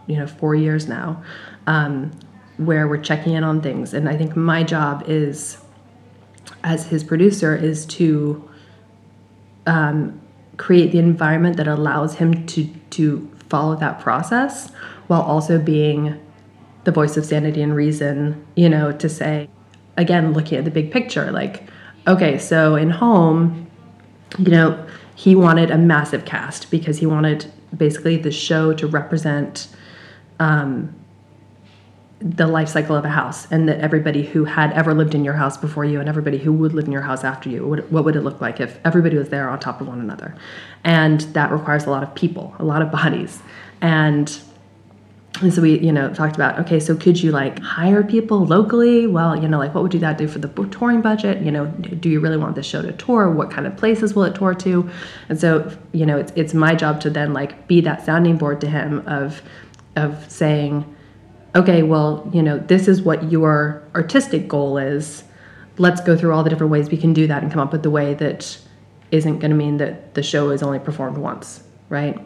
you 0.07 0.17
know 0.17 0.27
four 0.27 0.55
years 0.55 0.87
now 0.87 1.23
um, 1.67 2.11
where 2.57 2.87
we're 2.87 3.01
checking 3.01 3.33
in 3.33 3.43
on 3.43 3.61
things. 3.61 3.93
And 3.93 4.07
i 4.07 4.15
think 4.17 4.35
my 4.35 4.63
job 4.63 5.03
is 5.07 5.57
as 6.63 6.87
his 6.87 7.03
producer 7.03 7.55
is 7.55 7.85
to 7.85 8.49
um, 9.65 10.19
create 10.57 10.91
the 10.91 10.99
environment 10.99 11.57
that 11.57 11.67
allows 11.67 12.15
him 12.15 12.45
to 12.47 12.67
to 12.91 13.29
follow 13.49 13.75
that 13.75 13.99
process 13.99 14.71
while 15.07 15.21
also 15.21 15.59
being 15.59 16.19
the 16.83 16.91
voice 16.91 17.17
of 17.17 17.25
sanity 17.25 17.61
and 17.61 17.75
reason 17.75 18.45
you 18.55 18.69
know 18.69 18.91
to 18.91 19.09
say 19.09 19.49
again 19.97 20.33
looking 20.33 20.57
at 20.57 20.65
the 20.65 20.71
big 20.71 20.91
picture 20.91 21.31
like 21.31 21.63
okay 22.07 22.37
so 22.37 22.75
in 22.75 22.89
home 22.89 23.67
you 24.39 24.51
know 24.51 24.87
he 25.15 25.33
wanted 25.33 25.71
a 25.71 25.77
massive 25.77 26.25
cast 26.25 26.69
because 26.69 26.99
he 26.99 27.05
wanted 27.05 27.51
basically 27.75 28.17
the 28.17 28.31
show 28.31 28.73
to 28.73 28.85
represent 28.85 29.67
um, 30.39 30.93
the 32.19 32.47
life 32.47 32.69
cycle 32.69 32.95
of 32.95 33.05
a 33.05 33.09
house 33.09 33.49
and 33.51 33.67
that 33.67 33.79
everybody 33.79 34.23
who 34.23 34.45
had 34.45 34.71
ever 34.73 34.93
lived 34.93 35.13
in 35.13 35.23
your 35.23 35.33
house 35.33 35.57
before 35.57 35.85
you 35.85 35.99
and 35.99 36.07
everybody 36.09 36.37
who 36.37 36.51
would 36.51 36.73
live 36.73 36.85
in 36.85 36.91
your 36.91 37.01
house 37.01 37.23
after 37.23 37.49
you 37.49 37.65
what, 37.67 37.91
what 37.91 38.05
would 38.05 38.15
it 38.15 38.21
look 38.21 38.41
like 38.41 38.59
if 38.59 38.79
everybody 38.85 39.17
was 39.17 39.29
there 39.29 39.49
on 39.49 39.59
top 39.59 39.81
of 39.81 39.87
one 39.87 39.99
another? 39.99 40.35
And 40.83 41.21
that 41.21 41.51
requires 41.51 41.85
a 41.85 41.89
lot 41.89 42.03
of 42.03 42.13
people 42.15 42.55
a 42.59 42.63
lot 42.65 42.81
of 42.81 42.91
bodies. 42.91 43.41
And 43.81 44.37
and 45.41 45.53
so 45.53 45.61
we 45.61 45.79
you 45.79 45.91
know 45.91 46.13
talked 46.13 46.35
about 46.35 46.57
okay 46.59 46.79
so 46.79 46.95
could 46.95 47.21
you 47.21 47.31
like 47.31 47.59
hire 47.59 48.03
people 48.03 48.45
locally? 48.45 49.05
Well 49.07 49.35
you 49.35 49.47
know 49.47 49.57
like 49.57 49.73
what 49.73 49.83
would 49.83 49.93
you 49.93 49.99
that 49.99 50.17
do 50.17 50.27
for 50.27 50.39
the 50.39 50.47
touring 50.67 51.01
budget? 51.01 51.43
You 51.43 51.51
know 51.51 51.65
do 51.65 52.09
you 52.09 52.19
really 52.19 52.37
want 52.37 52.55
the 52.55 52.63
show 52.63 52.81
to 52.81 52.91
tour? 52.93 53.29
What 53.29 53.51
kind 53.51 53.67
of 53.67 53.75
places 53.75 54.13
will 54.15 54.23
it 54.23 54.35
tour 54.35 54.53
to? 54.53 54.89
And 55.29 55.39
so 55.39 55.75
you 55.91 56.05
know 56.05 56.17
it's, 56.17 56.31
it's 56.35 56.53
my 56.53 56.75
job 56.75 57.01
to 57.01 57.09
then 57.09 57.33
like 57.33 57.67
be 57.67 57.81
that 57.81 58.05
sounding 58.05 58.37
board 58.37 58.61
to 58.61 58.69
him 58.69 59.03
of 59.07 59.41
of 59.95 60.29
saying 60.31 60.93
okay 61.55 61.83
well 61.83 62.29
you 62.33 62.41
know 62.41 62.57
this 62.57 62.87
is 62.87 63.01
what 63.01 63.31
your 63.31 63.83
artistic 63.93 64.47
goal 64.47 64.77
is. 64.77 65.23
Let's 65.77 65.99
go 65.99 66.15
through 66.15 66.33
all 66.33 66.43
the 66.43 66.49
different 66.49 66.71
ways 66.71 66.89
we 66.89 66.97
can 66.97 67.11
do 67.11 67.27
that 67.27 67.43
and 67.43 67.51
come 67.51 67.61
up 67.61 67.73
with 67.73 67.83
the 67.83 67.89
way 67.89 68.13
that 68.13 68.57
isn't 69.11 69.39
going 69.39 69.51
to 69.51 69.57
mean 69.57 69.77
that 69.77 70.13
the 70.13 70.23
show 70.23 70.49
is 70.51 70.63
only 70.63 70.79
performed 70.79 71.17
once 71.17 71.61
right 71.89 72.17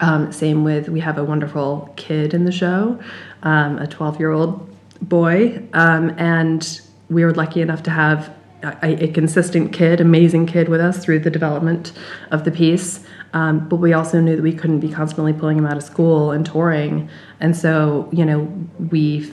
um, 0.00 0.32
same 0.32 0.64
with 0.64 0.88
we 0.88 1.00
have 1.00 1.18
a 1.18 1.24
wonderful 1.24 1.92
kid 1.96 2.34
in 2.34 2.44
the 2.44 2.52
show, 2.52 2.98
um, 3.42 3.78
a 3.78 3.86
12 3.86 4.18
year 4.18 4.30
old 4.30 4.68
boy, 5.02 5.62
um, 5.72 6.14
and 6.18 6.80
we 7.08 7.24
were 7.24 7.32
lucky 7.32 7.60
enough 7.60 7.82
to 7.84 7.90
have 7.90 8.34
a, 8.62 9.04
a, 9.04 9.08
consistent 9.08 9.72
kid, 9.72 10.00
amazing 10.00 10.46
kid 10.46 10.68
with 10.68 10.80
us 10.80 11.04
through 11.04 11.20
the 11.20 11.30
development 11.30 11.92
of 12.30 12.44
the 12.44 12.50
piece. 12.50 13.04
Um, 13.32 13.68
but 13.68 13.76
we 13.76 13.92
also 13.92 14.20
knew 14.20 14.36
that 14.36 14.42
we 14.42 14.52
couldn't 14.52 14.80
be 14.80 14.90
constantly 14.90 15.32
pulling 15.32 15.58
him 15.58 15.66
out 15.66 15.76
of 15.76 15.82
school 15.82 16.32
and 16.32 16.44
touring, 16.44 17.08
and 17.40 17.56
so 17.56 18.08
you 18.10 18.24
know 18.24 18.50
we 18.90 19.30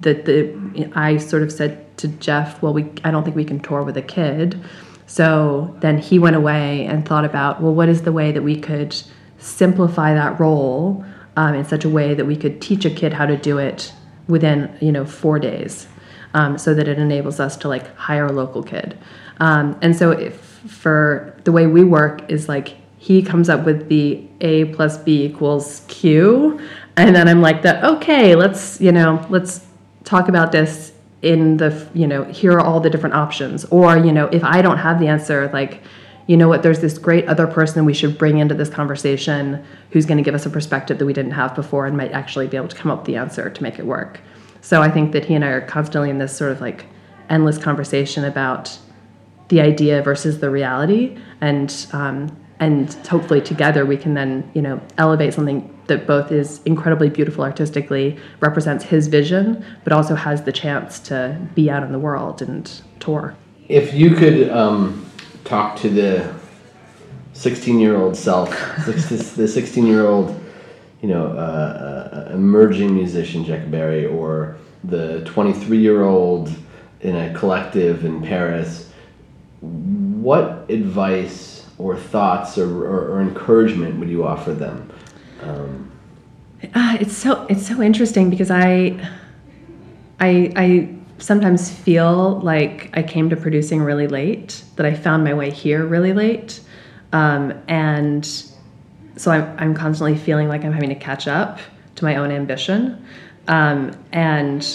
that 0.00 0.24
the 0.26 0.90
I 0.94 1.16
sort 1.16 1.42
of 1.42 1.50
said 1.50 1.96
to 1.98 2.08
Geoff, 2.08 2.60
well, 2.62 2.74
we 2.74 2.90
I 3.04 3.10
don't 3.10 3.24
think 3.24 3.36
we 3.36 3.44
can 3.44 3.60
tour 3.60 3.82
with 3.82 3.96
a 3.96 4.02
kid. 4.02 4.60
So 5.06 5.76
then 5.80 5.98
he 5.98 6.18
went 6.18 6.36
away 6.36 6.86
and 6.86 7.06
thought 7.06 7.24
about, 7.24 7.60
well, 7.60 7.74
what 7.74 7.88
is 7.88 8.02
the 8.02 8.12
way 8.12 8.32
that 8.32 8.42
we 8.42 8.58
could 8.58 8.96
simplify 9.42 10.14
that 10.14 10.38
role 10.38 11.04
um, 11.36 11.54
in 11.54 11.64
such 11.64 11.84
a 11.84 11.88
way 11.88 12.14
that 12.14 12.24
we 12.24 12.36
could 12.36 12.60
teach 12.60 12.84
a 12.84 12.90
kid 12.90 13.12
how 13.12 13.26
to 13.26 13.36
do 13.36 13.58
it 13.58 13.92
within 14.28 14.74
you 14.80 14.92
know 14.92 15.04
four 15.04 15.38
days 15.38 15.86
um, 16.34 16.56
so 16.56 16.74
that 16.74 16.88
it 16.88 16.98
enables 16.98 17.40
us 17.40 17.56
to 17.58 17.68
like 17.68 17.94
hire 17.96 18.26
a 18.26 18.32
local 18.32 18.62
kid. 18.62 18.96
Um, 19.40 19.78
and 19.82 19.96
so 19.96 20.12
if 20.12 20.40
for 20.66 21.34
the 21.44 21.52
way 21.52 21.66
we 21.66 21.84
work 21.84 22.30
is 22.30 22.48
like 22.48 22.76
he 22.98 23.20
comes 23.20 23.48
up 23.48 23.66
with 23.66 23.88
the 23.88 24.24
a 24.40 24.66
plus 24.66 24.96
b 24.96 25.24
equals 25.24 25.82
q 25.88 26.60
and 26.96 27.16
then 27.16 27.26
i'm 27.26 27.40
like 27.40 27.62
the 27.62 27.84
okay 27.84 28.36
let's 28.36 28.80
you 28.80 28.92
know 28.92 29.26
let's 29.28 29.66
talk 30.04 30.28
about 30.28 30.52
this 30.52 30.92
in 31.22 31.56
the 31.56 31.88
you 31.94 32.06
know 32.06 32.22
here 32.24 32.52
are 32.52 32.60
all 32.60 32.78
the 32.78 32.90
different 32.90 33.14
options. 33.14 33.64
Or 33.66 33.96
you 33.96 34.12
know 34.12 34.26
if 34.26 34.44
i 34.44 34.62
don't 34.62 34.78
have 34.78 35.00
the 35.00 35.08
answer 35.08 35.50
like 35.52 35.82
you 36.26 36.36
know 36.36 36.48
what, 36.48 36.62
there's 36.62 36.80
this 36.80 36.98
great 36.98 37.26
other 37.26 37.46
person 37.46 37.84
we 37.84 37.94
should 37.94 38.16
bring 38.16 38.38
into 38.38 38.54
this 38.54 38.68
conversation 38.68 39.64
who's 39.90 40.06
going 40.06 40.18
to 40.18 40.24
give 40.24 40.34
us 40.34 40.46
a 40.46 40.50
perspective 40.50 40.98
that 40.98 41.06
we 41.06 41.12
didn't 41.12 41.32
have 41.32 41.54
before 41.54 41.86
and 41.86 41.96
might 41.96 42.12
actually 42.12 42.46
be 42.46 42.56
able 42.56 42.68
to 42.68 42.76
come 42.76 42.90
up 42.90 42.98
with 42.98 43.06
the 43.06 43.16
answer 43.16 43.50
to 43.50 43.62
make 43.62 43.78
it 43.78 43.86
work. 43.86 44.20
So 44.60 44.80
I 44.80 44.90
think 44.90 45.12
that 45.12 45.24
he 45.24 45.34
and 45.34 45.44
I 45.44 45.48
are 45.48 45.60
constantly 45.60 46.10
in 46.10 46.18
this 46.18 46.36
sort 46.36 46.52
of 46.52 46.60
like 46.60 46.86
endless 47.28 47.58
conversation 47.58 48.24
about 48.24 48.78
the 49.48 49.60
idea 49.60 50.00
versus 50.02 50.38
the 50.38 50.48
reality, 50.48 51.18
and 51.40 51.86
um, 51.92 52.34
and 52.60 52.94
hopefully 53.06 53.40
together 53.40 53.84
we 53.84 53.96
can 53.96 54.14
then 54.14 54.48
you 54.54 54.62
know 54.62 54.80
elevate 54.98 55.34
something 55.34 55.68
that 55.88 56.06
both 56.06 56.30
is 56.30 56.62
incredibly 56.64 57.10
beautiful 57.10 57.42
artistically, 57.42 58.16
represents 58.40 58.84
his 58.84 59.08
vision, 59.08 59.64
but 59.82 59.92
also 59.92 60.14
has 60.14 60.44
the 60.44 60.52
chance 60.52 61.00
to 61.00 61.36
be 61.54 61.68
out 61.68 61.82
in 61.82 61.90
the 61.90 61.98
world 61.98 62.40
and 62.40 62.80
tour. 63.00 63.36
If 63.68 63.92
you 63.92 64.14
could 64.14 64.48
um, 64.50 65.04
talk 65.44 65.76
to 65.76 65.88
the 65.88 66.34
16 67.32 67.78
year 67.78 67.96
old 67.96 68.16
self, 68.16 68.50
the 68.86 69.48
16 69.48 69.86
year 69.86 70.06
old, 70.06 70.38
you 71.00 71.08
know, 71.08 71.26
uh, 71.26 72.28
uh, 72.28 72.34
emerging 72.34 72.94
musician 72.94 73.44
Jecca 73.44 73.70
Barry, 73.70 74.06
or 74.06 74.56
the 74.84 75.22
23 75.24 75.78
year 75.78 76.02
old 76.02 76.52
in 77.00 77.16
a 77.16 77.34
collective 77.34 78.04
in 78.04 78.22
Paris, 78.22 78.90
what 79.60 80.66
advice 80.68 81.66
or 81.78 81.96
thoughts 81.96 82.58
or, 82.58 82.86
or, 82.86 83.08
or 83.12 83.20
encouragement 83.20 83.98
would 83.98 84.08
you 84.08 84.24
offer 84.24 84.52
them? 84.52 84.92
Um, 85.42 85.90
uh, 86.74 86.96
it's 87.00 87.16
so 87.16 87.44
it's 87.48 87.66
so 87.66 87.82
interesting 87.82 88.30
because 88.30 88.50
I 88.50 88.96
I 90.20 90.52
I 90.54 90.88
sometimes 91.22 91.70
feel 91.70 92.40
like 92.40 92.90
I 92.94 93.02
came 93.02 93.30
to 93.30 93.36
producing 93.36 93.80
really 93.80 94.08
late, 94.08 94.64
that 94.76 94.84
I 94.84 94.92
found 94.92 95.22
my 95.22 95.32
way 95.32 95.50
here 95.50 95.86
really 95.86 96.12
late. 96.12 96.60
Um, 97.12 97.54
and 97.68 98.24
so 99.16 99.30
I'm, 99.30 99.56
I'm 99.58 99.74
constantly 99.74 100.16
feeling 100.16 100.48
like 100.48 100.64
I'm 100.64 100.72
having 100.72 100.88
to 100.88 100.96
catch 100.96 101.28
up 101.28 101.60
to 101.94 102.04
my 102.04 102.16
own 102.16 102.32
ambition. 102.32 103.06
Um, 103.46 103.92
and 104.12 104.66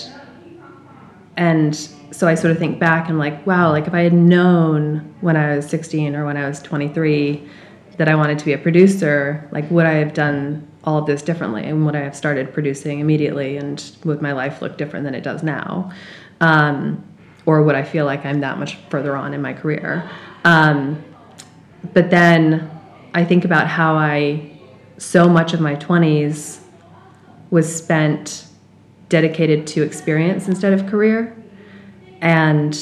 and 1.35 1.75
so 2.11 2.27
I 2.27 2.35
sort 2.35 2.51
of 2.51 2.57
think 2.57 2.79
back 2.79 3.09
and 3.09 3.19
like, 3.19 3.45
wow, 3.45 3.69
like 3.69 3.85
if 3.85 3.93
I 3.93 4.01
had 4.01 4.13
known 4.13 5.13
when 5.21 5.35
I 5.35 5.55
was 5.55 5.69
16 5.69 6.15
or 6.15 6.25
when 6.25 6.37
I 6.37 6.47
was 6.47 6.61
23 6.61 7.47
that 7.97 8.07
I 8.07 8.15
wanted 8.15 8.39
to 8.39 8.45
be 8.45 8.53
a 8.53 8.57
producer, 8.57 9.47
like 9.51 9.69
would 9.69 9.85
I 9.85 9.93
have 9.93 10.13
done 10.13 10.67
all 10.83 10.97
of 10.97 11.05
this 11.05 11.21
differently 11.21 11.63
and 11.63 11.85
would 11.85 11.95
I 11.95 11.99
have 11.99 12.15
started 12.15 12.53
producing 12.53 13.01
immediately 13.01 13.57
and 13.57 13.83
would 14.05 14.21
my 14.21 14.31
life 14.31 14.61
look 14.61 14.77
different 14.77 15.03
than 15.03 15.13
it 15.13 15.21
does 15.21 15.43
now? 15.43 15.91
Um, 16.41 17.03
or 17.45 17.63
would 17.63 17.75
I 17.75 17.83
feel 17.83 18.05
like 18.05 18.25
I'm 18.25 18.41
that 18.41 18.57
much 18.59 18.75
further 18.89 19.15
on 19.15 19.33
in 19.33 19.41
my 19.41 19.53
career? 19.53 20.09
Um, 20.43 21.03
but 21.93 22.09
then 22.09 22.69
I 23.13 23.23
think 23.23 23.45
about 23.45 23.67
how 23.67 23.95
I, 23.95 24.59
so 24.97 25.27
much 25.29 25.53
of 25.53 25.59
my 25.59 25.75
20s 25.75 26.59
was 27.49 27.73
spent 27.73 28.47
dedicated 29.09 29.65
to 29.67 29.83
experience 29.83 30.47
instead 30.47 30.73
of 30.73 30.87
career. 30.87 31.35
And 32.21 32.77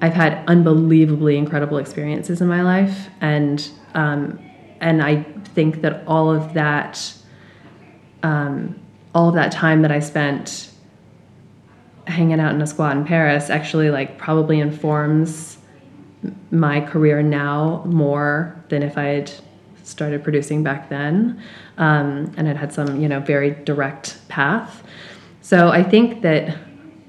I've 0.00 0.14
had 0.14 0.44
unbelievably 0.46 1.36
incredible 1.36 1.78
experiences 1.78 2.40
in 2.40 2.46
my 2.46 2.62
life. 2.62 3.08
And, 3.20 3.68
um, 3.94 4.38
and 4.80 5.02
I 5.02 5.24
think 5.54 5.80
that 5.80 6.04
all 6.06 6.30
of 6.30 6.54
that, 6.54 7.12
um, 8.22 8.78
all 9.14 9.28
of 9.28 9.34
that 9.34 9.50
time 9.50 9.82
that 9.82 9.90
I 9.90 9.98
spent 9.98 10.67
hanging 12.08 12.40
out 12.40 12.54
in 12.54 12.62
a 12.62 12.66
squat 12.66 12.96
in 12.96 13.04
Paris 13.04 13.50
actually 13.50 13.90
like 13.90 14.18
probably 14.18 14.60
informs 14.60 15.58
my 16.50 16.80
career 16.80 17.22
now 17.22 17.82
more 17.86 18.56
than 18.68 18.82
if 18.82 18.98
I 18.98 19.04
had 19.04 19.32
started 19.84 20.22
producing 20.22 20.62
back 20.62 20.88
then 20.88 21.40
um, 21.78 22.32
and 22.36 22.46
had 22.46 22.56
had 22.56 22.72
some 22.72 23.00
you 23.00 23.08
know 23.08 23.20
very 23.20 23.50
direct 23.50 24.26
path. 24.28 24.82
So 25.40 25.68
I 25.68 25.82
think 25.82 26.22
that 26.22 26.58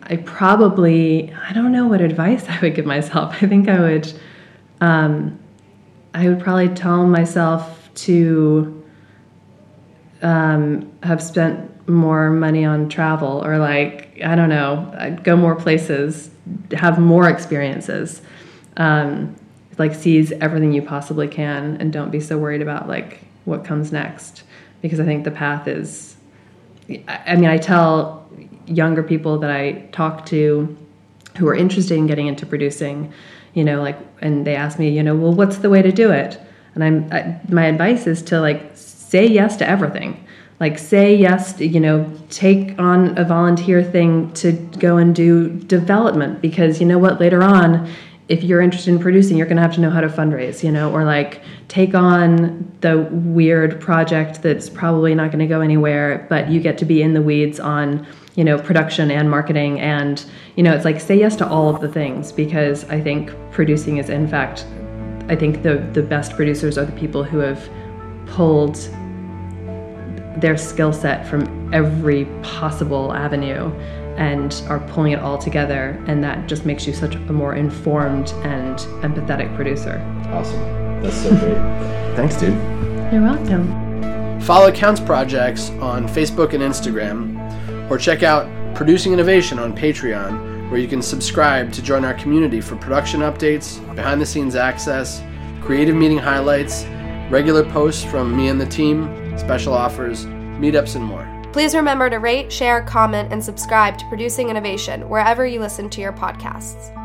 I 0.04 0.18
probably 0.18 1.34
I 1.34 1.54
don't 1.54 1.72
know 1.72 1.88
what 1.88 2.02
advice 2.02 2.46
I 2.50 2.60
would 2.62 2.76
give 2.76 2.86
myself. 2.86 3.36
I 3.42 3.48
think 3.48 3.70
I 3.70 3.80
would 3.80 4.14
um, 4.82 5.40
I 6.14 6.28
would 6.28 6.40
probably 6.40 6.70
tell 6.70 7.06
myself 7.06 7.90
to 7.96 8.84
um, 10.22 10.92
have 11.04 11.22
spent 11.22 11.69
more 11.90 12.30
money 12.30 12.64
on 12.64 12.88
travel 12.88 13.44
or 13.44 13.58
like 13.58 14.20
I 14.24 14.36
don't 14.36 14.50
know, 14.50 15.18
go 15.24 15.36
more 15.36 15.56
places, 15.56 16.30
have 16.72 17.00
more 17.00 17.28
experiences. 17.28 18.22
Um, 18.78 19.36
like 19.80 19.96
seize 19.96 20.32
everything 20.34 20.74
you 20.74 20.82
possibly 20.82 21.28
can 21.28 21.78
and 21.78 21.92
don't 21.92 22.12
be 22.12 22.20
so 22.20 22.38
worried 22.38 22.62
about 22.62 22.88
like 22.88 23.22
what 23.46 23.64
comes 23.64 23.92
next 23.92 24.44
because 24.82 25.00
I 25.00 25.06
think 25.06 25.24
the 25.24 25.32
path 25.32 25.68
is 25.68 26.18
I 27.08 27.36
mean 27.36 27.50
I 27.50 27.58
tell 27.58 28.30
younger 28.68 29.02
people 29.02 29.40
that 29.40 29.50
I 29.50 29.88
talk 29.92 30.26
to 30.28 30.78
who 31.38 31.48
are 31.48 31.56
interested 31.56 31.98
in 31.98 32.08
getting 32.08 32.28
into 32.28 32.46
producing, 32.46 33.14
you 33.54 33.64
know, 33.64 33.82
like 33.82 33.98
and 34.22 34.46
they 34.46 34.56
ask 34.56 34.78
me, 34.78 34.90
you 34.90 35.02
know, 35.02 35.16
well 35.16 35.34
what's 35.34 35.58
the 35.58 35.70
way 35.70 35.82
to 35.82 35.92
do 35.92 36.12
it? 36.12 36.40
And 36.76 36.84
I'm 36.84 37.10
I, 37.12 37.40
my 37.48 37.66
advice 37.66 38.06
is 38.06 38.22
to 38.24 38.42
like 38.42 38.72
say 38.76 39.26
yes 39.26 39.56
to 39.58 39.68
everything. 39.68 40.26
Like 40.60 40.78
say 40.78 41.16
yes, 41.16 41.54
to, 41.54 41.66
you 41.66 41.80
know, 41.80 42.12
take 42.30 42.78
on 42.80 43.18
a 43.18 43.24
volunteer 43.24 43.84
thing 43.84 44.34
to 44.34 44.52
go 44.78 44.98
and 44.98 45.16
do 45.16 45.50
development 45.50 46.42
because 46.42 46.82
you 46.82 46.86
know 46.86 46.98
what 46.98 47.20
later 47.20 47.44
on 47.44 47.90
if 48.30 48.44
you're 48.44 48.62
interested 48.62 48.92
in 48.92 49.00
producing, 49.00 49.38
you're 49.38 49.48
going 49.48 49.58
to 49.58 49.64
have 49.64 49.74
to 49.74 49.82
know 49.82 49.90
how 49.90 50.02
to 50.02 50.08
fundraise, 50.08 50.64
you 50.64 50.72
know, 50.72 50.92
or 50.92 51.04
like 51.04 51.42
take 51.68 51.96
on 51.96 52.72
the 52.82 53.00
weird 53.12 53.82
project 53.82 54.44
that's 54.44 54.70
probably 54.70 55.16
not 55.16 55.32
going 55.32 55.40
to 55.40 55.48
go 55.48 55.62
anywhere, 55.62 56.28
but 56.30 56.48
you 56.48 56.60
get 56.60 56.78
to 56.78 56.86
be 56.86 57.02
in 57.02 57.16
the 57.16 57.22
weeds 57.24 57.60
on, 57.60 58.06
you 58.36 58.44
know, 58.44 58.60
production 58.60 59.10
and 59.10 59.32
marketing. 59.32 59.80
And, 59.80 60.24
you 60.56 60.62
know, 60.62 60.74
it's 60.74 60.86
like 60.86 61.02
say 61.02 61.18
yes 61.18 61.36
to 61.38 61.48
all 61.48 61.74
of 61.74 61.82
the 61.82 61.90
things 61.90 62.32
because 62.32 62.84
I 62.86 63.02
think 63.02 63.34
producing 63.52 63.98
is, 63.98 64.12
in 64.12 64.28
fact, 64.28 64.64
I 65.28 65.36
think 65.36 65.64
the, 65.64 65.78
the 65.94 66.04
best 66.04 66.36
producers 66.36 66.78
are 66.78 66.86
the 66.86 67.00
people 67.00 67.24
who 67.24 67.40
have 67.40 67.68
pulled 68.28 68.78
their 70.42 70.58
skill 70.58 70.94
set 70.94 71.28
from 71.28 71.74
every 71.74 72.26
possible 72.42 73.14
avenue 73.14 73.72
and 74.18 74.62
are 74.68 74.80
pulling 74.92 75.14
it 75.14 75.20
all 75.20 75.38
together 75.38 76.02
and 76.08 76.24
that 76.24 76.48
just 76.48 76.66
makes 76.66 76.86
you 76.86 76.94
such 76.94 77.16
a 77.16 77.20
more 77.34 77.56
informed 77.56 78.30
and 78.44 78.80
empathetic 79.02 79.54
producer. 79.56 80.00
Awesome. 80.28 80.60
That's 81.02 81.16
so 81.16 81.30
great. 81.30 81.56
Thanks 82.16 82.36
dude. 82.36 82.54
You're 83.14 83.22
welcome. 83.22 84.42
Follow 84.42 84.72
counts 84.72 85.00
projects 85.00 85.70
on 85.82 86.08
facebook 86.08 86.54
and 86.54 86.64
instagram 86.64 87.90
or 87.90 87.98
check 87.98 88.24
out 88.24 88.48
producing 88.76 89.14
innovation 89.14 89.60
on 89.60 89.76
patreon 89.76 90.70
where 90.70 90.80
you 90.80 90.88
can 90.88 91.02
subscribe 91.02 91.72
to 91.74 91.82
join 91.82 92.06
our 92.06 92.14
community 92.14 92.62
for 92.62 92.76
production 92.76 93.22
updates 93.22 93.80
behind 93.96 94.22
the 94.22 94.26
scenes 94.26 94.56
access 94.56 95.22
creative 95.62 95.96
meeting 95.96 96.18
highlights 96.18 96.86
regular 97.30 97.64
posts 97.64 98.04
from 98.04 98.36
me 98.36 98.48
and 98.48 98.60
the 98.60 98.66
team 98.66 99.29
special 99.40 99.74
offers 99.74 100.26
meetups 100.26 100.96
and 100.96 101.04
more 101.04 101.28
Please 101.52 101.74
remember 101.74 102.12
to 102.12 102.18
rate, 102.18 102.52
share, 102.52 102.84
comment, 102.84 103.34
and 103.34 103.44
subscribe 103.44 103.98
to 103.98 104.06
Producing 104.06 104.50
Innovation 104.50 105.10
wherever 105.10 105.48
you 105.48 105.60
listen 105.60 105.90
to 105.90 106.02
your 106.02 106.14
podcasts. 106.14 106.96